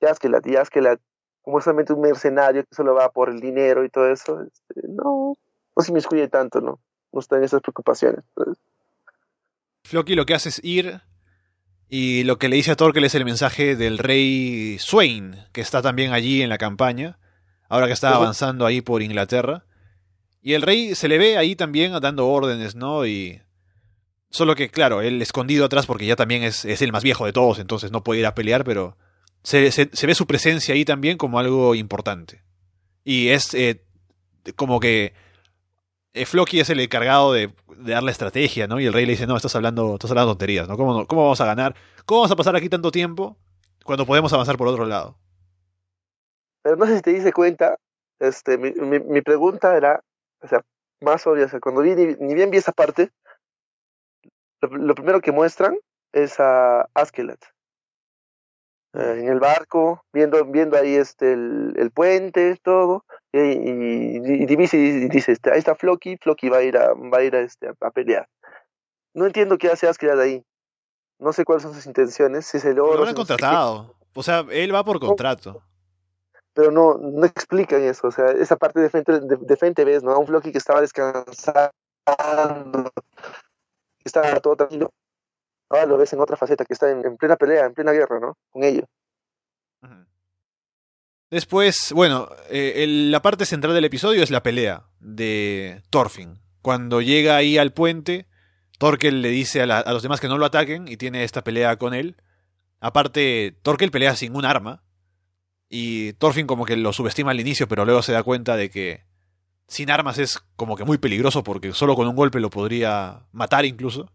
Askeladd. 0.01 0.45
Y 0.45 0.57
Askeladd 0.57 0.99
como 1.43 1.61
solamente 1.61 1.93
un 1.93 2.01
mercenario 2.01 2.63
que 2.63 2.73
solo 2.73 2.95
va 2.95 3.09
por 3.09 3.29
el 3.29 3.39
dinero 3.39 3.83
y 3.83 3.89
todo 3.89 4.09
eso, 4.09 4.41
este, 4.41 4.87
no, 4.87 5.35
no 5.75 5.83
se 5.83 5.91
me 5.91 5.99
excluye 5.99 6.27
tanto, 6.29 6.61
¿no? 6.61 6.79
No 7.11 7.19
está 7.19 7.37
en 7.37 7.43
esas 7.43 7.61
preocupaciones. 7.61 8.23
Pues. 8.33 8.57
Floki 9.83 10.15
lo 10.15 10.25
que 10.25 10.33
hace 10.33 10.49
es 10.49 10.63
ir 10.63 11.01
y 11.89 12.23
lo 12.23 12.39
que 12.39 12.47
le 12.47 12.55
dice 12.55 12.71
a 12.71 12.75
Torkel 12.75 13.03
es 13.03 13.13
el 13.13 13.25
mensaje 13.25 13.75
del 13.75 13.97
rey 13.97 14.77
Swain, 14.79 15.35
que 15.51 15.61
está 15.61 15.81
también 15.81 16.13
allí 16.13 16.41
en 16.41 16.49
la 16.49 16.57
campaña, 16.57 17.19
ahora 17.67 17.87
que 17.87 17.93
está 17.93 18.15
avanzando 18.15 18.65
ahí 18.65 18.81
por 18.81 19.01
Inglaterra. 19.01 19.65
Y 20.41 20.53
el 20.53 20.61
rey 20.61 20.95
se 20.95 21.09
le 21.09 21.17
ve 21.17 21.37
ahí 21.37 21.55
también 21.55 21.91
dando 22.01 22.27
órdenes, 22.27 22.75
¿no? 22.75 23.05
Y 23.05 23.41
solo 24.29 24.55
que, 24.55 24.69
claro, 24.69 25.01
él 25.01 25.21
escondido 25.21 25.65
atrás 25.65 25.85
porque 25.85 26.05
ya 26.05 26.15
también 26.15 26.43
es, 26.43 26.63
es 26.65 26.81
el 26.81 26.93
más 26.93 27.03
viejo 27.03 27.25
de 27.25 27.33
todos, 27.33 27.59
entonces 27.59 27.91
no 27.91 28.03
puede 28.03 28.21
ir 28.21 28.25
a 28.25 28.33
pelear, 28.33 28.63
pero 28.63 28.97
se, 29.43 29.71
se, 29.71 30.07
ve 30.07 30.15
su 30.15 30.25
presencia 30.25 30.73
ahí 30.73 30.85
también 30.85 31.17
como 31.17 31.39
algo 31.39 31.75
importante. 31.75 32.41
Y 33.03 33.29
es 33.29 33.53
eh, 33.53 33.83
como 34.55 34.79
que 34.79 35.13
eh, 36.13 36.25
Floki 36.25 36.59
es 36.59 36.69
el 36.69 36.79
encargado 36.79 37.33
de, 37.33 37.53
dar 37.77 38.03
la 38.03 38.11
estrategia, 38.11 38.67
¿no? 38.67 38.79
Y 38.79 38.85
el 38.85 38.93
rey 38.93 39.05
le 39.05 39.13
dice, 39.13 39.27
no, 39.27 39.35
estás 39.35 39.55
hablando, 39.55 39.95
estás 39.95 40.11
hablando 40.11 40.31
tonterías, 40.31 40.67
¿no? 40.67 40.77
¿Cómo, 40.77 41.05
¿Cómo 41.07 41.23
vamos 41.23 41.41
a 41.41 41.45
ganar? 41.45 41.75
¿Cómo 42.05 42.21
vamos 42.21 42.31
a 42.31 42.35
pasar 42.35 42.55
aquí 42.55 42.69
tanto 42.69 42.91
tiempo 42.91 43.37
cuando 43.83 44.05
podemos 44.05 44.31
avanzar 44.31 44.57
por 44.57 44.67
otro 44.67 44.85
lado? 44.85 45.17
Pero 46.61 46.77
no 46.77 46.85
sé 46.85 46.95
si 46.95 47.01
te 47.01 47.13
dice 47.13 47.33
cuenta, 47.33 47.77
este, 48.19 48.57
mi, 48.57 48.71
mi, 48.71 49.21
pregunta 49.21 49.75
era, 49.75 50.01
o 50.41 50.47
sea, 50.47 50.63
más 51.01 51.27
obvia, 51.27 51.45
o 51.45 51.49
sea, 51.49 51.59
cuando 51.59 51.81
vi, 51.81 51.93
ni, 51.93 52.33
bien 52.33 52.49
vi 52.51 52.57
esa 52.57 52.71
parte, 52.71 53.09
lo, 54.61 54.69
lo, 54.69 54.95
primero 54.95 55.19
que 55.19 55.33
muestran 55.33 55.77
es 56.13 56.39
a 56.39 56.87
Askeladd. 56.93 57.39
Eh, 58.93 59.15
en 59.21 59.27
el 59.27 59.39
barco, 59.39 60.03
viendo, 60.13 60.45
viendo 60.45 60.77
ahí 60.77 60.93
este 60.93 61.33
el, 61.33 61.91
puente, 61.91 62.55
todo, 62.61 63.03
y, 63.31 63.39
y, 63.39 64.43
y, 64.43 64.45
dice, 64.55 65.31
este, 65.31 65.51
ahí 65.51 65.57
está 65.57 65.73
Floki, 65.73 66.17
Floki 66.17 66.49
va 66.49 66.57
a 66.57 66.63
ir 66.63 66.77
a, 66.77 66.93
va 66.93 67.17
a 67.17 67.23
ir 67.23 67.35
a, 67.35 67.39
este, 67.39 67.71
a, 67.81 67.89
pelear. 67.89 68.29
No 69.15 69.25
entiendo 69.25 69.57
qué 69.57 69.69
hace 69.69 69.87
Askeladd 69.87 70.19
ahí. 70.19 70.45
No 71.17 71.33
sé 71.33 71.43
cuáles 71.43 71.63
son 71.63 71.73
sus 71.73 71.87
intenciones, 71.87 72.45
si 72.45 72.57
es 72.57 72.65
el 72.65 72.79
oro. 72.79 73.01
Lo 73.01 73.07
han 73.07 73.15
contratado. 73.15 73.95
O 74.13 74.21
sea, 74.21 74.45
él 74.51 74.73
va 74.73 74.83
por 74.83 74.99
contrato. 74.99 75.63
pero 76.53 76.69
no, 76.69 76.99
no 76.99 77.25
explican 77.25 77.81
eso. 77.81 78.07
O 78.07 78.11
sea, 78.11 78.29
esa 78.31 78.57
parte 78.57 78.79
de 78.79 78.91
frente, 78.91 79.19
de, 79.21 79.57
frente 79.57 79.85
ves, 79.85 80.03
¿no? 80.03 80.11
A 80.11 80.19
un 80.19 80.27
Floki 80.27 80.51
que 80.51 80.59
estaba 80.59 80.81
descansando, 80.81 81.71
que 83.97 84.05
estaba 84.05 84.39
todo 84.39 84.55
tranquilo 84.55 84.91
ahora 85.73 85.85
lo 85.85 85.97
ves 85.97 86.13
en 86.13 86.19
otra 86.19 86.37
faceta, 86.37 86.65
que 86.65 86.73
está 86.73 86.89
en, 86.89 87.17
plena 87.17 87.35
pelea, 87.35 87.65
en 87.65 87.73
plena 87.73 87.91
guerra, 87.91 88.19
¿no? 88.19 88.37
Con 88.49 88.63
ellos. 88.63 88.85
Después, 91.29 91.91
bueno, 91.95 92.29
eh, 92.49 92.85
la 92.87 93.23
parte 93.23 93.45
central 93.45 93.73
del 93.73 93.85
episodio 93.85 94.21
es 94.21 94.29
la 94.29 94.43
pelea 94.43 94.83
de 94.99 95.81
Thorfinn. 95.89 96.39
Cuando 96.61 97.01
llega 97.01 97.35
ahí 97.35 97.57
al 97.57 97.73
puente, 97.73 98.27
Torkel 98.77 99.23
le 99.23 99.29
dice 99.29 99.61
a, 99.61 99.79
a, 99.79 99.93
los 99.93 100.03
demás 100.03 100.19
que 100.19 100.27
no 100.27 100.37
lo 100.37 100.45
ataquen 100.45 100.87
y 100.87 100.95
tiene 100.95 101.23
esta 101.23 101.43
pelea 101.43 101.77
con 101.77 101.95
él. 101.95 102.17
Aparte, 102.79 103.57
Torkel 103.63 103.89
pelea 103.89 104.15
sin 104.15 104.35
un 104.35 104.45
arma. 104.45 104.83
Y 105.69 106.13
Thorfinn 106.13 106.45
como 106.45 106.65
que 106.65 106.77
lo 106.77 106.93
subestima 106.93 107.31
al 107.31 107.39
inicio, 107.39 107.67
pero 107.67 107.83
luego 107.83 108.03
se 108.03 108.11
da 108.11 108.21
cuenta 108.21 108.55
de 108.55 108.69
que 108.69 109.05
sin 109.67 109.89
armas 109.89 110.19
es 110.19 110.39
como 110.55 110.75
que 110.75 110.83
muy 110.83 110.99
peligroso 110.99 111.43
porque 111.43 111.73
solo 111.73 111.95
con 111.95 112.07
un 112.07 112.15
golpe 112.15 112.39
lo 112.39 112.51
podría 112.51 113.25
matar 113.31 113.65
incluso. 113.65 114.11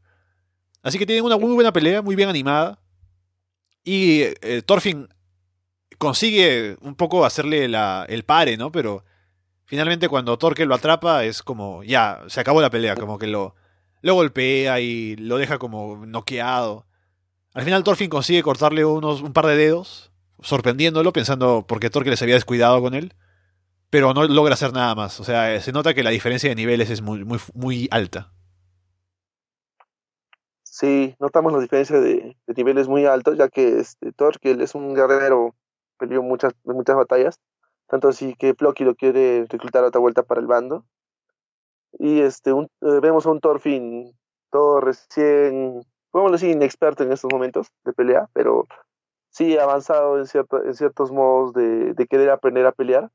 Así 0.88 0.98
que 0.98 1.04
tienen 1.04 1.24
una 1.24 1.36
muy 1.36 1.52
buena 1.52 1.70
pelea, 1.70 2.00
muy 2.00 2.16
bien 2.16 2.30
animada. 2.30 2.78
Y 3.84 4.22
eh, 4.22 4.62
Thorfinn 4.64 5.08
consigue 5.98 6.78
un 6.80 6.94
poco 6.94 7.26
hacerle 7.26 7.66
el 7.66 8.24
pare, 8.24 8.56
¿no? 8.56 8.72
Pero 8.72 9.04
finalmente 9.66 10.08
cuando 10.08 10.38
Torkel 10.38 10.66
lo 10.66 10.74
atrapa 10.74 11.24
es 11.24 11.42
como, 11.42 11.84
ya, 11.84 12.22
se 12.28 12.40
acabó 12.40 12.62
la 12.62 12.70
pelea, 12.70 12.96
como 12.96 13.18
que 13.18 13.26
lo, 13.26 13.54
lo 14.00 14.14
golpea 14.14 14.80
y 14.80 15.16
lo 15.16 15.36
deja 15.36 15.58
como 15.58 16.06
noqueado. 16.06 16.86
Al 17.52 17.64
final 17.64 17.84
Thorfinn 17.84 18.08
consigue 18.08 18.42
cortarle 18.42 18.86
unos, 18.86 19.20
un 19.20 19.34
par 19.34 19.46
de 19.46 19.56
dedos, 19.56 20.10
sorprendiéndolo, 20.40 21.12
pensando 21.12 21.66
porque 21.68 21.90
Torkel 21.90 22.16
se 22.16 22.24
había 22.24 22.36
descuidado 22.36 22.80
con 22.80 22.94
él, 22.94 23.12
pero 23.90 24.14
no 24.14 24.24
logra 24.24 24.54
hacer 24.54 24.72
nada 24.72 24.94
más. 24.94 25.20
O 25.20 25.24
sea, 25.24 25.60
se 25.60 25.72
nota 25.72 25.92
que 25.92 26.02
la 26.02 26.10
diferencia 26.10 26.48
de 26.48 26.54
niveles 26.54 26.88
es 26.88 27.02
muy, 27.02 27.26
muy 27.52 27.88
alta. 27.90 28.32
Sí, 30.78 31.16
notamos 31.18 31.52
la 31.52 31.58
diferencia 31.58 31.98
de, 31.98 32.36
niveles 32.46 32.86
muy 32.86 33.04
altos, 33.04 33.36
ya 33.36 33.48
que 33.48 33.80
este, 33.80 34.12
Torkel 34.12 34.60
es 34.60 34.76
un 34.76 34.94
guerrero, 34.94 35.56
peleó 35.98 36.22
muchas, 36.22 36.52
muchas 36.62 36.94
batallas, 36.94 37.40
tanto 37.88 38.06
así 38.06 38.36
que 38.36 38.54
Plocky 38.54 38.84
lo 38.84 38.94
quiere 38.94 39.44
reclutar 39.48 39.82
a 39.82 39.88
otra 39.88 40.00
vuelta 40.00 40.22
para 40.22 40.40
el 40.40 40.46
bando. 40.46 40.84
Y 41.98 42.20
este, 42.20 42.52
un, 42.52 42.66
eh, 42.82 43.00
vemos 43.02 43.26
a 43.26 43.30
un 43.30 43.40
Thorfinn 43.40 44.16
todo 44.50 44.80
recién, 44.80 45.82
podemos 46.12 46.32
decir, 46.32 46.50
inexperto 46.50 47.02
en 47.02 47.10
estos 47.10 47.32
momentos 47.32 47.66
de 47.84 47.92
pelea, 47.92 48.28
pero 48.32 48.64
sí 49.30 49.58
avanzado 49.58 50.18
en, 50.18 50.26
cierto, 50.26 50.64
en 50.64 50.74
ciertos 50.74 51.10
modos 51.10 51.54
de, 51.54 51.94
de 51.94 52.06
querer 52.06 52.30
aprender 52.30 52.66
a 52.66 52.72
pelear. 52.72 53.10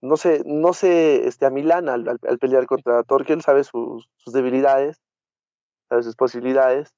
No 0.00 0.16
sé, 0.16 0.42
no 0.44 0.72
sé, 0.72 1.28
este, 1.28 1.46
a 1.46 1.50
Milán 1.50 1.88
al, 1.88 2.08
al, 2.08 2.38
pelear 2.40 2.66
contra 2.66 3.04
Torkel 3.04 3.40
sabe 3.40 3.62
sus 3.62 4.08
debilidades, 4.26 5.00
sabe 5.92 6.02
sus 6.02 6.16
posibilidades, 6.16 6.94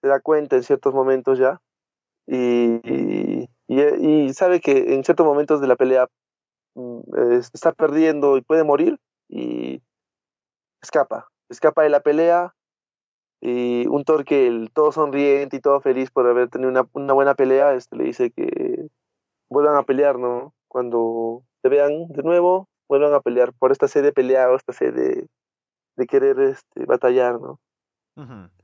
se 0.00 0.08
da 0.08 0.18
cuenta 0.20 0.56
en 0.56 0.62
ciertos 0.62 0.94
momentos 0.94 1.38
ya, 1.38 1.60
y, 2.26 2.80
y, 2.88 3.48
y, 3.68 4.32
sabe 4.32 4.60
que 4.60 4.94
en 4.94 5.04
ciertos 5.04 5.26
momentos 5.26 5.60
de 5.60 5.66
la 5.66 5.76
pelea 5.76 6.08
mm, 6.74 7.00
está 7.52 7.72
perdiendo 7.72 8.38
y 8.38 8.40
puede 8.40 8.64
morir 8.64 8.98
y 9.28 9.82
escapa, 10.82 11.28
escapa 11.50 11.82
de 11.82 11.90
la 11.90 12.00
pelea 12.00 12.54
y 13.42 13.86
un 13.88 14.04
Torque 14.04 14.68
todo 14.72 14.90
sonriente 14.92 15.58
y 15.58 15.60
todo 15.60 15.80
feliz 15.82 16.10
por 16.10 16.26
haber 16.26 16.48
tenido 16.48 16.70
una, 16.70 16.88
una, 16.94 17.12
buena 17.12 17.34
pelea, 17.34 17.74
este, 17.74 17.96
le 17.96 18.04
dice 18.04 18.30
que 18.30 18.88
vuelvan 19.50 19.76
a 19.76 19.82
pelear, 19.82 20.18
¿no? 20.18 20.54
Cuando 20.68 21.42
se 21.60 21.68
vean 21.68 22.08
de 22.08 22.22
nuevo, 22.22 22.68
vuelvan 22.88 23.12
a 23.12 23.20
pelear 23.20 23.52
por 23.52 23.70
esta 23.70 23.86
sede 23.86 24.12
de 24.14 24.46
o 24.46 24.56
esta 24.56 24.72
sede 24.72 25.26
de, 25.96 26.06
querer 26.06 26.40
este, 26.40 26.86
batallar, 26.86 27.38
¿no? 27.40 27.58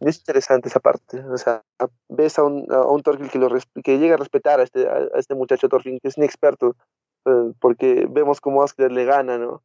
Es 0.00 0.18
interesante 0.18 0.68
esa 0.68 0.80
parte. 0.80 1.20
O 1.24 1.36
sea, 1.36 1.62
ves 2.08 2.38
a 2.38 2.44
un, 2.44 2.66
a 2.70 2.82
un 2.82 3.02
Torquil 3.02 3.30
que, 3.30 3.38
lo, 3.38 3.48
que 3.82 3.98
llega 3.98 4.14
a 4.14 4.18
respetar 4.18 4.60
a 4.60 4.62
este, 4.62 4.88
a 4.88 5.08
este 5.14 5.34
muchacho 5.34 5.68
Torquil, 5.68 6.00
que 6.02 6.08
es 6.08 6.18
un 6.18 6.24
experto, 6.24 6.76
eh, 7.24 7.52
porque 7.60 8.06
vemos 8.10 8.40
cómo 8.40 8.62
Asker 8.62 8.92
le 8.92 9.04
gana, 9.04 9.38
¿no? 9.38 9.62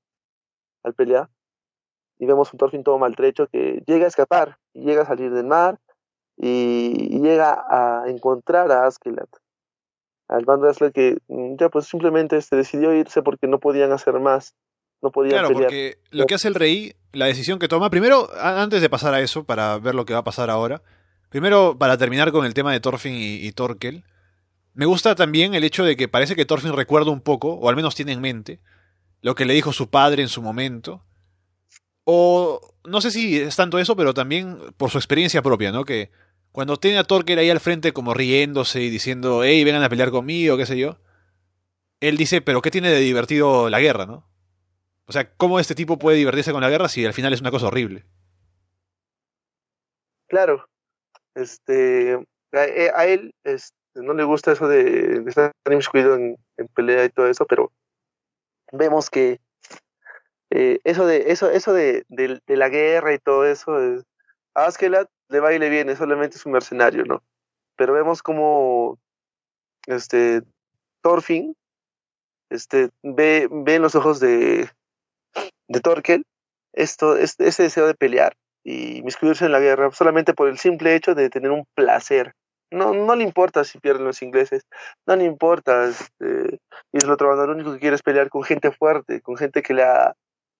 Al 0.84 0.94
pelear. 0.94 1.30
Y 2.20 2.26
vemos 2.26 2.54
un 2.54 2.60
Thorfinn 2.60 2.84
todo 2.84 2.98
maltrecho 2.98 3.48
que 3.48 3.84
llega 3.86 4.06
a 4.06 4.08
escapar, 4.08 4.58
llega 4.74 5.02
a 5.02 5.06
salir 5.06 5.34
del 5.34 5.46
mar, 5.46 5.80
y, 6.38 7.20
llega 7.20 7.64
a 7.70 8.10
encontrar 8.10 8.72
a 8.72 8.86
Askelat. 8.86 9.30
Al 10.28 10.46
bando 10.46 10.66
de 10.66 10.72
Askeladd 10.72 10.94
que 10.94 11.18
mm, 11.28 11.58
ya 11.58 11.70
pues 11.70 11.86
simplemente 11.86 12.38
este, 12.38 12.56
decidió 12.56 12.94
irse 12.94 13.22
porque 13.22 13.48
no 13.48 13.60
podían 13.60 13.92
hacer 13.92 14.20
más 14.20 14.56
no 15.04 15.12
podía 15.12 15.34
Claro, 15.34 15.49
porque 15.51 15.97
lo 16.10 16.26
que 16.26 16.34
hace 16.34 16.47
el 16.47 16.56
rey, 16.56 16.95
la 17.12 17.26
decisión 17.26 17.60
que 17.60 17.68
toma, 17.68 17.89
primero, 17.89 18.30
antes 18.39 18.82
de 18.82 18.89
pasar 18.89 19.14
a 19.14 19.20
eso, 19.20 19.43
para 19.43 19.78
ver 19.78 19.93
lo 19.93 20.06
que 20.06 20.14
va 20.14 20.20
a 20.20 20.24
pasar 20.24 20.49
ahora, 20.49 20.82
primero, 21.30 21.78
para 21.78 21.97
terminar 21.97 22.32
con 22.32 22.45
el 22.45 22.54
tema 22.54 22.72
de 22.72 22.80
Thorfinn 22.80 23.14
y, 23.16 23.51
Torkel, 23.51 24.06
me 24.74 24.86
gusta 24.86 25.14
también 25.14 25.54
el 25.54 25.66
hecho 25.66 25.84
de 25.84 25.97
que 25.97 26.08
parece 26.08 26.36
que 26.36 26.45
Thorfinn 26.45 26.74
recuerda 26.74 27.12
un 27.12 27.22
poco, 27.22 27.54
o 27.54 27.70
al 27.70 27.76
menos 27.76 27.95
tiene 27.95 28.14
en 28.14 28.22
mente, 28.22 28.62
lo 29.22 29.36
que 29.36 29.45
le 29.45 29.54
dijo 29.54 29.74
su 29.74 29.89
padre 29.89 30.24
en 30.24 30.30
su 30.30 30.41
momento. 30.41 31.04
O 32.06 32.60
no 32.86 33.01
sé 33.01 33.12
si 33.12 33.38
es 33.38 33.56
tanto 33.56 33.80
eso, 33.80 33.95
pero 33.95 34.14
también 34.14 34.58
por 34.78 34.89
su 34.89 34.97
experiencia 34.97 35.41
propia, 35.41 35.72
¿no? 35.72 35.86
Que 35.86 36.12
cuando 36.51 36.78
tiene 36.78 36.97
a 36.97 37.04
Torkel 37.04 37.39
ahí 37.39 37.49
al 37.49 37.60
frente 37.60 37.91
como 37.91 38.14
riéndose 38.14 38.82
y 38.82 38.89
diciendo, 38.89 39.43
hey, 39.43 39.64
vengan 39.64 39.84
a 39.84 39.89
pelear 39.89 40.12
conmigo, 40.12 40.58
qué 40.58 40.66
sé 40.66 40.78
yo, 40.78 40.97
él 41.99 42.18
dice, 42.18 42.41
pero 42.41 42.62
¿qué 42.62 42.72
tiene 42.72 42.89
de 42.89 42.99
divertido 42.99 43.70
la 43.70 43.80
guerra, 43.80 44.06
no? 44.06 44.33
O 45.06 45.12
sea, 45.12 45.30
¿cómo 45.36 45.60
este 45.60 45.76
tipo 45.76 45.97
puede 45.99 46.18
divertirse 46.18 46.51
con 46.51 46.62
la 46.62 46.70
guerra 46.70 46.88
si 46.88 47.06
al 47.06 47.14
final 47.14 47.34
es 47.34 47.41
una 47.41 47.51
cosa 47.51 47.68
horrible? 47.68 48.06
Claro. 50.28 50.68
Este, 51.36 52.16
a, 52.51 52.66
eh, 52.66 52.91
él 53.14 53.34
este, 53.43 53.76
no 53.95 54.14
le 54.14 54.24
gusta 54.24 54.51
eso 54.51 54.68
de, 54.68 55.24
estar 55.28 55.51
inmiscuido 55.70 56.16
en, 56.16 56.38
en, 56.58 56.68
pelea 56.70 57.06
y 57.06 57.10
todo 57.10 57.28
eso, 57.28 57.45
pero 57.45 57.72
vemos 58.72 59.10
que 59.10 59.39
eh, 60.51 60.80
eso 60.84 61.06
de 61.06 61.32
eso 61.32 61.49
eso 61.49 61.74
de, 61.74 62.06
de, 62.10 62.39
la 62.47 62.70
guerra 62.70 63.14
y 63.14 63.20
todo 63.20 63.45
eso 63.45 63.76
a 64.56 64.66
Askeladd 64.66 65.08
le 65.30 65.39
va 65.39 65.54
y 65.54 65.60
le 65.60 65.70
viene, 65.70 65.95
solamente 65.95 66.38
es 66.38 66.45
un 66.45 66.51
mercenario, 66.51 67.06
¿no? 67.06 67.24
Pero 67.76 67.93
vemos 67.93 68.22
como 68.22 68.99
este 69.88 70.43
Thorfinn 71.01 71.56
este 72.49 72.91
ve, 73.01 73.47
ve 73.51 73.76
en 73.76 73.82
los 73.82 73.95
ojos 73.95 74.20
de, 74.20 74.70
de 75.74 75.82
Torkel 75.82 76.26
esto, 76.74 77.18
ese 77.18 77.64
deseo 77.64 77.88
de 77.88 77.96
pelear 77.96 78.36
y 78.64 79.02
miscuirse 79.04 79.46
en 79.46 79.52
la 79.52 79.60
guerra 79.60 79.92
solamente 79.92 80.34
por 80.34 80.48
el 80.48 80.58
simple 80.58 80.96
hecho 80.96 81.16
de 81.16 81.30
tener 81.30 81.52
un 81.52 81.66
placer. 81.76 82.34
No, 82.72 82.94
no 82.94 83.16
le 83.16 83.24
importa 83.24 83.64
si 83.64 83.80
pierden 83.80 84.06
los 84.06 84.24
ingleses, 84.24 84.64
no 85.06 85.16
le 85.16 85.26
importa. 85.26 85.86
Este, 85.86 86.60
y 86.92 87.04
el 87.04 87.12
otro 87.12 87.28
bando, 87.30 87.46
lo 87.46 87.54
único 87.54 87.74
que 87.74 87.80
quiere 87.80 87.96
es 87.96 88.02
pelear 88.02 88.30
con 88.30 88.44
gente 88.44 88.72
fuerte, 88.72 89.22
con 89.22 89.38
gente 89.38 89.62
que 89.62 89.76
le, 89.76 89.84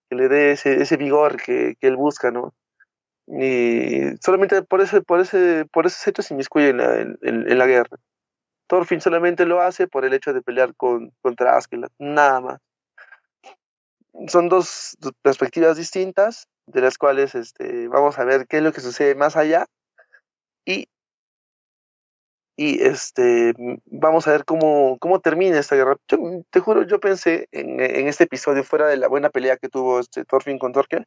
que 0.10 0.16
le 0.16 0.28
dé 0.28 0.52
ese, 0.52 0.82
ese 0.82 0.98
vigor 0.98 1.42
que, 1.42 1.76
que, 1.80 1.88
él 1.88 1.96
busca, 1.96 2.30
¿no? 2.30 2.54
Y 3.26 4.16
solamente 4.22 4.62
por 4.62 4.82
ese, 4.82 5.02
por 5.02 5.22
ese, 5.22 5.66
por 5.72 5.88
ese 5.88 6.10
hecho 6.10 6.22
se 6.22 6.36
inmiscuye 6.36 6.70
en 6.70 6.78
la, 6.78 7.00
en, 7.00 7.18
en 7.22 7.58
la 7.58 7.66
guerra. 7.66 7.98
Thorfinn 8.68 9.02
solamente 9.02 9.46
lo 9.46 9.62
hace 9.62 9.88
por 9.88 10.06
el 10.06 10.14
hecho 10.14 10.34
de 10.34 10.42
pelear 10.42 10.76
con, 10.76 11.12
contra 11.22 11.58
Askeladd, 11.58 11.92
nada 11.98 12.42
más 12.42 12.60
son 14.28 14.50
dos 14.50 14.98
perspectivas 15.22 15.78
distintas, 15.78 16.48
de 16.68 16.82
las 16.82 16.98
cuales 16.98 17.36
este, 17.36 17.88
vamos 17.88 18.18
a 18.20 18.24
ver 18.24 18.48
qué 18.48 18.58
es 18.58 18.64
lo 18.64 18.72
que 18.72 18.82
sucede 18.82 19.16
más 19.16 19.36
allá 19.36 19.66
y, 20.66 20.88
y 22.56 22.82
este, 22.84 23.54
vamos 23.86 24.28
a 24.28 24.32
ver 24.32 24.46
cómo, 24.46 24.98
cómo 25.00 25.20
termina 25.20 25.60
esta 25.60 25.76
guerra. 25.76 25.98
Yo, 26.08 26.18
te 26.50 26.60
juro, 26.60 26.84
yo 26.84 27.00
pensé 27.00 27.48
en, 27.52 27.80
en, 27.80 28.08
este 28.08 28.26
episodio, 28.26 28.64
fuera 28.64 28.88
de 28.88 28.98
la 28.98 29.08
buena 29.08 29.30
pelea 29.30 29.58
que 29.58 29.70
tuvo 29.70 30.00
este 30.00 30.24
Thorfinn 30.26 30.60
con 30.60 30.72
Torkel, 30.72 31.06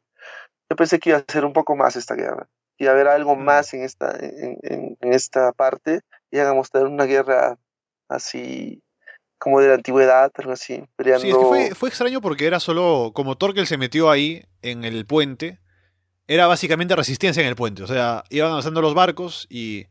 yo 0.69 0.75
pensé 0.75 0.99
que 0.99 1.11
iba 1.11 1.19
a 1.19 1.31
ser 1.31 1.45
un 1.45 1.53
poco 1.53 1.75
más 1.75 1.95
esta 1.95 2.15
guerra, 2.15 2.47
que 2.77 2.83
iba 2.83 2.91
a 2.91 2.95
haber 2.95 3.07
algo 3.07 3.35
más 3.35 3.73
en 3.73 3.83
esta, 3.83 4.15
en, 4.19 4.57
en, 4.61 4.97
en 4.99 5.13
esta 5.13 5.53
parte, 5.53 6.01
y 6.29 6.39
a 6.39 6.53
mostrar 6.53 6.85
una 6.85 7.05
guerra 7.05 7.57
así 8.09 8.83
como 9.37 9.59
de 9.59 9.67
la 9.67 9.75
antigüedad, 9.75 10.31
algo 10.35 10.51
así, 10.51 10.83
peleando. 10.95 11.21
Sí, 11.21 11.29
es 11.29 11.35
que 11.35 11.45
fue, 11.45 11.75
fue, 11.75 11.89
extraño 11.89 12.21
porque 12.21 12.45
era 12.45 12.59
solo, 12.59 13.11
como 13.13 13.37
Torkel 13.37 13.67
se 13.67 13.77
metió 13.77 14.09
ahí 14.09 14.43
en 14.61 14.83
el 14.83 15.05
puente, 15.05 15.59
era 16.27 16.47
básicamente 16.47 16.95
resistencia 16.95 17.41
en 17.41 17.49
el 17.49 17.55
puente, 17.55 17.83
o 17.83 17.87
sea, 17.87 18.23
iban 18.29 18.51
avanzando 18.51 18.81
los 18.81 18.93
barcos 18.93 19.47
y 19.49 19.87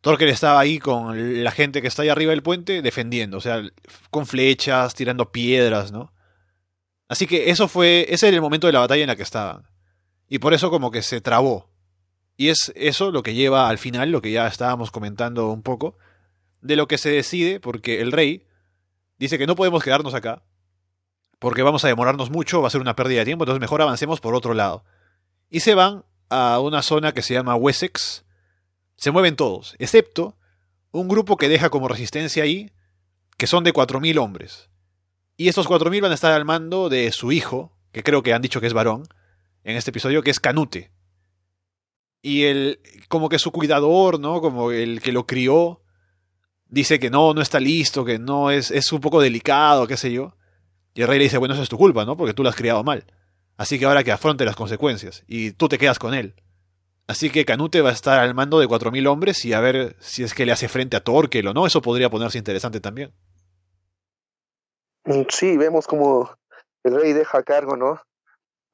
Torkel 0.00 0.28
estaba 0.28 0.60
ahí 0.60 0.78
con 0.78 1.42
la 1.42 1.50
gente 1.50 1.80
que 1.80 1.88
está 1.88 2.02
ahí 2.02 2.10
arriba 2.10 2.30
del 2.30 2.42
puente 2.42 2.82
defendiendo, 2.82 3.38
o 3.38 3.40
sea, 3.40 3.62
con 4.10 4.26
flechas, 4.26 4.94
tirando 4.94 5.32
piedras, 5.32 5.92
¿no? 5.92 6.12
Así 7.08 7.26
que 7.26 7.50
eso 7.50 7.68
fue, 7.68 8.06
ese 8.08 8.28
era 8.28 8.36
el 8.36 8.42
momento 8.42 8.66
de 8.66 8.74
la 8.74 8.80
batalla 8.80 9.02
en 9.02 9.08
la 9.08 9.16
que 9.16 9.22
estaban. 9.22 9.64
Y 10.28 10.40
por 10.40 10.54
eso 10.54 10.70
como 10.70 10.90
que 10.90 11.00
se 11.02 11.20
trabó. 11.20 11.70
Y 12.36 12.48
es 12.48 12.72
eso 12.74 13.10
lo 13.12 13.22
que 13.22 13.34
lleva 13.34 13.68
al 13.68 13.78
final, 13.78 14.10
lo 14.10 14.20
que 14.20 14.32
ya 14.32 14.46
estábamos 14.46 14.90
comentando 14.90 15.50
un 15.50 15.62
poco, 15.62 15.96
de 16.60 16.76
lo 16.76 16.88
que 16.88 16.98
se 16.98 17.10
decide, 17.10 17.60
porque 17.60 18.00
el 18.00 18.12
rey, 18.12 18.46
dice 19.24 19.38
que 19.38 19.46
no 19.46 19.56
podemos 19.56 19.82
quedarnos 19.82 20.14
acá, 20.14 20.42
porque 21.38 21.62
vamos 21.62 21.84
a 21.84 21.88
demorarnos 21.88 22.30
mucho, 22.30 22.62
va 22.62 22.68
a 22.68 22.70
ser 22.70 22.80
una 22.80 22.96
pérdida 22.96 23.18
de 23.20 23.26
tiempo, 23.26 23.44
entonces 23.44 23.60
mejor 23.60 23.82
avancemos 23.82 24.20
por 24.20 24.34
otro 24.34 24.54
lado. 24.54 24.84
Y 25.50 25.60
se 25.60 25.74
van 25.74 26.04
a 26.30 26.58
una 26.60 26.82
zona 26.82 27.12
que 27.12 27.22
se 27.22 27.34
llama 27.34 27.54
Wessex. 27.54 28.24
Se 28.96 29.10
mueven 29.10 29.36
todos, 29.36 29.76
excepto 29.78 30.36
un 30.94 31.08
grupo 31.08 31.36
que 31.36 31.48
deja 31.48 31.70
como 31.70 31.88
resistencia 31.88 32.44
ahí, 32.44 32.70
que 33.36 33.48
son 33.48 33.64
de 33.64 33.72
4.000 33.72 34.16
hombres. 34.22 34.70
Y 35.36 35.48
estos 35.48 35.68
4.000 35.68 36.02
van 36.02 36.12
a 36.12 36.14
estar 36.14 36.32
al 36.32 36.44
mando 36.44 36.88
de 36.88 37.10
su 37.10 37.32
hijo, 37.32 37.76
que 37.90 38.04
creo 38.04 38.22
que 38.22 38.32
han 38.32 38.42
dicho 38.42 38.60
que 38.60 38.68
es 38.68 38.72
varón, 38.72 39.02
en 39.64 39.76
este 39.76 39.90
episodio, 39.90 40.22
que 40.22 40.30
es 40.30 40.38
Canute. 40.38 40.92
Y 42.22 42.44
el, 42.44 42.80
como 43.08 43.28
que 43.28 43.40
su 43.40 43.50
cuidador, 43.50 44.20
¿no? 44.20 44.40
Como 44.40 44.70
el 44.70 45.02
que 45.02 45.10
lo 45.10 45.26
crió, 45.26 45.82
dice 46.68 46.98
que 46.98 47.10
no, 47.10 47.34
no 47.34 47.40
está 47.40 47.60
listo, 47.60 48.04
que 48.04 48.18
no 48.18 48.50
es, 48.50 48.70
es 48.70 48.92
un 48.92 49.00
poco 49.00 49.20
delicado, 49.20 49.86
qué 49.86 49.96
sé 49.96 50.12
yo. 50.12 50.36
Y 50.94 51.02
el 51.02 51.08
rey 51.08 51.18
le 51.18 51.24
dice, 51.24 51.38
bueno, 51.38 51.54
eso 51.54 51.62
es 51.62 51.68
tu 51.68 51.78
culpa, 51.78 52.04
¿no? 52.04 52.16
Porque 52.16 52.34
tú 52.34 52.42
lo 52.42 52.48
has 52.48 52.56
criado 52.56 52.84
mal. 52.84 53.04
Así 53.56 53.78
que 53.78 53.84
ahora 53.84 54.04
que 54.04 54.12
afronte 54.12 54.44
las 54.44 54.56
consecuencias. 54.56 55.24
Y 55.26 55.52
tú 55.52 55.68
te 55.68 55.78
quedas 55.78 55.98
con 55.98 56.14
él. 56.14 56.34
Así 57.06 57.30
que 57.30 57.44
Canute 57.44 57.82
va 57.82 57.90
a 57.90 57.92
estar 57.92 58.18
al 58.18 58.34
mando 58.34 58.58
de 58.58 58.66
4.000 58.66 59.06
hombres 59.08 59.44
y 59.44 59.52
a 59.52 59.60
ver 59.60 59.96
si 59.98 60.22
es 60.22 60.32
que 60.32 60.46
le 60.46 60.52
hace 60.52 60.68
frente 60.68 60.96
a 60.96 61.04
Torquel 61.04 61.48
o 61.48 61.54
no. 61.54 61.66
Eso 61.66 61.82
podría 61.82 62.08
ponerse 62.08 62.38
interesante 62.38 62.80
también. 62.80 63.12
Mm, 65.04 65.22
sí, 65.28 65.56
vemos 65.56 65.86
como 65.86 66.30
el 66.82 67.00
rey 67.00 67.12
deja 67.12 67.42
cargo, 67.42 67.76
¿no? 67.76 68.00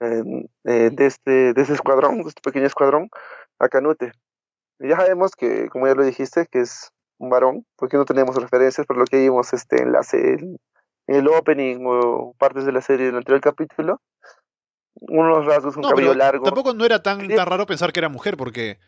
Eh, 0.01 0.23
de, 0.63 1.07
este, 1.07 1.53
de 1.53 1.61
este 1.61 1.75
escuadrón, 1.75 2.23
de 2.23 2.29
este 2.29 2.41
pequeño 2.41 2.67
escuadrón, 2.67 3.11
a 3.59 3.69
Canute. 3.69 4.13
Ya 4.79 4.97
sabemos 4.97 5.33
que, 5.33 5.69
como 5.69 5.87
ya 5.87 5.95
lo 5.95 6.05
dijiste, 6.05 6.47
que 6.51 6.61
es 6.61 6.93
un 7.21 7.29
varón, 7.29 7.67
porque 7.77 7.99
no 7.99 8.07
tenemos 8.07 8.35
referencias, 8.35 8.87
por 8.87 8.97
lo 8.97 9.05
que 9.05 9.19
vimos 9.19 9.53
este 9.53 9.83
enlace 9.83 10.33
en 10.33 10.59
el 11.07 11.29
opening 11.29 11.85
o 11.85 12.35
partes 12.39 12.65
de 12.65 12.73
la 12.73 12.81
serie 12.81 13.07
del 13.07 13.17
anterior 13.17 13.43
capítulo, 13.43 14.01
unos 14.95 15.45
rasgos, 15.45 15.77
un 15.77 15.83
cabello 15.83 16.15
largo. 16.15 16.45
Tampoco 16.45 16.73
no 16.73 16.85
era 16.85 17.03
tan, 17.03 17.29
tan 17.29 17.47
raro 17.47 17.67
pensar 17.67 17.93
que 17.93 18.01
era 18.01 18.09
mujer, 18.09 18.39
porque 18.39 18.79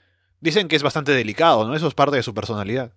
dicen 0.40 0.66
que 0.66 0.76
es 0.76 0.82
bastante 0.82 1.12
delicado, 1.12 1.68
¿no? 1.68 1.74
Eso 1.74 1.86
es 1.86 1.94
parte 1.94 2.16
de 2.16 2.22
su 2.22 2.32
personalidad. 2.32 2.94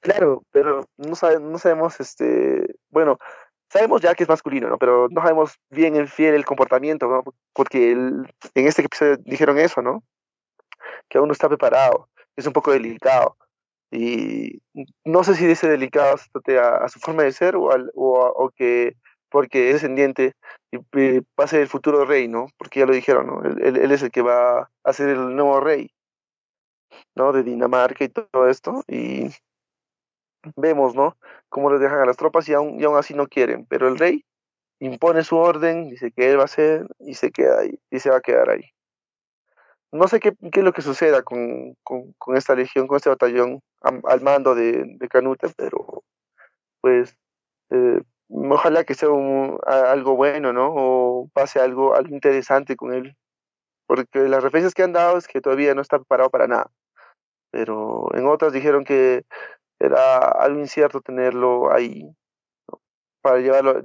Claro, 0.00 0.42
pero 0.50 0.84
no, 0.98 1.14
no 1.38 1.58
sabemos, 1.58 2.00
este, 2.00 2.74
bueno, 2.90 3.18
sabemos 3.68 4.00
ya 4.00 4.16
que 4.16 4.24
es 4.24 4.28
masculino, 4.28 4.68
¿no? 4.68 4.78
Pero 4.78 5.06
no 5.10 5.20
sabemos 5.22 5.60
bien 5.70 5.94
en 5.94 6.08
fiel 6.08 6.34
el 6.34 6.44
comportamiento, 6.44 7.06
¿no? 7.06 7.22
Porque 7.52 7.92
en 7.92 8.26
este 8.52 8.82
episodio 8.82 9.16
dijeron 9.24 9.58
eso, 9.58 9.80
¿no? 9.80 10.02
Que 11.08 11.18
aún 11.18 11.28
no 11.28 11.32
está 11.32 11.48
preparado, 11.48 12.08
es 12.36 12.46
un 12.46 12.52
poco 12.52 12.72
delicado. 12.72 13.36
Y 13.90 14.60
no 15.04 15.22
sé 15.22 15.34
si 15.34 15.46
dice 15.46 15.68
delicado 15.68 16.16
a, 16.16 16.84
a 16.84 16.88
su 16.88 16.98
forma 16.98 17.22
de 17.22 17.32
ser 17.32 17.54
o, 17.56 17.70
al, 17.70 17.92
o, 17.94 18.50
que 18.56 18.96
porque 19.30 19.68
es 19.68 19.74
descendiente 19.74 20.34
y, 20.72 20.78
va 20.78 21.44
a 21.44 21.46
ser 21.46 21.60
el 21.60 21.68
futuro 21.68 22.04
rey, 22.04 22.26
¿no? 22.28 22.46
Porque 22.58 22.80
ya 22.80 22.86
lo 22.86 22.92
dijeron, 22.92 23.26
¿no? 23.26 23.42
Él, 23.44 23.76
él, 23.76 23.92
es 23.92 24.02
el 24.02 24.10
que 24.10 24.22
va 24.22 24.70
a 24.82 24.92
ser 24.92 25.10
el 25.10 25.36
nuevo 25.36 25.60
rey, 25.60 25.90
¿no? 27.14 27.32
De 27.32 27.42
Dinamarca 27.42 28.04
y 28.04 28.08
todo 28.08 28.48
esto. 28.48 28.82
Y 28.88 29.28
vemos, 30.56 30.94
¿no? 30.94 31.16
Cómo 31.48 31.70
les 31.70 31.80
dejan 31.80 32.00
a 32.00 32.06
las 32.06 32.16
tropas 32.16 32.48
y 32.48 32.54
aún, 32.54 32.80
y 32.80 32.84
aún 32.84 32.96
así 32.96 33.14
no 33.14 33.28
quieren. 33.28 33.66
Pero 33.66 33.88
el 33.88 33.98
rey 33.98 34.24
impone 34.80 35.24
su 35.24 35.36
orden, 35.36 35.90
dice 35.90 36.10
que 36.12 36.30
él 36.30 36.38
va 36.38 36.44
a 36.44 36.48
ser 36.48 36.86
y 36.98 37.14
se 37.14 37.30
queda 37.30 37.60
ahí, 37.60 37.78
y 37.90 38.00
se 38.00 38.10
va 38.10 38.16
a 38.16 38.20
quedar 38.20 38.50
ahí. 38.50 38.70
No 39.94 40.08
sé 40.08 40.18
qué, 40.18 40.32
qué 40.50 40.58
es 40.58 40.64
lo 40.64 40.72
que 40.72 40.82
suceda 40.82 41.22
con, 41.22 41.76
con, 41.84 42.36
esta 42.36 42.56
legión, 42.56 42.88
con 42.88 42.96
este 42.96 43.10
batallón 43.10 43.60
al 43.80 44.20
mando 44.22 44.56
de, 44.56 44.98
Canute, 45.08 45.48
pero 45.56 46.02
pues 46.80 47.16
eh, 47.70 48.02
ojalá 48.28 48.82
que 48.82 48.94
sea 48.94 49.08
algo 49.66 50.16
bueno, 50.16 50.52
¿no? 50.52 50.72
O 50.74 51.30
pase 51.32 51.60
algo, 51.60 51.94
algo 51.94 52.12
interesante 52.12 52.74
con 52.74 52.92
él. 52.92 53.16
Porque 53.86 54.18
las 54.28 54.42
referencias 54.42 54.74
que 54.74 54.82
han 54.82 54.92
dado 54.92 55.16
es 55.16 55.28
que 55.28 55.40
todavía 55.40 55.76
no 55.76 55.82
está 55.82 55.98
preparado 55.98 56.28
para 56.28 56.48
nada. 56.48 56.72
Pero 57.52 58.08
en 58.14 58.26
otras 58.26 58.52
dijeron 58.52 58.82
que 58.82 59.24
era 59.78 60.18
algo 60.18 60.58
incierto 60.58 61.02
tenerlo 61.02 61.72
ahí, 61.72 62.10
para 63.22 63.38
llevarlo, 63.38 63.80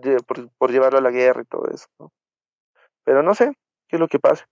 por, 0.58 0.72
llevarlo 0.72 0.98
a 0.98 1.04
la 1.04 1.12
guerra 1.12 1.44
y 1.44 1.46
todo 1.46 1.70
eso. 1.70 1.88
Pero 3.04 3.22
no 3.22 3.36
sé 3.36 3.54
qué 3.88 3.98
es 3.98 4.00
lo 4.00 4.08
que 4.08 4.18
pasa. 4.18 4.48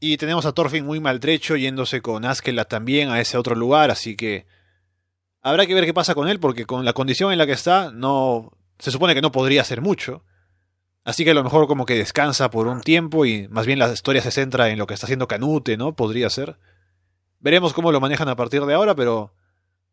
Y 0.00 0.16
tenemos 0.16 0.46
a 0.46 0.52
Thorfinn 0.52 0.86
muy 0.86 0.98
maltrecho 0.98 1.56
yéndose 1.56 2.00
con 2.00 2.24
Askela 2.24 2.64
también 2.64 3.10
a 3.10 3.20
ese 3.20 3.36
otro 3.36 3.54
lugar, 3.54 3.90
así 3.90 4.16
que 4.16 4.46
habrá 5.42 5.66
que 5.66 5.74
ver 5.74 5.84
qué 5.84 5.94
pasa 5.94 6.14
con 6.14 6.28
él, 6.28 6.40
porque 6.40 6.64
con 6.64 6.84
la 6.84 6.92
condición 6.92 7.32
en 7.32 7.38
la 7.38 7.46
que 7.46 7.52
está, 7.52 7.92
no. 7.92 8.52
Se 8.78 8.90
supone 8.90 9.14
que 9.14 9.20
no 9.20 9.30
podría 9.30 9.60
hacer 9.60 9.82
mucho. 9.82 10.24
Así 11.04 11.24
que 11.24 11.30
a 11.32 11.34
lo 11.34 11.44
mejor 11.44 11.66
como 11.66 11.86
que 11.86 11.96
descansa 11.96 12.50
por 12.50 12.66
un 12.66 12.80
tiempo 12.80 13.26
y 13.26 13.48
más 13.48 13.66
bien 13.66 13.78
la 13.78 13.92
historia 13.92 14.22
se 14.22 14.30
centra 14.30 14.70
en 14.70 14.78
lo 14.78 14.86
que 14.86 14.94
está 14.94 15.06
haciendo 15.06 15.28
Canute, 15.28 15.76
¿no? 15.76 15.94
Podría 15.94 16.30
ser. 16.30 16.58
Veremos 17.40 17.72
cómo 17.72 17.92
lo 17.92 18.00
manejan 18.00 18.28
a 18.28 18.36
partir 18.36 18.64
de 18.64 18.74
ahora, 18.74 18.94
pero 18.94 19.34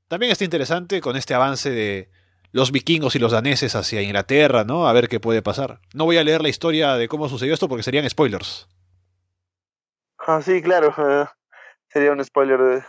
también 0.08 0.32
está 0.32 0.44
interesante 0.44 1.02
con 1.02 1.18
este 1.18 1.34
avance 1.34 1.70
de 1.70 2.10
los 2.52 2.72
vikingos 2.72 3.16
y 3.16 3.20
los 3.20 3.32
daneses 3.32 3.76
hacia 3.76 4.02
Inglaterra, 4.02 4.64
¿no? 4.64 4.88
A 4.88 4.94
ver 4.94 5.10
qué 5.10 5.20
puede 5.20 5.42
pasar. 5.42 5.82
No 5.94 6.06
voy 6.06 6.18
a 6.18 6.24
leer 6.24 6.42
la 6.42 6.50
historia 6.50 6.96
de 6.96 7.08
cómo 7.08 7.30
sucedió 7.30 7.54
esto 7.54 7.68
porque 7.68 7.84
serían 7.84 8.10
spoilers. 8.10 8.68
Ah, 10.28 10.42
sí, 10.42 10.62
claro. 10.62 10.94
Eh, 10.98 11.26
sería 11.90 12.12
un 12.12 12.24
spoiler 12.24 12.84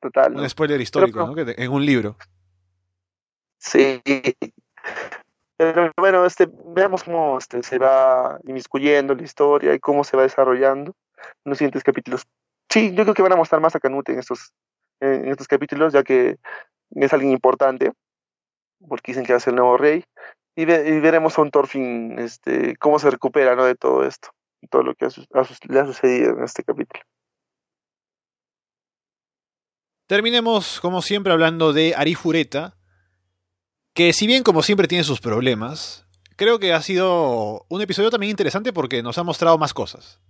total. 0.00 0.34
Un 0.34 0.48
spoiler 0.48 0.80
histórico, 0.80 1.26
¿no? 1.26 1.34
En 1.36 1.70
un 1.70 1.86
libro. 1.86 2.16
Sí. 3.58 4.02
Pero 5.56 5.92
bueno, 5.96 6.24
este, 6.24 6.48
veamos 6.66 7.04
cómo 7.04 7.38
este, 7.38 7.62
se 7.62 7.78
va 7.78 8.38
inmiscuyendo 8.46 9.14
la 9.14 9.22
historia 9.22 9.74
y 9.74 9.80
cómo 9.80 10.04
se 10.04 10.16
va 10.16 10.22
desarrollando 10.22 10.94
en 11.44 11.50
los 11.50 11.58
siguientes 11.58 11.84
capítulos. 11.84 12.26
Sí, 12.70 12.94
yo 12.94 13.02
creo 13.02 13.14
que 13.14 13.22
van 13.22 13.32
a 13.32 13.36
mostrar 13.36 13.60
más 13.60 13.74
a 13.74 13.80
Canute 13.80 14.12
en 14.12 14.20
estos 14.20 14.52
en 15.00 15.28
estos 15.28 15.48
capítulos, 15.48 15.92
ya 15.92 16.02
que 16.02 16.38
es 16.90 17.12
alguien 17.12 17.32
importante, 17.32 17.92
porque 18.88 19.12
dicen 19.12 19.24
que 19.24 19.32
va 19.32 19.36
a 19.36 19.40
ser 19.40 19.52
el 19.52 19.56
nuevo 19.60 19.76
rey, 19.76 20.04
y, 20.56 20.64
veremos 20.64 21.38
a 21.38 21.42
un 21.42 21.50
Thorfinn 21.50 22.18
este, 22.18 22.76
cómo 22.76 22.98
se 22.98 23.10
recupera 23.10 23.54
¿no? 23.54 23.64
de 23.64 23.76
todo 23.76 24.04
esto, 24.04 24.30
todo 24.70 24.82
lo 24.82 24.94
que 24.94 25.06
le 25.06 25.80
ha 25.80 25.86
sucedido 25.86 26.36
en 26.36 26.44
este 26.44 26.64
capítulo. 26.64 27.02
Terminemos, 30.06 30.80
como 30.80 31.02
siempre, 31.02 31.32
hablando 31.32 31.72
de 31.72 31.94
Arifureta, 31.94 32.78
que 33.92 34.12
si 34.12 34.26
bien 34.26 34.42
como 34.42 34.62
siempre 34.62 34.88
tiene 34.88 35.04
sus 35.04 35.20
problemas, 35.20 36.06
creo 36.36 36.58
que 36.58 36.72
ha 36.72 36.80
sido 36.80 37.66
un 37.68 37.82
episodio 37.82 38.10
también 38.10 38.30
interesante 38.30 38.72
porque 38.72 39.02
nos 39.02 39.18
ha 39.18 39.22
mostrado 39.22 39.58
más 39.58 39.74
cosas. 39.74 40.20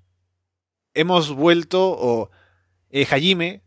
Hemos 0.95 1.33
vuelto, 1.33 1.91
o 1.91 2.31
eh, 2.91 3.07
Hajime 3.09 3.63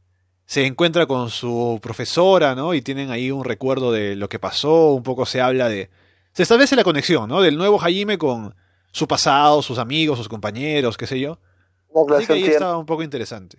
se 0.45 0.65
encuentra 0.65 1.05
con 1.05 1.29
su 1.29 1.79
profesora, 1.81 2.55
¿no? 2.55 2.73
Y 2.73 2.81
tienen 2.81 3.09
ahí 3.09 3.31
un 3.31 3.45
recuerdo 3.45 3.93
de 3.93 4.17
lo 4.17 4.27
que 4.27 4.37
pasó, 4.37 4.91
un 4.91 5.03
poco 5.03 5.25
se 5.25 5.39
habla 5.39 5.69
de... 5.69 5.89
Se 6.33 6.43
establece 6.43 6.75
la 6.75 6.83
conexión, 6.83 7.29
¿no? 7.29 7.41
Del 7.41 7.57
nuevo 7.57 7.77
Jaime 7.77 8.17
con 8.17 8.53
su 8.91 9.07
pasado, 9.07 9.61
sus 9.61 9.77
amigos, 9.77 10.17
sus 10.17 10.29
compañeros, 10.29 10.97
qué 10.97 11.07
sé 11.07 11.19
yo. 11.19 11.39
Así 12.15 12.27
que 12.27 12.33
ahí 12.33 12.45
está 12.45 12.77
un 12.77 12.85
poco 12.85 13.03
interesante. 13.03 13.57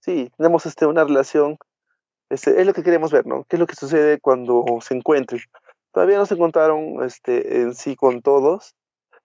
Sí, 0.00 0.30
tenemos 0.36 0.66
este, 0.66 0.86
una 0.86 1.04
relación, 1.04 1.58
este, 2.28 2.60
es 2.60 2.66
lo 2.66 2.74
que 2.74 2.82
queremos 2.82 3.12
ver, 3.12 3.26
¿no? 3.26 3.44
¿Qué 3.44 3.56
es 3.56 3.60
lo 3.60 3.66
que 3.66 3.76
sucede 3.76 4.18
cuando 4.20 4.64
se 4.80 4.94
encuentren? 4.94 5.40
Todavía 5.92 6.18
no 6.18 6.26
se 6.26 6.34
encontraron 6.34 7.04
este, 7.04 7.60
en 7.60 7.74
sí 7.74 7.94
con 7.94 8.22
todos, 8.22 8.74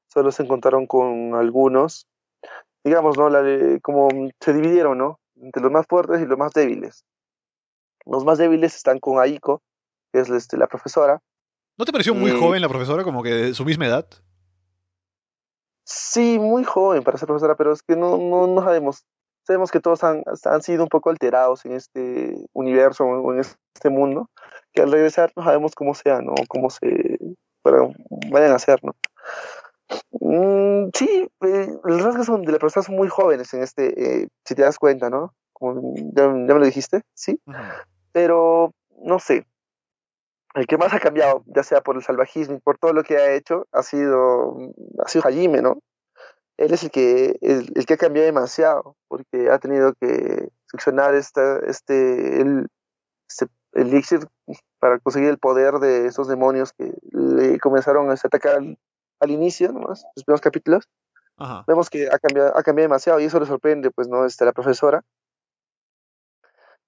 solo 0.08 0.32
se 0.32 0.44
encontraron 0.44 0.86
con 0.86 1.34
algunos. 1.36 2.08
Digamos, 2.84 3.18
¿no? 3.18 3.30
La, 3.30 3.42
como 3.82 4.10
se 4.40 4.54
dividieron, 4.54 4.98
¿no? 4.98 5.20
entre 5.42 5.62
los 5.62 5.72
más 5.72 5.86
fuertes 5.88 6.22
y 6.22 6.26
los 6.26 6.38
más 6.38 6.54
débiles. 6.54 7.06
Los 8.06 8.24
más 8.24 8.38
débiles 8.38 8.76
están 8.76 9.00
con 9.00 9.20
Aiko, 9.20 9.62
que 10.12 10.20
es 10.20 10.30
este, 10.30 10.58
la 10.58 10.68
profesora. 10.68 11.22
¿No 11.78 11.86
te 11.86 11.92
pareció 11.92 12.16
muy 12.16 12.32
joven 12.32 12.62
la 12.62 12.70
profesora, 12.70 13.04
como 13.04 13.22
que 13.22 13.30
de 13.30 13.54
su 13.54 13.66
misma 13.66 13.86
edad? 13.86 14.08
Sí, 15.90 16.38
muy 16.38 16.66
joven 16.66 17.02
para 17.02 17.18
ser 17.18 17.28
profesora, 17.28 17.56
pero 17.56 17.72
es 17.72 17.82
que 17.82 17.96
no, 17.96 18.18
no, 18.18 18.46
no 18.46 18.62
sabemos. 18.62 19.06
Sabemos 19.46 19.72
que 19.72 19.80
todos 19.80 20.04
han, 20.04 20.22
han, 20.44 20.62
sido 20.62 20.84
un 20.84 20.90
poco 20.90 21.10
alterados 21.10 21.64
en 21.64 21.72
este 21.72 22.36
universo 22.52 23.06
o 23.06 23.34
en 23.34 23.40
este 23.40 23.90
mundo, 23.90 24.30
que 24.74 24.82
al 24.82 24.92
regresar 24.92 25.32
no 25.38 25.46
sabemos 25.46 25.76
cómo 25.76 25.96
sea, 25.96 26.20
¿no? 26.20 26.34
Cómo 26.50 26.70
se 26.70 27.18
vayan 28.30 28.52
a 28.52 28.56
hacer, 28.56 28.84
¿no? 28.84 28.96
Mm, 30.20 30.90
sí, 30.94 31.30
eh, 31.46 31.70
los 31.86 32.04
rasgos 32.04 32.26
son 32.26 32.42
de 32.42 32.52
la 32.52 32.60
profesora 32.60 32.86
son 32.86 32.98
muy 32.98 33.08
jóvenes 33.08 33.54
en 33.54 33.64
este, 33.64 34.24
eh, 34.24 34.28
si 34.44 34.56
te 34.56 34.64
das 34.64 34.78
cuenta, 34.78 35.10
¿no? 35.10 35.34
Como 35.54 35.94
ya, 36.14 36.28
me 36.28 36.54
lo 36.54 36.66
dijiste, 36.66 37.04
sí. 37.14 37.40
Pero, 38.12 38.74
no 39.02 39.20
sé. 39.20 39.46
El 40.58 40.66
que 40.66 40.78
más 40.78 40.92
ha 40.92 41.00
cambiado, 41.00 41.44
ya 41.46 41.62
sea 41.62 41.82
por 41.82 41.96
el 41.96 42.02
salvajismo 42.02 42.56
y 42.56 42.60
por 42.60 42.80
todo 42.80 42.92
lo 42.92 43.04
que 43.04 43.16
ha 43.18 43.32
hecho, 43.36 43.68
ha 43.72 43.84
sido, 43.84 44.58
ha 45.06 45.08
sido 45.08 45.24
Hajime, 45.28 45.62
¿no? 45.62 45.84
Él 46.58 46.74
es 46.74 46.82
el 46.82 46.90
que, 46.90 47.38
el, 47.42 47.86
que 47.86 47.94
ha 47.94 47.98
cambiado 47.98 48.26
demasiado, 48.26 48.96
porque 49.08 49.52
ha 49.52 49.60
tenido 49.60 49.94
que 50.02 50.50
seccionar 50.66 51.14
esta, 51.14 51.60
este, 51.60 52.42
el, 52.42 52.68
este 53.30 53.46
elixir 53.74 54.28
para 54.80 54.98
conseguir 54.98 55.30
el 55.30 55.38
poder 55.38 55.76
de 55.76 56.08
esos 56.08 56.28
demonios 56.28 56.74
que 56.74 56.92
le 57.12 57.60
comenzaron 57.60 58.10
a 58.10 58.14
atacar 58.14 58.60
al 59.20 59.30
inicio, 59.32 59.72
nomás, 59.72 60.08
los 60.16 60.26
primeros 60.26 60.42
capítulos, 60.42 60.90
vemos 61.68 61.92
que 61.92 62.08
ha 62.08 62.18
cambiado, 62.18 62.58
ha 62.58 62.64
cambiado 62.64 62.88
demasiado 62.88 63.20
y 63.20 63.26
eso 63.26 63.40
le 63.40 63.46
sorprende, 63.46 63.92
pues, 63.92 64.08
¿no? 64.08 64.26
Este, 64.26 64.44
la 64.44 64.54
profesora. 64.54 65.04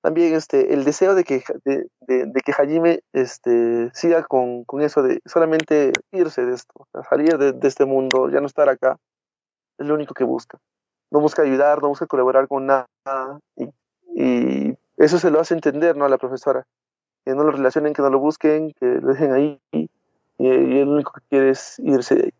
También 0.01 0.33
este, 0.33 0.73
el 0.73 0.85
deseo 0.85 1.13
de 1.13 1.23
que, 1.25 1.43
de, 1.65 1.85
de, 2.01 2.41
que 2.41 2.53
Hajime 2.53 3.01
este, 3.11 3.91
siga 3.93 4.23
con, 4.23 4.63
con, 4.63 4.81
eso 4.81 5.03
de 5.03 5.19
solamente 5.25 5.91
irse 6.11 6.45
de 6.45 6.53
esto, 6.53 6.87
salir 7.09 7.37
de, 7.37 7.67
este 7.67 7.85
mundo, 7.85 8.29
ya 8.29 8.39
no 8.39 8.47
estar 8.47 8.69
acá, 8.69 8.97
es 9.77 9.85
lo 9.85 9.95
único 9.95 10.13
que 10.13 10.23
busca. 10.23 10.57
No 11.11 11.19
busca 11.19 11.41
ayudar, 11.41 11.81
no 11.81 11.89
busca 11.89 12.07
colaborar 12.07 12.47
con 12.47 12.67
nada 12.67 12.87
y, 13.57 13.69
y 14.15 14.77
eso 14.97 15.17
se 15.17 15.31
lo 15.31 15.39
hace 15.39 15.53
entender, 15.53 15.97
¿no? 15.97 16.05
A 16.05 16.09
la 16.09 16.17
profesora. 16.17 16.65
Que 17.25 17.33
no 17.33 17.43
lo 17.43 17.51
relacionen, 17.51 17.93
que 17.93 18.01
no 18.01 18.09
lo 18.09 18.19
busquen, 18.19 18.71
que 18.79 18.85
lo 18.85 19.09
dejen 19.09 19.33
ahí 19.33 19.59
y, 19.71 19.89
y 20.37 20.79
el 20.79 20.87
único 20.87 21.11
que 21.11 21.21
quiere 21.29 21.49
es 21.49 21.77
irse 21.79 22.15
de 22.15 22.23
ahí. 22.23 22.33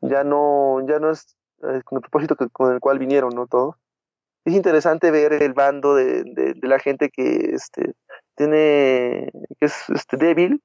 Ya 0.00 0.24
no, 0.24 0.84
ya 0.86 0.98
no 0.98 1.10
es 1.10 1.36
eh, 1.62 1.82
con 1.84 1.96
el 1.96 2.02
propósito 2.02 2.36
que, 2.36 2.48
con 2.48 2.72
el 2.72 2.80
cual 2.80 2.98
vinieron, 2.98 3.30
¿no? 3.34 3.46
Todos. 3.46 3.76
Es 4.44 4.54
interesante 4.54 5.10
ver 5.10 5.34
el 5.34 5.52
bando 5.52 5.94
de, 5.94 6.24
de, 6.24 6.54
la 6.62 6.78
gente 6.78 7.10
que 7.10 7.50
este, 7.54 7.94
tiene, 8.36 9.30
que 9.60 9.66
es 9.66 9.84
este, 9.90 10.16
débil, 10.16 10.60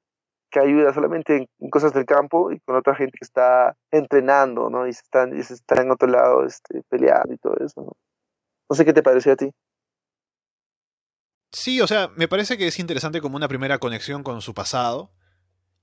que 0.50 0.60
ayuda 0.60 0.92
solamente 0.92 1.36
en, 1.36 1.70
cosas 1.70 1.92
del 1.92 2.04
campo 2.04 2.50
y 2.50 2.58
con 2.60 2.76
otra 2.76 2.94
gente 2.96 3.18
que 3.18 3.24
está 3.24 3.76
entrenando, 3.90 4.68
¿no? 4.68 4.86
Y 4.86 4.92
se 4.92 5.02
están, 5.02 5.38
y 5.38 5.42
se 5.42 5.54
en 5.68 5.90
otro 5.90 6.08
lado 6.08 6.44
este, 6.44 6.82
peleando 6.88 7.34
y 7.34 7.38
todo 7.38 7.54
eso, 7.64 7.82
¿no? 7.82 8.74
Sé 8.74 8.84
qué 8.84 8.92
te 8.92 9.02
pareció 9.02 9.32
a 9.32 9.36
ti. 9.36 9.50
Sí, 11.52 11.80
o 11.80 11.86
sea, 11.86 12.08
me 12.16 12.28
parece 12.28 12.58
que 12.58 12.66
es 12.66 12.78
interesante 12.78 13.20
como 13.20 13.36
una 13.36 13.48
primera 13.48 13.78
conexión 13.78 14.22
con 14.22 14.42
su 14.42 14.54
pasado. 14.54 15.10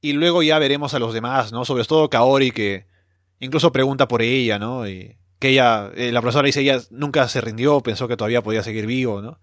Y 0.01 0.13
luego 0.13 0.43
ya 0.43 0.59
veremos 0.59 0.93
a 0.93 0.99
los 0.99 1.13
demás, 1.13 1.51
¿no? 1.51 1.65
Sobre 1.65 1.83
todo 1.85 2.09
Kaori, 2.09 2.51
que 2.51 2.85
incluso 3.39 3.71
pregunta 3.71 4.07
por 4.07 4.21
ella, 4.21 4.59
¿no? 4.59 4.83
Que 5.39 5.49
ella, 5.49 5.91
eh, 5.95 6.11
la 6.11 6.21
profesora 6.21 6.45
dice, 6.45 6.61
ella 6.61 6.79
nunca 6.89 7.27
se 7.27 7.41
rindió, 7.41 7.81
pensó 7.81 8.07
que 8.07 8.17
todavía 8.17 8.41
podía 8.41 8.63
seguir 8.63 8.85
vivo, 8.85 9.21
¿no? 9.21 9.39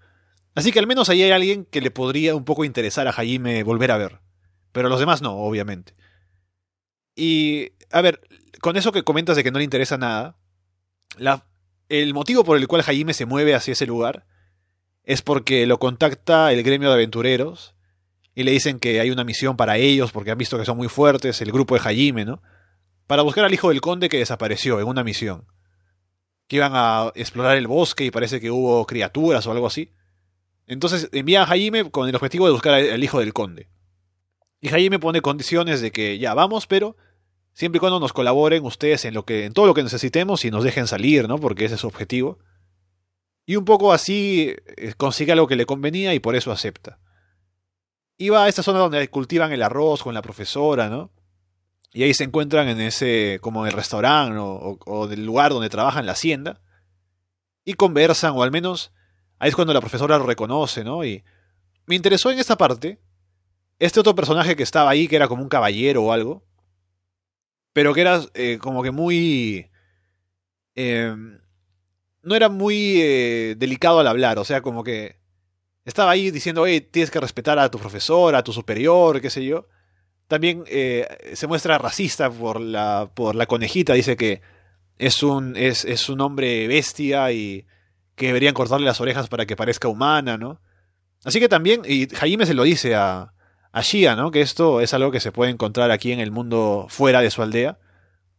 Así 0.55 0.73
que 0.73 0.79
al 0.79 0.87
menos 0.87 1.09
ahí 1.09 1.23
hay 1.23 1.31
alguien 1.31 1.65
que 1.65 1.81
le 1.81 1.91
podría 1.91 2.35
un 2.35 2.45
poco 2.45 2.65
interesar 2.65 3.09
a 3.09 3.13
Jaime 3.13 3.63
volver 3.63 3.91
a 3.91 3.97
ver. 3.97 4.21
Pero 4.73 4.89
los 4.89 5.01
demás 5.01 5.23
no, 5.23 5.35
obviamente. 5.35 5.95
Y, 7.15 7.73
a 7.91 8.01
ver, 8.01 8.21
con 8.61 8.77
eso 8.77 8.93
que 8.93 9.03
comentas 9.03 9.37
de 9.37 9.45
que 9.45 9.51
no 9.51 9.59
le 9.59 9.65
interesa 9.65 9.99
nada, 9.99 10.37
la, 11.17 11.47
el 11.89 12.15
motivo 12.15 12.45
por 12.45 12.57
el 12.57 12.69
cual 12.69 12.83
Jaime 12.83 13.15
se 13.15 13.27
mueve 13.27 13.55
hacia 13.55 13.73
ese 13.73 13.87
lugar 13.87 14.27
es 15.05 15.23
porque 15.23 15.67
lo 15.67 15.79
contacta 15.79 16.53
el 16.53 16.63
gremio 16.63 16.89
de 16.89 16.95
aventureros 16.95 17.75
y 18.35 18.45
le 18.45 18.53
dicen 18.53 18.79
que 18.79 19.01
hay 19.01 19.11
una 19.11 19.25
misión 19.25 19.57
para 19.57 19.77
ellos 19.77 20.13
porque 20.13 20.31
han 20.31 20.39
visto 20.39 20.59
que 20.59 20.65
son 20.65 20.77
muy 20.77 20.89
fuertes, 20.89 21.41
el 21.43 21.53
grupo 21.53 21.75
de 21.75 21.81
Jaime, 21.81 22.25
¿no? 22.25 22.43
Para 23.07 23.23
buscar 23.23 23.45
al 23.45 23.53
hijo 23.53 23.69
del 23.69 23.81
conde 23.81 24.09
que 24.09 24.19
desapareció 24.19 24.81
en 24.81 24.87
una 24.87 25.05
misión. 25.05 25.47
Que 26.49 26.57
iban 26.57 26.73
a 26.75 27.13
explorar 27.15 27.57
el 27.57 27.67
bosque 27.67 28.05
y 28.05 28.11
parece 28.11 28.41
que 28.41 28.51
hubo 28.51 28.87
criaturas 28.87 29.47
o 29.47 29.53
algo 29.53 29.67
así. 29.67 29.93
Entonces 30.67 31.09
envía 31.13 31.43
a 31.43 31.47
Jaime 31.47 31.91
con 31.91 32.09
el 32.09 32.15
objetivo 32.15 32.47
de 32.47 32.53
buscar 32.53 32.75
al 32.75 33.05
hijo 33.05 33.19
del 33.21 33.33
conde. 33.33 33.69
Y 34.61 34.69
Jaime 34.69 34.99
pone 34.99 35.21
condiciones 35.21 35.81
de 35.81 35.91
que 35.91 36.19
ya 36.19 36.35
vamos, 36.35 36.67
pero 36.67 36.97
siempre 37.53 37.79
y 37.79 37.81
cuando 37.81 38.01
nos 38.01 38.13
colaboren 38.13 38.65
ustedes 38.65 39.05
en 39.05 39.15
lo 39.15 39.25
que 39.25 39.45
en 39.45 39.53
todo 39.53 39.67
lo 39.67 39.75
que 39.75 39.83
necesitemos 39.83 40.45
y 40.45 40.51
nos 40.51 40.65
dejen 40.65 40.87
salir, 40.87 41.29
¿no? 41.29 41.39
Porque 41.39 41.65
ese 41.65 41.75
es 41.75 41.81
su 41.81 41.89
objetivo. 41.89 42.39
Y 43.45 43.57
un 43.57 43.65
poco 43.65 43.93
así 43.93 44.55
eh, 44.77 44.95
consigue 44.97 45.33
algo 45.33 45.49
que 45.49 45.57
le 45.57 45.67
convenía 45.67 46.15
y 46.15 46.21
por 46.21 46.37
eso 46.37 46.53
acepta. 46.53 47.01
Iba 48.19 48.45
a 48.45 48.49
esta 48.49 48.63
zona 48.63 48.79
donde 48.79 49.09
cultivan 49.09 49.53
el 49.53 49.63
arroz 49.63 50.03
con 50.03 50.15
la 50.15 50.23
profesora, 50.23 50.89
¿no? 50.89 51.11
Y 51.93 52.03
ahí 52.05 52.15
se 52.15 52.25
encuentran 52.25 52.69
en 52.69 52.81
ese, 52.81 53.39
como 53.43 53.65
en 53.65 53.71
el 53.71 53.77
restaurante 53.77 54.39
o, 54.39 54.79
o, 54.85 55.07
del 55.07 55.27
lugar 55.27 55.53
donde 55.53 55.69
trabajan 55.69 56.07
la 56.07 56.13
hacienda. 56.13 56.61
Y 57.65 57.75
conversan, 57.75 58.33
o 58.35 58.43
al 58.43 58.51
menos 58.51 58.93
ahí 59.39 59.51
es 59.51 59.55
cuando 59.55 59.75
la 59.75 59.81
profesora 59.81 60.19
lo 60.19 60.25
reconoce, 60.25 60.85
¿no? 60.85 61.05
Y 61.05 61.23
me 61.87 61.95
interesó 61.95 62.31
en 62.31 62.39
esta 62.39 62.57
parte 62.57 62.99
este 63.79 64.01
otro 64.01 64.15
personaje 64.15 64.57
que 64.57 64.63
estaba 64.63 64.91
ahí, 64.91 65.09
que 65.09 65.17
era 65.17 65.29
como 65.29 65.43
un 65.43 65.49
caballero 65.49 66.05
o 66.05 66.13
algo, 66.13 66.45
pero 67.73 67.93
que 67.93 68.01
era 68.01 68.21
eh, 68.35 68.59
como 68.61 68.83
que 68.83 68.91
muy... 68.91 69.71
Eh, 70.75 71.15
no 72.23 72.35
era 72.37 72.49
muy 72.49 73.01
eh, 73.03 73.57
delicado 73.59 73.99
al 73.99 74.07
hablar, 74.07 74.39
o 74.39 74.45
sea, 74.45 74.63
como 74.63 74.85
que 74.85 75.17
estaba 75.85 76.13
ahí 76.13 76.31
diciendo, 76.31 76.67
hey, 76.67 76.81
tienes 76.81 77.11
que 77.11 77.21
respetar 77.21 77.59
a 77.59 77.71
tu 77.71 77.79
profesor, 77.79 78.35
a 78.37 78.45
tu 78.45 78.53
superior, 78.53 79.21
qué 79.21 79.31
sé 79.31 79.45
yo. 79.45 79.67
También 80.33 80.65
eh, 80.67 81.35
se 81.35 81.47
muestra 81.47 81.77
racista 81.77 82.31
por 82.31 82.59
la, 82.59 83.11
por 83.13 83.35
la 83.35 83.45
conejita, 83.45 83.93
dice 83.93 84.17
que 84.17 84.41
es 84.97 85.23
un, 85.23 85.57
es, 85.59 85.85
es 85.85 86.09
un 86.09 86.23
hombre 86.23 86.67
bestia 86.69 87.31
y 87.33 87.67
que 88.15 88.29
deberían 88.29 88.55
cortarle 88.55 88.87
las 88.87 89.03
orejas 89.03 89.29
para 89.29 89.45
que 89.45 89.57
parezca 89.57 89.89
humana, 89.89 90.39
¿no? 90.39 90.59
Así 91.23 91.39
que 91.39 91.51
también, 91.51 91.83
y 91.87 92.09
Jaime 92.09 92.47
se 92.47 92.55
lo 92.55 92.63
dice 92.63 92.95
a, 92.95 93.35
a 93.73 93.83
Shia, 93.83 94.17
¿no? 94.17 94.31
Que 94.31 94.41
esto 94.41 94.81
es 94.81 94.95
algo 94.95 95.11
que 95.11 95.21
se 95.21 95.33
puede 95.33 95.51
encontrar 95.51 95.91
aquí 95.91 96.13
en 96.13 96.21
el 96.21 96.31
mundo 96.31 96.87
fuera 96.89 97.21
de 97.21 97.31
su 97.31 97.43
aldea. 97.43 97.79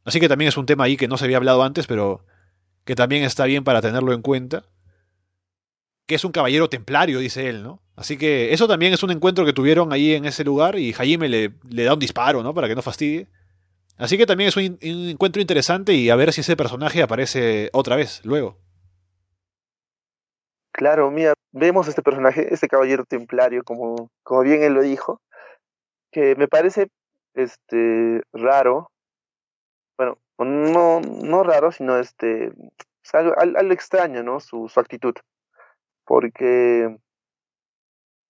Así 0.03 0.19
que 0.19 0.27
también 0.27 0.49
es 0.49 0.57
un 0.57 0.65
tema 0.65 0.85
ahí 0.85 0.97
que 0.97 1.07
no 1.07 1.19
se 1.19 1.25
había 1.25 1.37
hablado 1.37 1.61
antes, 1.61 1.85
pero 1.85 2.25
que 2.85 2.95
también 2.95 3.21
está 3.21 3.45
bien 3.45 3.63
para 3.63 3.83
tenerlo 3.83 4.13
en 4.13 4.23
cuenta. 4.23 4.63
Que 6.05 6.15
es 6.15 6.25
un 6.25 6.31
caballero 6.31 6.69
templario, 6.69 7.19
dice 7.19 7.49
él, 7.49 7.63
¿no? 7.63 7.81
Así 7.95 8.17
que 8.17 8.53
eso 8.53 8.67
también 8.67 8.93
es 8.93 9.03
un 9.03 9.11
encuentro 9.11 9.45
que 9.45 9.53
tuvieron 9.53 9.93
ahí 9.93 10.13
en 10.13 10.25
ese 10.25 10.43
lugar 10.43 10.77
y 10.77 10.93
Jaime 10.93 11.29
le, 11.29 11.53
le 11.69 11.83
da 11.83 11.93
un 11.93 11.99
disparo, 11.99 12.43
¿no? 12.43 12.53
Para 12.53 12.67
que 12.67 12.75
no 12.75 12.81
fastidie. 12.81 13.27
Así 13.97 14.17
que 14.17 14.25
también 14.25 14.47
es 14.49 14.57
un, 14.57 14.63
un, 14.81 15.09
encuentro 15.09 15.41
interesante 15.41 15.93
y 15.93 16.09
a 16.09 16.15
ver 16.15 16.33
si 16.33 16.41
ese 16.41 16.57
personaje 16.57 17.03
aparece 17.03 17.69
otra 17.73 17.95
vez 17.95 18.25
luego. 18.25 18.57
Claro, 20.71 21.11
mira, 21.11 21.33
vemos 21.51 21.87
este 21.87 22.01
personaje, 22.01 22.51
este 22.51 22.67
caballero 22.67 23.05
templario, 23.05 23.63
como, 23.63 24.09
como 24.23 24.41
bien 24.41 24.63
él 24.63 24.73
lo 24.73 24.81
dijo, 24.81 25.21
que 26.11 26.35
me 26.35 26.47
parece 26.47 26.89
este 27.35 28.21
raro, 28.33 28.89
bueno, 29.97 30.17
no, 30.39 30.99
no 30.99 31.43
raro, 31.43 31.71
sino 31.71 31.97
este 31.97 32.51
algo, 33.11 33.35
algo 33.37 33.73
extraño, 33.73 34.23
¿no? 34.23 34.39
Su, 34.39 34.67
su 34.67 34.79
actitud. 34.79 35.13
Porque 36.05 36.97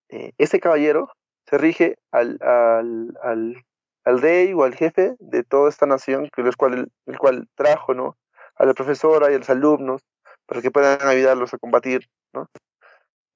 eh, 0.10 0.32
ese 0.38 0.60
caballero 0.60 1.10
se 1.46 1.58
rige 1.58 1.98
al, 2.12 2.38
al, 2.42 3.18
al, 3.22 3.66
al, 4.06 4.22
rey 4.22 4.54
o 4.54 4.64
al 4.64 4.76
jefe 4.76 5.16
de 5.20 5.44
toda 5.44 5.70
esta 5.70 5.86
nación, 5.86 6.30
que 6.34 6.42
el 6.42 6.56
cual, 6.56 6.90
el 7.06 7.18
cual 7.18 7.48
trajo, 7.56 7.94
¿no? 7.94 8.18
A 8.56 8.66
la 8.66 8.74
profesora 8.74 9.32
y 9.32 9.36
a 9.36 9.40
los 9.40 9.50
alumnos, 9.50 10.02
para 10.46 10.62
que 10.62 10.72
puedan 10.72 11.08
ayudarlos 11.08 11.54
a 11.54 11.58
combatir 11.58 12.08
¿no? 12.34 12.48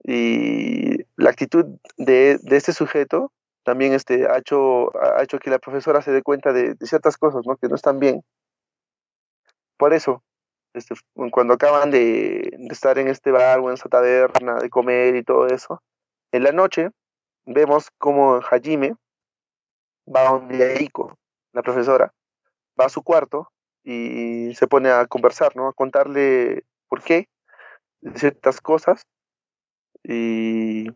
Y 0.03 1.03
la 1.15 1.29
actitud 1.29 1.65
de, 1.97 2.37
de 2.41 2.57
este 2.57 2.73
sujeto 2.73 3.31
también 3.63 3.93
este, 3.93 4.27
ha, 4.27 4.37
hecho, 4.37 4.95
ha 4.97 5.21
hecho 5.23 5.39
que 5.39 5.49
la 5.49 5.59
profesora 5.59 6.01
se 6.01 6.11
dé 6.11 6.21
cuenta 6.21 6.53
de, 6.53 6.75
de 6.75 6.87
ciertas 6.87 7.17
cosas 7.17 7.41
¿no? 7.45 7.57
que 7.57 7.67
no 7.67 7.75
están 7.75 7.99
bien. 7.99 8.23
Por 9.77 9.93
eso, 9.93 10.23
este, 10.73 10.95
cuando 11.31 11.53
acaban 11.53 11.91
de, 11.91 12.57
estar 12.69 12.97
en 12.97 13.07
este 13.07 13.31
bar 13.31 13.59
o 13.59 13.69
en 13.69 13.75
esa 13.75 13.89
taberna, 13.89 14.59
de 14.59 14.69
comer 14.69 15.15
y 15.15 15.23
todo 15.23 15.47
eso, 15.47 15.81
en 16.31 16.43
la 16.43 16.51
noche 16.51 16.89
vemos 17.45 17.89
como 17.97 18.41
Hajime 18.41 18.95
va 20.07 20.29
donde 20.29 20.77
Aiko, 20.77 21.17
la 21.53 21.61
profesora, 21.61 22.13
va 22.79 22.85
a 22.85 22.89
su 22.89 23.03
cuarto 23.03 23.51
y 23.83 24.53
se 24.55 24.67
pone 24.67 24.89
a 24.89 25.05
conversar, 25.05 25.55
¿no? 25.55 25.67
A 25.67 25.73
contarle 25.73 26.63
por 26.87 27.01
qué 27.03 27.27
ciertas 28.15 28.61
cosas 28.61 29.07
y 30.03 30.89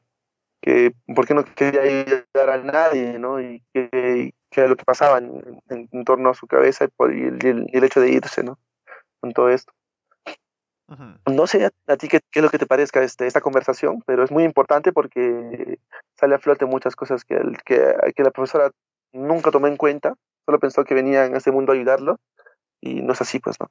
que 0.61 0.93
por 1.15 1.25
qué 1.25 1.33
no 1.33 1.43
quería 1.43 1.81
ayudar 1.81 2.49
a 2.49 2.57
nadie, 2.57 3.17
¿no? 3.17 3.41
Y 3.41 3.63
que, 3.73 4.33
que 4.49 4.67
lo 4.67 4.75
que 4.75 4.85
pasaba 4.85 5.17
en, 5.17 6.03
torno 6.05 6.29
a 6.29 6.33
su 6.33 6.47
cabeza 6.47 6.85
y, 6.85 6.87
por, 6.89 7.11
el, 7.11 7.67
el, 7.71 7.83
hecho 7.83 7.99
de 7.99 8.11
irse, 8.11 8.43
¿no? 8.43 8.59
Con 9.21 9.31
todo 9.31 9.49
esto. 9.49 9.71
Uh 10.87 10.95
-huh. 10.95 11.33
No 11.33 11.47
sé 11.47 11.65
a, 11.65 11.71
a 11.87 11.95
ti 11.95 12.09
qué, 12.09 12.19
qué, 12.31 12.39
es 12.39 12.43
lo 12.43 12.49
que 12.49 12.57
te 12.57 12.65
parezca 12.65 13.01
este, 13.01 13.25
esta 13.25 13.39
conversación, 13.39 14.03
pero 14.05 14.23
es 14.23 14.31
muy 14.31 14.43
importante 14.43 14.91
porque 14.91 15.79
sale 16.19 16.35
a 16.35 16.39
flote 16.39 16.65
muchas 16.65 16.95
cosas 16.95 17.23
que, 17.23 17.35
el, 17.35 17.57
que, 17.63 17.95
que 18.13 18.23
la 18.23 18.31
profesora 18.31 18.71
nunca 19.13 19.51
tomó 19.51 19.67
en 19.67 19.77
cuenta, 19.77 20.15
solo 20.45 20.59
pensó 20.59 20.83
que 20.83 20.93
venía 20.93 21.25
en 21.25 21.35
este 21.35 21.51
mundo 21.51 21.71
a 21.71 21.75
ayudarlo 21.75 22.19
y 22.81 23.01
no 23.01 23.13
es 23.13 23.21
así, 23.21 23.39
pues, 23.39 23.57
¿no? 23.59 23.69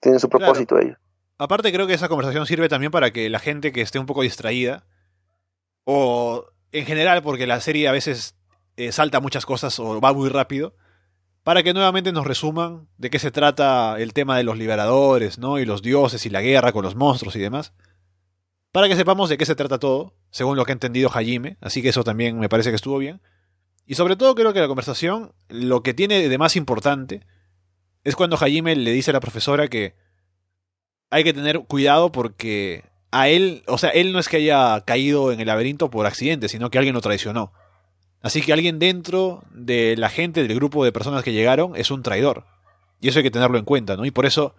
Tienen 0.00 0.18
su 0.18 0.28
propósito 0.28 0.74
claro. 0.74 0.88
ellos. 0.88 0.98
Aparte 1.38 1.72
creo 1.72 1.86
que 1.86 1.94
esa 1.94 2.08
conversación 2.08 2.46
sirve 2.46 2.68
también 2.68 2.90
para 2.90 3.12
que 3.12 3.30
la 3.30 3.38
gente 3.38 3.72
que 3.72 3.82
esté 3.82 3.98
un 3.98 4.06
poco 4.06 4.22
distraída, 4.22 4.84
o 5.84 6.46
en 6.72 6.86
general 6.86 7.22
porque 7.22 7.46
la 7.46 7.60
serie 7.60 7.88
a 7.88 7.92
veces 7.92 8.36
eh, 8.76 8.92
salta 8.92 9.20
muchas 9.20 9.46
cosas 9.46 9.78
o 9.78 10.00
va 10.00 10.12
muy 10.12 10.28
rápido, 10.28 10.74
para 11.42 11.62
que 11.62 11.72
nuevamente 11.72 12.12
nos 12.12 12.26
resuman 12.26 12.88
de 12.98 13.10
qué 13.10 13.18
se 13.18 13.30
trata 13.30 13.96
el 13.98 14.12
tema 14.12 14.36
de 14.36 14.44
los 14.44 14.58
liberadores, 14.58 15.38
¿no? 15.38 15.58
Y 15.58 15.64
los 15.64 15.82
dioses 15.82 16.26
y 16.26 16.30
la 16.30 16.42
guerra 16.42 16.72
con 16.72 16.84
los 16.84 16.94
monstruos 16.94 17.34
y 17.36 17.40
demás. 17.40 17.72
Para 18.72 18.88
que 18.88 18.96
sepamos 18.96 19.28
de 19.28 19.38
qué 19.38 19.46
se 19.46 19.54
trata 19.54 19.78
todo, 19.78 20.14
según 20.30 20.56
lo 20.56 20.64
que 20.64 20.72
ha 20.72 20.74
entendido 20.74 21.10
Hajime, 21.10 21.56
así 21.60 21.82
que 21.82 21.88
eso 21.88 22.04
también 22.04 22.38
me 22.38 22.48
parece 22.48 22.70
que 22.70 22.76
estuvo 22.76 22.98
bien. 22.98 23.20
Y 23.86 23.94
sobre 23.94 24.16
todo 24.16 24.34
creo 24.34 24.52
que 24.52 24.60
la 24.60 24.68
conversación, 24.68 25.32
lo 25.48 25.82
que 25.82 25.94
tiene 25.94 26.28
de 26.28 26.38
más 26.38 26.54
importante, 26.56 27.26
es 28.04 28.14
cuando 28.14 28.36
Hajime 28.36 28.76
le 28.76 28.92
dice 28.92 29.10
a 29.10 29.14
la 29.14 29.20
profesora 29.20 29.68
que 29.68 29.96
hay 31.10 31.24
que 31.24 31.32
tener 31.32 31.60
cuidado 31.60 32.12
porque 32.12 32.84
a 33.10 33.28
él, 33.28 33.64
o 33.66 33.78
sea, 33.78 33.90
él 33.90 34.12
no 34.12 34.20
es 34.20 34.28
que 34.28 34.36
haya 34.36 34.82
caído 34.82 35.32
en 35.32 35.40
el 35.40 35.48
laberinto 35.48 35.90
por 35.90 36.06
accidente, 36.06 36.48
sino 36.48 36.70
que 36.70 36.78
alguien 36.78 36.94
lo 36.94 37.00
traicionó. 37.00 37.52
Así 38.22 38.42
que 38.42 38.52
alguien 38.52 38.78
dentro 38.78 39.42
de 39.52 39.96
la 39.96 40.10
gente, 40.10 40.42
del 40.42 40.54
grupo 40.54 40.84
de 40.84 40.92
personas 40.92 41.24
que 41.24 41.32
llegaron, 41.32 41.74
es 41.74 41.90
un 41.90 42.02
traidor. 42.02 42.44
Y 43.00 43.08
eso 43.08 43.18
hay 43.18 43.22
que 43.22 43.30
tenerlo 43.30 43.58
en 43.58 43.64
cuenta, 43.64 43.96
¿no? 43.96 44.04
Y 44.04 44.10
por 44.10 44.26
eso 44.26 44.54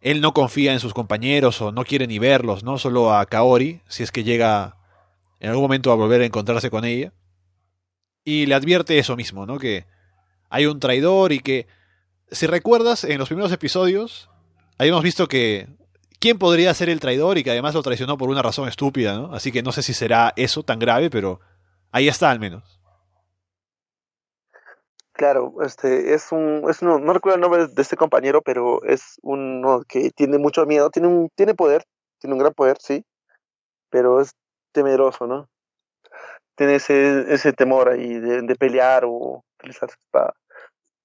él 0.00 0.20
no 0.20 0.34
confía 0.34 0.72
en 0.72 0.80
sus 0.80 0.94
compañeros 0.94 1.60
o 1.60 1.72
no 1.72 1.84
quiere 1.84 2.06
ni 2.06 2.18
verlos, 2.18 2.62
¿no? 2.62 2.78
Solo 2.78 3.14
a 3.14 3.24
Kaori, 3.26 3.80
si 3.88 4.02
es 4.02 4.12
que 4.12 4.24
llega 4.24 4.76
en 5.40 5.50
algún 5.50 5.64
momento 5.64 5.90
a 5.90 5.96
volver 5.96 6.20
a 6.20 6.26
encontrarse 6.26 6.70
con 6.70 6.84
ella. 6.84 7.12
Y 8.24 8.46
le 8.46 8.54
advierte 8.54 8.98
eso 8.98 9.16
mismo, 9.16 9.46
¿no? 9.46 9.58
Que 9.58 9.86
hay 10.50 10.66
un 10.66 10.80
traidor 10.80 11.32
y 11.32 11.40
que, 11.40 11.66
si 12.30 12.46
recuerdas, 12.46 13.04
en 13.04 13.18
los 13.18 13.28
primeros 13.28 13.52
episodios 13.52 14.28
habíamos 14.76 15.02
visto 15.02 15.28
que 15.28 15.66
quién 16.18 16.38
podría 16.38 16.74
ser 16.74 16.90
el 16.90 17.00
traidor 17.00 17.38
y 17.38 17.44
que 17.44 17.50
además 17.50 17.74
lo 17.74 17.82
traicionó 17.82 18.18
por 18.18 18.28
una 18.28 18.42
razón 18.42 18.68
estúpida, 18.68 19.16
¿no? 19.16 19.34
Así 19.34 19.50
que 19.50 19.62
no 19.62 19.72
sé 19.72 19.82
si 19.82 19.94
será 19.94 20.32
eso 20.36 20.62
tan 20.62 20.78
grave, 20.78 21.08
pero 21.10 21.40
ahí 21.90 22.08
está 22.08 22.30
al 22.30 22.38
menos. 22.38 22.77
Claro, 25.18 25.52
este 25.62 26.14
es 26.14 26.30
un, 26.30 26.64
es 26.70 26.80
no 26.80 27.12
recuerdo 27.12 27.34
el 27.34 27.40
nombre 27.40 27.66
de 27.66 27.82
este 27.82 27.96
compañero, 27.96 28.40
pero 28.40 28.84
es 28.84 29.18
uno 29.22 29.82
que 29.88 30.12
tiene 30.12 30.38
mucho 30.38 30.64
miedo, 30.64 30.90
tiene 30.90 31.08
un, 31.08 31.28
tiene 31.34 31.56
poder, 31.56 31.82
tiene 32.20 32.34
un 32.34 32.38
gran 32.38 32.54
poder, 32.54 32.76
sí, 32.78 33.04
pero 33.90 34.20
es 34.20 34.30
temeroso, 34.70 35.26
¿no? 35.26 35.48
Tiene 36.54 36.76
ese, 36.76 37.34
ese 37.34 37.52
temor 37.52 37.88
ahí 37.88 38.14
de, 38.14 38.54
pelear 38.54 39.04
o 39.06 39.42
utilizar 39.58 39.90
su 39.90 39.96
espada. 40.06 40.34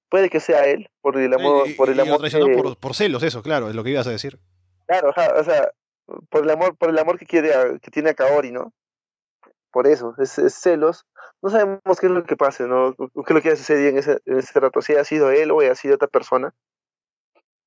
Puede 0.09 0.29
que 0.29 0.39
sea 0.39 0.65
él, 0.65 0.91
por 1.01 1.17
el 1.17 1.33
amor, 1.33 1.75
por 1.75 1.89
el 1.89 1.99
amor. 1.99 2.21
por, 2.21 2.77
por, 2.77 2.93
celos, 2.93 3.23
eso, 3.23 3.41
claro, 3.41 3.67
es 3.69 3.73
lo 3.73 3.83
que 3.83 3.89
ibas 3.89 4.05
a 4.05 4.11
decir. 4.11 4.37
Claro, 4.85 5.09
o 5.09 5.43
sea, 5.43 5.71
por 6.29 6.43
el 6.43 6.51
amor, 6.51 6.77
por 6.77 6.89
el 6.91 6.99
amor 6.99 7.17
que 7.17 7.25
quiere, 7.25 7.79
que 7.81 7.89
tiene 7.89 8.11
a 8.11 8.13
Kaori, 8.13 8.51
¿no? 8.51 8.73
Por 9.73 9.87
eso, 9.87 10.15
es, 10.19 10.31
celos 10.53 11.05
no 11.41 11.49
sabemos 11.49 11.99
qué 11.99 12.05
es 12.05 12.11
lo 12.13 12.23
que 12.23 12.37
pase, 12.37 12.67
¿no? 12.67 12.95
¿Qué 12.95 13.09
es 13.27 13.31
lo 13.31 13.41
que 13.41 13.49
ha 13.49 13.55
sucedido 13.57 13.89
en 13.89 13.97
ese, 13.97 14.21
en 14.25 14.37
ese 14.37 14.57
rato? 14.61 14.81
Si 14.81 14.95
ha 14.95 15.03
sido 15.03 15.29
él 15.29 15.51
o 15.51 15.59
ha 15.59 15.75
sido 15.75 15.95
otra 15.95 16.07
persona. 16.07 16.53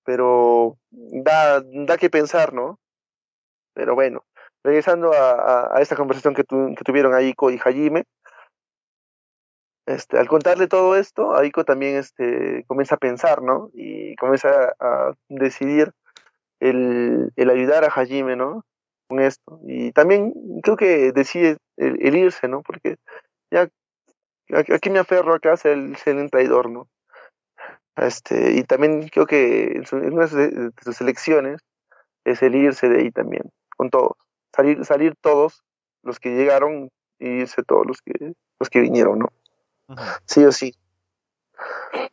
Pero 0.02 0.78
da, 0.90 1.60
da 1.60 1.98
que 1.98 2.08
pensar, 2.08 2.54
¿no? 2.54 2.80
Pero 3.74 3.94
bueno, 3.94 4.24
regresando 4.64 5.12
a, 5.12 5.76
a, 5.76 5.82
esta 5.82 5.94
conversación 5.94 6.32
que, 6.32 6.44
que 6.44 6.84
tuvieron 6.84 7.12
Aiko 7.12 7.50
y 7.50 7.58
Hajime, 7.58 8.04
este, 9.84 10.18
al 10.18 10.28
contarle 10.28 10.68
todo 10.68 10.96
esto, 10.96 11.36
Aiko 11.36 11.64
también 11.64 11.96
este, 11.96 12.64
comienza 12.66 12.94
a 12.94 12.98
pensar, 12.98 13.42
¿no? 13.42 13.70
Y 13.74 14.16
comienza 14.16 14.74
a 14.80 15.12
decidir 15.28 15.92
el, 16.60 17.32
el 17.36 17.50
ayudar 17.50 17.84
a 17.84 17.90
Hajime, 17.90 18.36
¿no? 18.36 18.64
Con 19.08 19.20
esto. 19.20 19.60
Y 19.66 19.92
también 19.92 20.32
creo 20.62 20.76
que 20.76 21.12
decide 21.12 21.58
el 21.76 22.16
irse, 22.16 22.48
¿no? 22.48 22.62
Porque 22.62 22.96
ya 23.50 23.68
aquí 24.54 24.90
me 24.90 24.98
aferro 24.98 25.34
acá 25.34 25.52
a 25.52 25.56
ser 25.56 25.78
el, 26.06 26.30
traidor, 26.30 26.70
¿no? 26.70 26.88
Este, 27.96 28.52
y 28.52 28.62
también 28.62 29.08
creo 29.08 29.26
que 29.26 29.82
en, 29.90 30.12
una 30.12 30.26
de, 30.26 30.70
sus 30.82 31.00
elecciones 31.00 31.60
es 32.24 32.42
el 32.42 32.54
irse 32.54 32.88
de 32.88 33.00
ahí 33.00 33.10
también, 33.10 33.44
con 33.76 33.90
todos. 33.90 34.12
Salir, 34.54 34.84
salir 34.84 35.14
todos 35.20 35.62
los 36.02 36.18
que 36.20 36.30
llegaron 36.30 36.90
y 37.18 37.28
irse 37.28 37.62
todos 37.62 37.86
los 37.86 38.02
que, 38.02 38.34
los 38.58 38.70
que 38.70 38.80
vinieron, 38.80 39.18
¿no? 39.18 39.28
Sí 40.24 40.44
o 40.44 40.52
sí. 40.52 40.74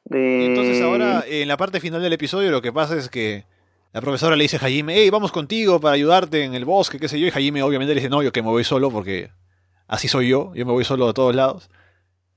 Y... 0.06 0.46
Entonces 0.48 0.82
ahora, 0.82 1.24
en 1.28 1.48
la 1.48 1.58
parte 1.58 1.80
final 1.80 2.02
del 2.02 2.14
episodio, 2.14 2.52
lo 2.52 2.62
que 2.62 2.72
pasa 2.72 2.96
es 2.96 3.10
que 3.10 3.46
la 3.94 4.02
profesora 4.02 4.36
le 4.36 4.44
dice 4.44 4.56
a 4.56 4.60
Jaime, 4.60 4.96
hey, 4.98 5.12
vamos 5.12 5.32
contigo 5.32 5.80
para 5.80 5.94
ayudarte 5.94 6.44
en 6.44 6.56
el 6.56 6.66
bosque, 6.66 7.00
qué 7.00 7.08
sé 7.08 7.20
yo, 7.20 7.28
y 7.28 7.32
Jaime 7.32 7.62
obviamente 7.62 7.94
le 7.94 8.02
dice, 8.02 8.10
no, 8.10 8.24
yo 8.24 8.32
que 8.32 8.42
me 8.42 8.50
voy 8.50 8.64
solo 8.64 8.90
porque 8.90 9.30
así 9.88 10.08
soy 10.08 10.30
yo, 10.30 10.52
yo 10.56 10.66
me 10.66 10.72
voy 10.72 10.84
solo 10.84 11.06
de 11.06 11.14
todos 11.14 11.36
lados. 11.36 11.70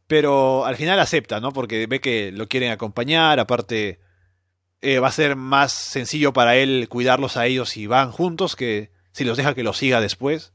Pero 0.06 0.66
al 0.66 0.76
final 0.76 1.00
acepta, 1.00 1.40
¿no? 1.40 1.52
Porque 1.52 1.86
ve 1.86 2.00
que 2.00 2.30
lo 2.30 2.46
quieren 2.46 2.70
acompañar, 2.70 3.40
aparte 3.40 4.00
eh, 4.82 4.98
va 4.98 5.08
a 5.08 5.12
ser 5.12 5.34
más 5.34 5.72
sencillo 5.72 6.34
para 6.34 6.56
él 6.56 6.88
cuidarlos 6.90 7.38
a 7.38 7.46
ellos 7.46 7.70
si 7.70 7.86
van 7.86 8.12
juntos 8.12 8.54
que 8.54 8.92
si 9.12 9.24
los 9.24 9.38
deja 9.38 9.54
que 9.54 9.62
los 9.62 9.78
siga 9.78 10.02
después. 10.02 10.52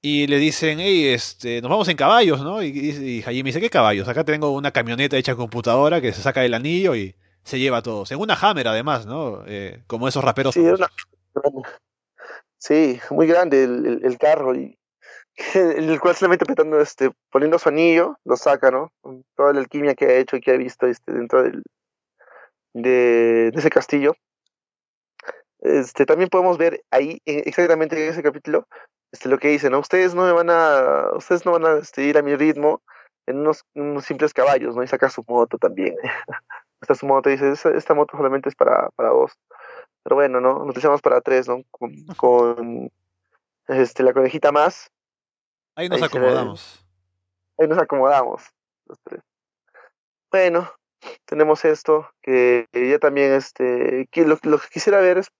Y 0.00 0.28
le 0.28 0.38
dicen, 0.38 0.78
hey, 0.78 1.06
este, 1.08 1.60
nos 1.60 1.70
vamos 1.70 1.88
en 1.88 1.96
caballos, 1.96 2.42
¿no? 2.42 2.62
Y, 2.62 2.68
y, 2.68 3.42
dice, 3.42 3.60
¿qué 3.60 3.70
caballos? 3.70 4.06
Acá 4.06 4.22
tengo 4.22 4.52
una 4.52 4.70
camioneta 4.70 5.16
hecha 5.16 5.34
computadora 5.34 6.00
que 6.00 6.12
se 6.12 6.22
saca 6.22 6.44
el 6.44 6.54
anillo 6.54 6.94
y 6.94 7.16
se 7.48 7.58
lleva 7.58 7.82
todo. 7.82 8.04
En 8.10 8.20
una 8.20 8.34
Hammer, 8.34 8.68
además, 8.68 9.06
¿no? 9.06 9.42
Eh, 9.46 9.82
como 9.86 10.06
esos 10.06 10.22
raperos. 10.22 10.54
Sí, 10.54 10.64
sí 12.58 13.00
muy 13.10 13.26
grande 13.26 13.64
el, 13.64 14.00
el, 14.04 14.18
carro. 14.18 14.54
Y 14.54 14.78
el 15.54 15.98
cual 15.98 16.14
solamente 16.14 16.44
apretando, 16.44 16.80
este, 16.80 17.10
poniendo 17.30 17.58
su 17.58 17.70
anillo, 17.70 18.18
lo 18.24 18.36
saca, 18.36 18.70
¿no? 18.70 18.92
Toda 19.34 19.54
la 19.54 19.60
alquimia 19.60 19.94
que 19.94 20.04
ha 20.04 20.16
hecho 20.16 20.36
y 20.36 20.40
que 20.40 20.50
ha 20.50 20.56
visto 20.56 20.86
este, 20.86 21.12
dentro 21.12 21.42
del, 21.42 21.62
de, 22.74 23.48
ese 23.54 23.70
castillo. 23.70 24.14
Este, 25.60 26.04
también 26.04 26.28
podemos 26.28 26.58
ver 26.58 26.82
ahí, 26.90 27.20
e, 27.24 27.44
exactamente 27.46 27.96
en 27.96 28.12
ese 28.12 28.22
capítulo, 28.22 28.68
este, 29.10 29.28
lo 29.28 29.38
que 29.38 29.48
dice, 29.48 29.70
¿no? 29.70 29.78
Ustedes 29.78 30.14
no 30.14 30.24
me 30.24 30.32
van 30.32 30.50
a, 30.50 31.12
ustedes 31.16 31.46
no 31.46 31.52
van 31.52 31.64
a 31.64 31.78
este, 31.78 32.02
ir 32.02 32.18
a 32.18 32.22
mi 32.22 32.36
ritmo 32.36 32.82
en 33.28 33.38
unos, 33.38 33.64
simples 34.04 34.32
caballos, 34.32 34.74
¿no? 34.74 34.82
Y 34.82 34.88
saca 34.88 35.10
su 35.10 35.24
moto 35.28 35.58
también. 35.58 35.94
esta 36.92 36.94
su 36.94 37.06
moto 37.06 37.28
dice, 37.28 37.52
esta, 37.52 37.94
moto 37.94 38.16
solamente 38.16 38.48
es 38.48 38.54
para, 38.54 38.88
para 38.90 39.10
dos. 39.10 39.32
Pero 40.02 40.16
bueno, 40.16 40.40
¿no? 40.40 40.64
Nos 40.64 40.76
echamos 40.76 41.02
para 41.02 41.20
tres, 41.20 41.48
¿no? 41.48 41.62
Con, 41.70 41.92
con 42.16 42.90
este, 43.66 44.02
la 44.02 44.12
conejita 44.12 44.52
más, 44.52 44.90
Ahí 45.78 45.88
nos 45.88 46.02
acomodamos. 46.02 46.84
Ahí 47.56 47.68
nos 47.68 47.78
acomodamos, 47.78 48.42
los 48.86 48.98
tres. 49.04 49.22
Bueno, 50.28 50.68
tenemos 51.24 51.64
esto, 51.64 52.10
que 52.20 52.66
ya 52.72 52.98
también, 52.98 53.32
este, 53.32 54.08
que 54.10 54.26
lo, 54.26 54.36
lo 54.42 54.58
que 54.58 54.66
quisiera 54.72 54.98
ver 54.98 55.18
es, 55.18 55.30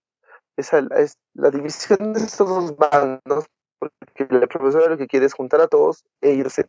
es, 0.57 1.19
la 1.35 1.51
división 1.51 2.13
de 2.13 2.21
estos 2.21 2.49
dos 2.49 2.77
bandos, 2.77 3.47
porque 3.81 4.29
la 4.31 4.47
profesora 4.47 4.87
lo 4.87 4.97
que 4.97 5.09
quiere 5.09 5.27
es 5.27 5.35
juntar 5.35 5.61
a 5.61 5.67
todos 5.67 6.05
e 6.21 6.35
irse, 6.35 6.69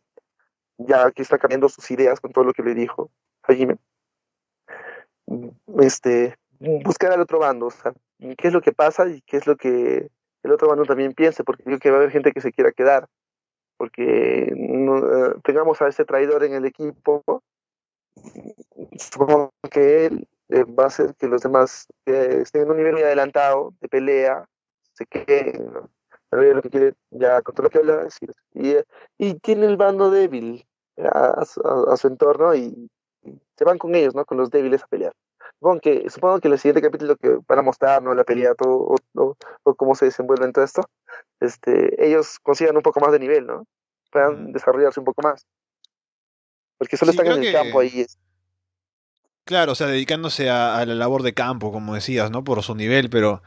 ya 0.76 1.12
que 1.12 1.22
está 1.22 1.38
cambiando 1.38 1.68
sus 1.68 1.88
ideas 1.92 2.18
con 2.18 2.32
todo 2.32 2.42
lo 2.42 2.52
que 2.52 2.64
le 2.64 2.74
dijo 2.74 3.12
a 3.44 3.54
Jimmy. 3.54 3.76
Este, 5.78 6.36
buscar 6.58 7.12
al 7.12 7.20
otro 7.20 7.38
bando, 7.38 7.66
o 7.66 7.70
sea, 7.70 7.92
qué 8.18 8.48
es 8.48 8.52
lo 8.52 8.60
que 8.60 8.72
pasa 8.72 9.08
y 9.08 9.20
qué 9.22 9.36
es 9.36 9.46
lo 9.46 9.56
que 9.56 10.10
el 10.42 10.52
otro 10.52 10.68
bando 10.68 10.84
también 10.84 11.12
piense, 11.12 11.44
porque 11.44 11.64
creo 11.64 11.78
que 11.78 11.90
va 11.90 11.96
a 11.96 12.00
haber 12.00 12.10
gente 12.10 12.32
que 12.32 12.40
se 12.40 12.52
quiera 12.52 12.72
quedar 12.72 13.08
porque 13.80 14.52
no, 14.54 14.98
eh, 14.98 15.34
tengamos 15.42 15.80
a 15.80 15.88
ese 15.88 16.04
traidor 16.04 16.44
en 16.44 16.52
el 16.52 16.66
equipo, 16.66 17.22
supongo 18.98 19.54
que 19.70 20.04
él 20.04 20.28
eh, 20.50 20.64
va 20.64 20.84
a 20.84 20.88
hacer 20.88 21.14
que 21.14 21.28
los 21.28 21.40
demás 21.40 21.86
eh, 22.04 22.40
estén 22.42 22.64
en 22.64 22.72
un 22.72 22.76
nivel 22.76 22.92
muy 22.92 23.02
adelantado 23.04 23.72
de 23.80 23.88
pelea, 23.88 24.46
se 24.92 25.06
queden, 25.06 25.72
lo 26.30 26.60
que 26.60 26.68
quiere 26.68 26.92
ya 27.10 27.40
con 27.40 27.54
todo 27.54 27.64
lo 27.64 27.70
que 27.70 27.78
habla 27.78 28.04
decir. 28.04 28.34
Y, 28.52 28.74
y 29.16 29.40
tiene 29.40 29.64
el 29.64 29.78
bando 29.78 30.10
débil 30.10 30.66
a, 30.98 31.42
su 31.46 32.06
entorno 32.06 32.54
y, 32.54 32.90
se 33.56 33.64
van 33.64 33.78
con 33.78 33.94
ellos, 33.94 34.14
¿no? 34.14 34.26
Con 34.26 34.36
los 34.36 34.50
débiles 34.50 34.82
a 34.82 34.88
pelear. 34.88 35.14
Supongo 35.60 35.80
que, 35.80 36.08
supongo 36.08 36.40
que 36.40 36.48
el 36.48 36.58
siguiente 36.58 36.80
capítulo 36.80 37.16
que 37.16 37.38
van 37.46 37.58
a 37.58 37.62
mostrar, 37.62 38.02
¿no? 38.02 38.14
La 38.14 38.24
pelea, 38.24 38.54
todo, 38.54 38.96
o, 39.14 39.36
o 39.62 39.74
cómo 39.74 39.94
se 39.94 40.06
desenvuelve 40.06 40.46
en 40.46 40.54
todo 40.54 40.64
esto, 40.64 40.88
este, 41.38 42.02
ellos 42.02 42.38
consigan 42.42 42.76
un 42.76 42.82
poco 42.82 43.00
más 43.00 43.12
de 43.12 43.18
nivel, 43.18 43.46
¿no? 43.46 43.66
Puedan 44.10 44.52
desarrollarse 44.52 45.00
un 45.00 45.04
poco 45.04 45.20
más. 45.22 45.46
Porque 46.78 46.96
solo 46.96 47.10
están 47.10 47.26
en 47.26 47.44
el 47.44 47.52
campo 47.52 47.80
ahí. 47.80 48.06
Claro, 49.44 49.72
o 49.72 49.74
sea, 49.74 49.86
dedicándose 49.86 50.48
a, 50.48 50.82
la 50.86 50.94
labor 50.94 51.22
de 51.22 51.34
campo, 51.34 51.72
como 51.72 51.94
decías, 51.94 52.30
¿no? 52.30 52.42
Por 52.42 52.62
su 52.62 52.74
nivel, 52.74 53.10
pero 53.10 53.42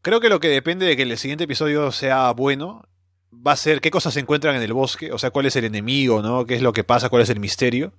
creo 0.00 0.20
que 0.20 0.30
lo 0.30 0.40
que 0.40 0.48
depende 0.48 0.86
de 0.86 0.96
que 0.96 1.02
el 1.02 1.18
siguiente 1.18 1.44
episodio 1.44 1.92
sea 1.92 2.32
bueno 2.32 2.88
va 3.34 3.52
a 3.52 3.56
ser 3.56 3.82
qué 3.82 3.90
cosas 3.90 4.14
se 4.14 4.20
encuentran 4.20 4.56
en 4.56 4.62
el 4.62 4.72
bosque, 4.72 5.12
o 5.12 5.18
sea, 5.18 5.30
cuál 5.30 5.44
es 5.44 5.56
el 5.56 5.64
enemigo, 5.64 6.22
¿no? 6.22 6.46
¿Qué 6.46 6.54
es 6.54 6.62
lo 6.62 6.72
que 6.72 6.84
pasa? 6.84 7.10
¿Cuál 7.10 7.22
es 7.22 7.28
el 7.28 7.38
misterio? 7.38 7.92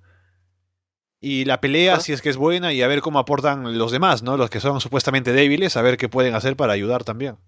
Y 1.24 1.44
la 1.44 1.60
pelea, 1.60 2.00
si 2.00 2.12
es 2.12 2.20
que 2.20 2.30
es 2.30 2.36
buena, 2.36 2.72
y 2.72 2.82
a 2.82 2.88
ver 2.88 3.00
cómo 3.00 3.20
aportan 3.20 3.78
los 3.78 3.92
demás, 3.92 4.24
¿no? 4.24 4.36
Los 4.36 4.50
que 4.50 4.58
son 4.58 4.80
supuestamente 4.80 5.32
débiles, 5.32 5.76
a 5.76 5.82
ver 5.82 5.96
qué 5.96 6.08
pueden 6.08 6.34
hacer 6.34 6.56
para 6.56 6.72
ayudar 6.72 7.04
también. 7.04 7.38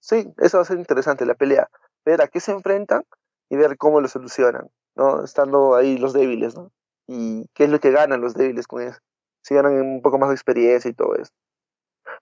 Sí, 0.00 0.30
eso 0.36 0.58
va 0.58 0.64
a 0.64 0.66
ser 0.66 0.76
interesante, 0.76 1.24
la 1.24 1.34
pelea. 1.34 1.66
Ver 2.04 2.20
a 2.20 2.28
qué 2.28 2.40
se 2.40 2.52
enfrentan 2.52 3.04
y 3.48 3.56
ver 3.56 3.78
cómo 3.78 4.02
lo 4.02 4.08
solucionan, 4.08 4.68
¿no? 4.94 5.24
Estando 5.24 5.74
ahí 5.76 5.96
los 5.96 6.12
débiles, 6.12 6.54
¿no? 6.54 6.70
Y 7.06 7.46
qué 7.54 7.64
es 7.64 7.70
lo 7.70 7.80
que 7.80 7.90
ganan 7.90 8.20
los 8.20 8.34
débiles 8.34 8.66
con 8.66 8.82
eso. 8.82 8.98
Si 9.42 9.54
ganan 9.54 9.72
un 9.72 10.02
poco 10.02 10.18
más 10.18 10.28
de 10.28 10.34
experiencia 10.34 10.90
y 10.90 10.94
todo 10.94 11.14
eso. 11.14 11.32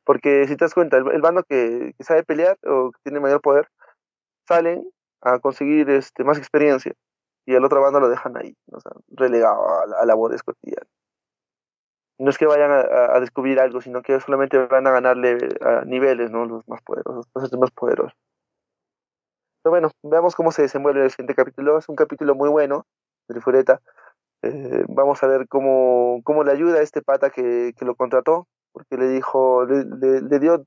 Porque 0.05 0.47
si 0.47 0.57
te 0.57 0.65
das 0.65 0.75
cuenta, 0.75 0.97
el, 0.99 1.21
bando 1.21 1.43
que, 1.43 1.93
sabe 1.99 2.23
pelear 2.23 2.57
o 2.65 2.93
que 2.93 3.01
tiene 3.03 3.19
mayor 3.19 3.41
poder, 3.41 3.69
salen 4.47 4.89
a 5.23 5.41
conseguir 5.41 5.91
este, 5.91 6.23
más 6.23 6.39
experiencia. 6.39 6.93
Y 7.47 7.55
el 7.55 7.65
otro 7.65 7.81
bando 7.81 8.01
lo 8.01 8.09
dejan 8.09 8.37
ahí, 8.37 8.55
o 8.71 8.81
sea, 8.81 8.93
relegado 9.09 9.69
a, 9.69 9.87
la, 9.87 10.05
labores 10.05 10.43
cotidianas 10.43 10.89
no 12.23 12.31
es 12.31 12.39
que 12.39 12.47
vayan 12.47 12.71
a, 12.71 13.19
descubrir 13.19 13.59
algo, 13.59 13.81
sino 13.81 14.01
que 14.01 14.21
solamente 14.21 14.57
van 14.57 14.87
a 14.87 14.93
ganarle 14.93 15.39
a 15.61 15.85
niveles, 15.85 16.31
¿no? 16.31 16.45
Los 16.45 16.67
más 16.69 16.81
poderosos, 16.83 17.27
los 17.35 17.59
más 17.59 17.71
poderosos. 17.73 18.17
Pero 19.63 19.73
bueno, 19.73 19.91
veamos 20.05 20.37
cómo 20.37 20.53
se 20.53 20.63
desenvuelve 20.63 21.03
el 21.03 21.11
siguiente 21.11 21.35
capítulo. 21.35 21.79
Es 21.79 21.89
un 21.89 21.97
capítulo 21.97 22.37
muy 22.37 22.49
bueno 22.49 22.87
de 23.29 23.41
Fureta. 23.41 23.81
Eh, 24.43 24.85
vamos 24.89 25.21
a 25.23 25.27
ver 25.27 25.49
cómo, 25.49 26.21
cómo 26.23 26.45
le 26.45 26.53
ayuda 26.53 26.79
a 26.79 26.83
este 26.83 27.03
pata 27.03 27.31
que, 27.31 27.73
que 27.77 27.85
lo 27.85 27.97
contrató 27.97 28.47
porque 28.73 28.97
le 28.97 29.09
dijo, 29.09 29.65
le, 29.67 29.85
le, 30.21 30.39
dio, 30.39 30.65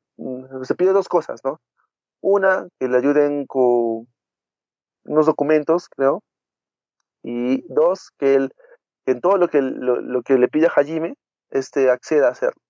se 0.64 0.76
pidió 0.76 0.94
dos 0.94 1.08
cosas, 1.08 1.42
¿no? 1.44 1.60
Una, 2.22 2.68
que 2.80 2.88
le 2.88 2.98
ayuden 2.98 3.46
con 3.48 4.08
unos 5.06 5.26
documentos, 5.26 5.90
creo, 5.90 6.22
y 7.26 7.66
dos, 7.74 8.12
que 8.20 8.36
él, 8.36 8.54
en 9.08 9.20
todo 9.20 9.38
lo 9.38 9.48
que, 9.48 9.60
lo, 9.60 10.22
que 10.22 10.38
le 10.38 10.48
pide 10.48 10.68
a 10.68 10.70
Hajime, 10.70 11.16
este, 11.50 11.90
acceda 11.90 12.28
a 12.28 12.32
hacerlo. 12.32 12.62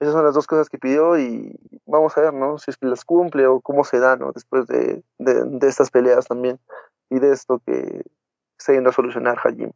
Esas 0.00 0.14
son 0.14 0.24
las 0.24 0.34
dos 0.34 0.46
cosas 0.46 0.68
que 0.68 0.78
pidió 0.78 1.16
y 1.16 1.56
vamos 1.86 2.16
a 2.16 2.20
ver, 2.20 2.34
¿no? 2.34 2.58
Si 2.58 2.70
es 2.72 2.76
que 2.76 2.86
las 2.86 3.04
cumple 3.04 3.46
o 3.46 3.60
cómo 3.60 3.84
se 3.84 4.00
da, 4.00 4.16
¿no? 4.16 4.32
Después 4.32 4.66
de, 4.66 5.02
de, 5.18 5.68
estas 5.68 5.90
peleas 5.90 6.26
también 6.26 6.58
y 7.08 7.20
de 7.20 7.32
esto 7.32 7.60
que 7.64 8.02
está 8.58 8.72
yendo 8.72 8.90
a 8.90 8.92
solucionar 8.92 9.38
Hajime. 9.38 9.72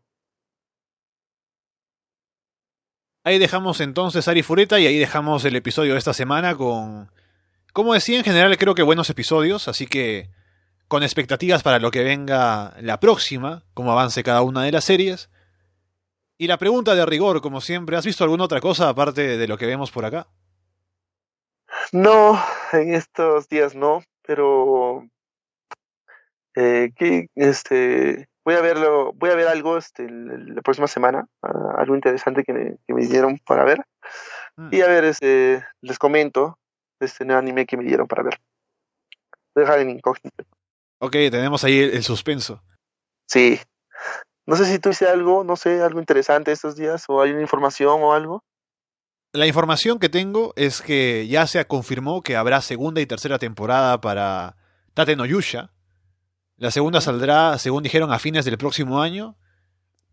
Ahí 3.24 3.38
dejamos 3.38 3.80
entonces 3.80 4.26
Ari 4.26 4.42
Fureta 4.42 4.80
y 4.80 4.86
ahí 4.88 4.98
dejamos 4.98 5.44
el 5.44 5.54
episodio 5.54 5.92
de 5.92 5.98
esta 5.98 6.12
semana 6.12 6.56
con, 6.56 7.08
como 7.72 7.94
decía, 7.94 8.18
en 8.18 8.24
general 8.24 8.58
creo 8.58 8.74
que 8.74 8.82
buenos 8.82 9.10
episodios, 9.10 9.68
así 9.68 9.86
que 9.86 10.28
con 10.92 11.02
expectativas 11.02 11.62
para 11.62 11.78
lo 11.78 11.90
que 11.90 12.04
venga 12.04 12.74
la 12.82 13.00
próxima, 13.00 13.62
como 13.72 13.92
avance 13.92 14.22
cada 14.22 14.42
una 14.42 14.64
de 14.64 14.72
las 14.72 14.84
series. 14.84 15.30
Y 16.36 16.48
la 16.48 16.58
pregunta 16.58 16.94
de 16.94 17.06
rigor, 17.06 17.40
como 17.40 17.62
siempre, 17.62 17.96
¿has 17.96 18.04
visto 18.04 18.24
alguna 18.24 18.44
otra 18.44 18.60
cosa 18.60 18.90
aparte 18.90 19.38
de 19.38 19.48
lo 19.48 19.56
que 19.56 19.64
vemos 19.64 19.90
por 19.90 20.04
acá? 20.04 20.26
No, 21.92 22.38
en 22.74 22.92
estos 22.92 23.48
días 23.48 23.74
no, 23.74 24.02
pero 24.20 25.08
eh, 26.56 26.90
que 26.94 27.28
este 27.36 28.28
voy 28.44 28.56
a 28.56 28.60
verlo, 28.60 29.14
voy 29.14 29.30
a 29.30 29.34
ver 29.34 29.48
algo 29.48 29.78
este, 29.78 30.06
la 30.10 30.60
próxima 30.60 30.88
semana, 30.88 31.26
ah, 31.40 31.76
algo 31.78 31.94
interesante 31.94 32.44
que 32.44 32.52
me, 32.52 32.76
que 32.86 32.92
me, 32.92 33.06
dieron 33.06 33.38
para 33.46 33.64
ver. 33.64 33.82
Mm. 34.56 34.68
Y 34.74 34.82
a 34.82 34.88
ver, 34.88 35.04
este, 35.04 35.64
les 35.80 35.98
comento 35.98 36.58
este 37.00 37.24
nuevo 37.24 37.38
anime 37.38 37.64
que 37.64 37.78
me 37.78 37.84
dieron 37.84 38.06
para 38.06 38.24
ver. 38.24 38.38
Dejar 39.54 39.78
en 39.78 39.88
incógnito. 39.88 40.44
Ok, 41.04 41.12
tenemos 41.32 41.64
ahí 41.64 41.80
el, 41.80 42.04
suspenso. 42.04 42.62
Sí. 43.26 43.58
No 44.46 44.54
sé 44.54 44.66
si 44.66 44.78
tú 44.78 44.90
hiciste 44.90 45.08
algo, 45.08 45.42
no 45.42 45.56
sé, 45.56 45.82
algo 45.82 45.98
interesante 45.98 46.52
estos 46.52 46.76
días, 46.76 47.04
o 47.08 47.20
hay 47.20 47.32
una 47.32 47.42
información 47.42 48.00
o 48.02 48.12
algo. 48.12 48.44
La 49.32 49.48
información 49.48 49.98
que 49.98 50.08
tengo 50.08 50.52
es 50.54 50.80
que 50.80 51.26
ya 51.26 51.48
se 51.48 51.64
confirmó 51.64 52.22
que 52.22 52.36
habrá 52.36 52.60
segunda 52.60 53.00
y 53.00 53.06
tercera 53.06 53.40
temporada 53.40 54.00
para 54.00 54.56
Tate 54.94 55.16
no 55.16 55.26
Yusha, 55.26 55.72
la 56.56 56.70
segunda 56.70 57.00
saldrá, 57.00 57.58
según 57.58 57.82
dijeron, 57.82 58.12
a 58.12 58.20
fines 58.20 58.44
del 58.44 58.56
próximo 58.56 59.02
año. 59.02 59.36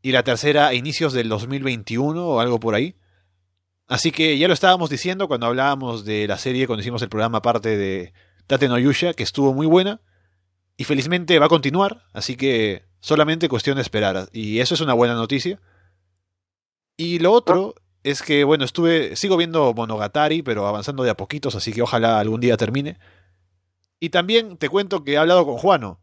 Y 0.01 0.11
la 0.13 0.23
tercera 0.23 0.69
a 0.69 0.73
inicios 0.73 1.13
del 1.13 1.29
2021 1.29 2.25
o 2.25 2.39
algo 2.39 2.59
por 2.59 2.73
ahí. 2.73 2.95
Así 3.87 4.11
que 4.11 4.39
ya 4.39 4.47
lo 4.47 4.55
estábamos 4.55 4.89
diciendo 4.89 5.27
cuando 5.27 5.45
hablábamos 5.45 6.03
de 6.03 6.27
la 6.27 6.39
serie, 6.39 6.65
cuando 6.65 6.81
hicimos 6.81 7.03
el 7.03 7.09
programa 7.09 7.37
aparte 7.37 7.77
de 7.77 8.13
Tate 8.47 8.67
no 8.67 8.79
Yusha, 8.79 9.13
que 9.13 9.21
estuvo 9.21 9.53
muy 9.53 9.67
buena. 9.67 10.01
Y 10.79 10.85
felizmente 10.85 11.37
va 11.39 11.47
a 11.47 11.49
continuar, 11.49 12.05
así 12.13 12.37
que 12.37 12.85
solamente 13.01 13.49
cuestión 13.49 13.75
de 13.75 13.81
esperar. 13.81 14.29
Y 14.31 14.59
eso 14.59 14.75
es 14.75 14.79
una 14.79 14.93
buena 14.93 15.13
noticia. 15.13 15.59
Y 16.95 17.19
lo 17.19 17.33
otro 17.33 17.75
es 18.01 18.23
que, 18.23 18.45
bueno, 18.45 18.63
estuve, 18.63 19.17
sigo 19.17 19.35
viendo 19.35 19.73
Monogatari, 19.73 20.41
pero 20.41 20.67
avanzando 20.67 21.03
de 21.03 21.09
a 21.09 21.17
poquitos, 21.17 21.53
así 21.55 21.73
que 21.73 21.81
ojalá 21.81 22.17
algún 22.17 22.39
día 22.39 22.55
termine. 22.55 22.97
Y 23.99 24.07
también 24.07 24.55
te 24.55 24.69
cuento 24.69 25.03
que 25.03 25.11
he 25.11 25.17
hablado 25.17 25.45
con 25.45 25.57
Juano, 25.57 25.99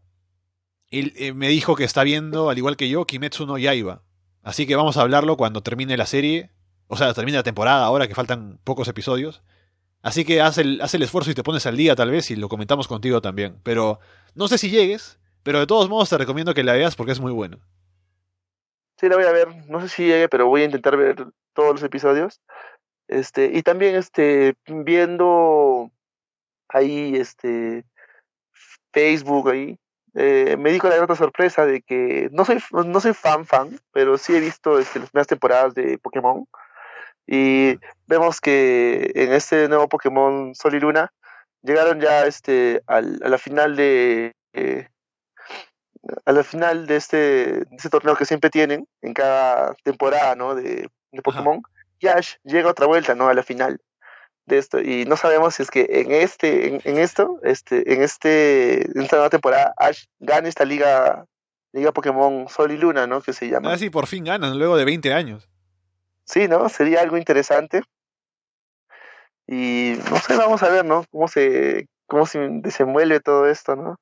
él 0.90 1.14
eh, 1.16 1.32
me 1.32 1.48
dijo 1.48 1.74
que 1.74 1.84
está 1.84 2.04
viendo, 2.04 2.50
al 2.50 2.58
igual 2.58 2.76
que 2.76 2.90
yo, 2.90 3.06
Kimetsu 3.06 3.46
no 3.46 3.56
Yaiba. 3.56 4.02
Así 4.42 4.66
que 4.66 4.76
vamos 4.76 4.98
a 4.98 5.00
hablarlo 5.00 5.38
cuando 5.38 5.62
termine 5.62 5.96
la 5.96 6.04
serie. 6.04 6.50
O 6.86 6.98
sea, 6.98 7.14
termine 7.14 7.38
la 7.38 7.44
temporada 7.44 7.86
ahora 7.86 8.08
que 8.08 8.14
faltan 8.14 8.60
pocos 8.62 8.88
episodios. 8.88 9.42
Así 10.02 10.26
que 10.26 10.42
haz 10.42 10.58
el, 10.58 10.82
haz 10.82 10.92
el 10.92 11.02
esfuerzo 11.02 11.30
y 11.30 11.34
te 11.34 11.42
pones 11.42 11.64
al 11.64 11.78
día 11.78 11.96
tal 11.96 12.10
vez 12.10 12.30
y 12.30 12.36
lo 12.36 12.50
comentamos 12.50 12.88
contigo 12.88 13.22
también. 13.22 13.58
Pero 13.62 14.00
no 14.36 14.48
sé 14.48 14.58
si 14.58 14.70
llegues, 14.70 15.18
pero 15.42 15.58
de 15.58 15.66
todos 15.66 15.88
modos 15.88 16.10
te 16.10 16.18
recomiendo 16.18 16.54
que 16.54 16.62
la 16.62 16.74
veas 16.74 16.94
porque 16.94 17.12
es 17.12 17.20
muy 17.20 17.32
bueno. 17.32 17.58
Sí, 18.98 19.08
la 19.08 19.16
voy 19.16 19.24
a 19.24 19.32
ver. 19.32 19.48
No 19.68 19.80
sé 19.80 19.88
si 19.88 20.06
llegue, 20.06 20.28
pero 20.28 20.46
voy 20.46 20.62
a 20.62 20.66
intentar 20.66 20.96
ver 20.96 21.26
todos 21.52 21.72
los 21.72 21.82
episodios. 21.82 22.40
Este, 23.08 23.50
y 23.52 23.62
también 23.62 23.94
este, 23.94 24.54
viendo 24.66 25.90
ahí 26.68 27.16
este 27.16 27.84
Facebook 28.92 29.50
ahí, 29.50 29.78
eh, 30.14 30.56
me 30.58 30.72
dijo 30.72 30.88
la 30.88 30.96
grata 30.96 31.14
sorpresa 31.14 31.66
de 31.66 31.82
que 31.82 32.28
no 32.32 32.44
soy, 32.44 32.58
no 32.72 33.00
soy 33.00 33.12
fan 33.12 33.46
fan, 33.46 33.78
pero 33.92 34.18
sí 34.18 34.34
he 34.34 34.40
visto 34.40 34.78
este, 34.78 34.98
las 34.98 35.10
primeras 35.10 35.26
temporadas 35.26 35.74
de 35.74 35.98
Pokémon. 35.98 36.46
Y 37.26 37.78
vemos 38.06 38.40
que 38.40 39.12
en 39.14 39.32
este 39.32 39.68
nuevo 39.68 39.88
Pokémon 39.88 40.54
Sol 40.54 40.74
y 40.74 40.80
Luna 40.80 41.12
llegaron 41.66 42.00
ya 42.00 42.26
este, 42.26 42.82
al, 42.86 43.20
a 43.22 43.28
la 43.28 43.38
final 43.38 43.76
de 43.76 44.32
eh, 44.52 44.88
a 46.24 46.32
la 46.32 46.44
final 46.44 46.86
de 46.86 46.96
este, 46.96 47.62
este, 47.74 47.90
torneo 47.90 48.16
que 48.16 48.24
siempre 48.24 48.50
tienen 48.50 48.86
en 49.02 49.12
cada 49.12 49.74
temporada 49.82 50.34
¿no? 50.36 50.54
de, 50.54 50.88
de 51.12 51.22
Pokémon. 51.22 51.62
Y 51.98 52.06
Ash 52.06 52.34
llega 52.44 52.70
otra 52.70 52.86
vuelta 52.86 53.14
¿no? 53.14 53.28
a 53.28 53.34
la 53.34 53.42
final 53.42 53.80
de 54.46 54.58
esto 54.58 54.80
y 54.80 55.04
no 55.06 55.16
sabemos 55.16 55.56
si 55.56 55.62
es 55.64 55.70
que 55.70 55.86
en 55.88 56.12
este 56.12 56.88
en, 56.88 56.98
esto 56.98 57.40
este 57.42 57.92
en 57.92 58.00
este 58.00 58.84
en 58.92 59.02
esta 59.02 59.16
nueva 59.16 59.30
temporada 59.30 59.74
Ash 59.76 60.04
gane 60.20 60.48
esta 60.48 60.64
liga 60.64 61.26
liga 61.72 61.90
Pokémon 61.90 62.48
Sol 62.48 62.70
y 62.70 62.76
Luna 62.76 63.08
no 63.08 63.20
que 63.22 63.32
se 63.32 63.48
llama 63.48 63.72
ah 63.72 63.76
sí 63.78 63.90
por 63.90 64.06
fin 64.06 64.22
ganan 64.22 64.56
luego 64.56 64.76
de 64.76 64.84
20 64.84 65.12
años 65.12 65.48
sí 66.24 66.46
no 66.46 66.68
sería 66.68 67.00
algo 67.00 67.16
interesante 67.16 67.82
y 69.46 69.94
no 70.10 70.16
sé 70.18 70.36
vamos 70.36 70.62
a 70.62 70.68
ver 70.68 70.84
no 70.84 71.04
cómo 71.10 71.28
se 71.28 71.88
cómo 72.06 72.26
se 72.26 72.48
desenvuelve 72.50 73.20
todo 73.20 73.46
esto 73.48 73.76
no 73.76 73.96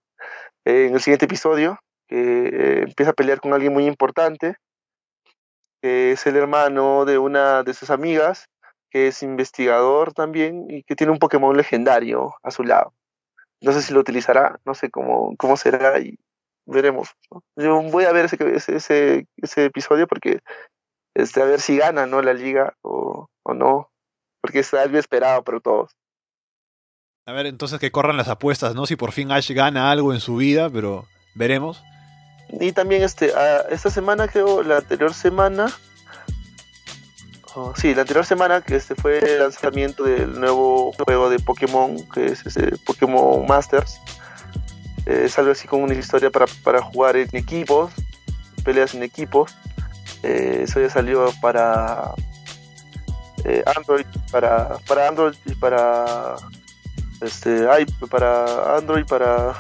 en 0.65 0.95
el 0.95 1.01
siguiente 1.01 1.27
episodio 1.27 1.79
que 2.09 2.19
eh, 2.19 2.83
empieza 2.83 3.11
a 3.11 3.15
pelear 3.15 3.41
con 3.41 3.53
alguien 3.53 3.73
muy 3.73 3.87
importante 3.87 4.57
que 5.83 6.13
es 6.13 6.27
el 6.27 6.37
hermano 6.37 7.05
de 7.05 7.19
una 7.19 7.63
de 7.63 7.75
sus 7.75 7.91
amigas 7.91 8.49
que 8.95 9.09
es 9.09 9.25
investigador 9.25 10.15
también 10.15 10.67
y 10.71 10.85
que 10.85 10.95
tiene 10.95 11.13
un 11.13 11.19
Pokémon 11.19 11.57
legendario 11.57 12.33
a 12.45 12.53
su 12.53 12.63
lado. 12.63 12.95
No 13.61 13.73
sé 13.73 13.83
si 13.83 13.93
lo 13.93 13.99
utilizará, 13.99 14.61
no 14.65 14.75
sé 14.75 14.89
cómo, 14.89 15.35
cómo 15.37 15.57
será 15.57 15.99
y 15.99 16.17
veremos. 16.65 17.11
Yo 17.57 17.83
voy 17.83 18.05
a 18.05 18.13
ver 18.13 18.27
ese, 18.27 18.39
ese, 18.55 19.27
ese, 19.37 19.65
episodio 19.65 20.07
porque 20.07 20.41
este, 21.15 21.43
a 21.43 21.45
ver 21.45 21.61
si 21.61 21.77
gana 21.77 22.07
¿no? 22.07 22.23
la 22.23 22.35
liga 22.35 22.77
o, 22.83 23.29
o 23.43 23.55
no, 23.55 23.91
porque 24.45 24.59
es 24.59 24.75
algo 24.75 24.99
esperado 24.99 25.43
por 25.43 25.63
todos. 25.63 25.97
A 27.25 27.33
ver, 27.33 27.47
entonces 27.47 27.81
que 27.81 27.91
corran 27.91 28.19
las 28.19 28.29
apuestas, 28.29 28.75
¿no? 28.75 28.85
Si 28.85 28.95
por 28.95 29.13
fin 29.13 29.33
Ash 29.33 29.51
gana 29.53 29.91
algo 29.91 30.13
en 30.13 30.21
su 30.21 30.37
vida, 30.37 30.69
pero 30.69 31.07
veremos. 31.35 31.83
Y 32.61 32.73
también 32.73 33.03
este, 33.03 33.33
esta 33.71 33.89
semana 33.89 34.29
creo, 34.29 34.63
la 34.63 34.77
anterior 34.77 35.15
semana, 35.15 35.69
sí, 37.77 37.95
la 37.95 38.03
anterior 38.03 38.27
semana 38.27 38.61
que 38.61 38.77
este 38.77 38.95
fue 38.95 39.19
el 39.21 39.39
lanzamiento 39.39 40.05
del 40.05 40.39
nuevo 40.39 40.93
juego 40.93 41.31
de 41.31 41.39
Pokémon, 41.39 41.97
que 42.11 42.27
es 42.27 42.45
ese 42.45 42.77
Pokémon 42.85 43.47
Masters. 43.47 43.99
Eh, 45.07 45.23
es 45.25 45.39
algo 45.39 45.53
así 45.53 45.67
como 45.67 45.85
una 45.85 45.95
historia 45.95 46.29
para, 46.29 46.45
para 46.63 46.83
jugar 46.83 47.17
en 47.17 47.35
equipos, 47.35 47.95
peleas 48.63 48.95
en 48.95 49.05
equipos. 49.05 49.57
Eh, 50.23 50.65
eso 50.65 50.83
ya 50.83 50.91
salió 50.91 51.33
para 51.41 52.13
eh, 53.45 53.63
Android, 53.77 54.07
para, 54.31 54.79
para 54.87 55.09
Android 55.09 55.35
y 55.45 55.55
para 55.55 56.37
este 57.21 57.67
para 58.11 58.77
Android, 58.77 59.05
para 59.07 59.51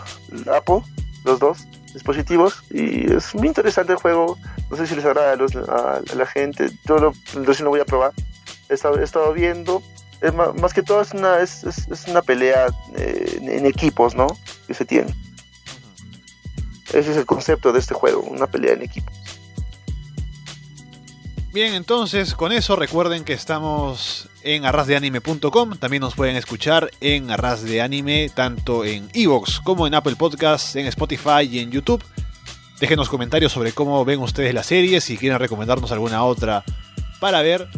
Apple, 0.52 0.82
los 1.24 1.38
dos 1.38 1.66
dispositivos 1.94 2.64
y 2.70 3.12
es 3.12 3.34
muy 3.34 3.48
interesante 3.48 3.92
el 3.92 3.98
juego. 3.98 4.36
No 4.70 4.76
sé 4.76 4.86
si 4.86 4.96
les 4.96 5.04
agrada 5.04 5.32
a, 5.32 6.14
la 6.14 6.26
gente. 6.26 6.70
Yo 6.84 6.98
lo, 6.98 7.12
recién 7.44 7.64
lo 7.64 7.70
voy 7.70 7.80
a 7.80 7.84
probar. 7.84 8.12
He 8.68 8.74
estado, 8.74 9.32
viendo. 9.32 9.82
Es 10.20 10.32
más, 10.34 10.72
que 10.72 10.82
todo 10.82 11.00
es 11.02 11.12
una, 11.12 11.40
es, 11.40 11.64
es, 11.64 12.08
una 12.08 12.22
pelea 12.22 12.68
eh, 12.96 13.38
en 13.42 13.66
equipos, 13.66 14.14
¿no? 14.14 14.26
Que 14.66 14.74
se 14.74 14.84
tiene. 14.84 15.14
Ese 16.92 17.10
es 17.10 17.16
el 17.16 17.26
concepto 17.26 17.72
de 17.72 17.78
este 17.78 17.94
juego, 17.94 18.22
una 18.22 18.46
pelea 18.46 18.74
en 18.74 18.82
equipos. 18.82 19.14
Bien, 21.54 21.74
entonces 21.74 22.34
con 22.34 22.50
eso 22.50 22.74
recuerden 22.74 23.22
que 23.22 23.32
estamos 23.32 24.28
en 24.42 24.64
arrasdeanime.com. 24.64 25.78
También 25.78 26.00
nos 26.00 26.16
pueden 26.16 26.34
escuchar 26.34 26.90
en 27.00 27.30
Arras 27.30 27.62
de 27.62 27.80
Anime, 27.80 28.28
tanto 28.34 28.84
en 28.84 29.08
Evox 29.14 29.60
como 29.60 29.86
en 29.86 29.94
Apple 29.94 30.16
Podcasts, 30.16 30.74
en 30.74 30.86
Spotify 30.86 31.42
y 31.48 31.60
en 31.60 31.70
YouTube. 31.70 32.02
Déjenos 32.80 33.08
comentarios 33.08 33.52
sobre 33.52 33.70
cómo 33.70 34.04
ven 34.04 34.18
ustedes 34.18 34.52
la 34.52 34.64
serie, 34.64 35.00
si 35.00 35.16
quieren 35.16 35.38
recomendarnos 35.38 35.92
alguna 35.92 36.24
otra 36.24 36.64
para 37.20 37.40
ver. 37.42 37.68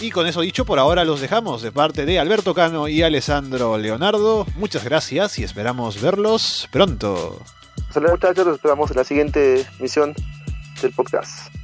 Y 0.00 0.10
con 0.10 0.26
eso 0.26 0.40
dicho, 0.40 0.64
por 0.64 0.78
ahora 0.78 1.04
los 1.04 1.20
dejamos 1.20 1.60
de 1.60 1.72
parte 1.72 2.06
de 2.06 2.18
Alberto 2.18 2.54
Cano 2.54 2.88
y 2.88 3.02
Alessandro 3.02 3.76
Leonardo. 3.76 4.46
Muchas 4.56 4.82
gracias 4.82 5.38
y 5.38 5.44
esperamos 5.44 6.00
verlos 6.00 6.70
pronto. 6.72 7.38
Saludos 7.92 8.12
muchachos, 8.12 8.46
nos 8.46 8.54
esperamos 8.54 8.90
en 8.92 8.96
la 8.96 9.04
siguiente 9.04 9.66
misión 9.78 10.14
del 10.80 10.92
podcast. 10.92 11.54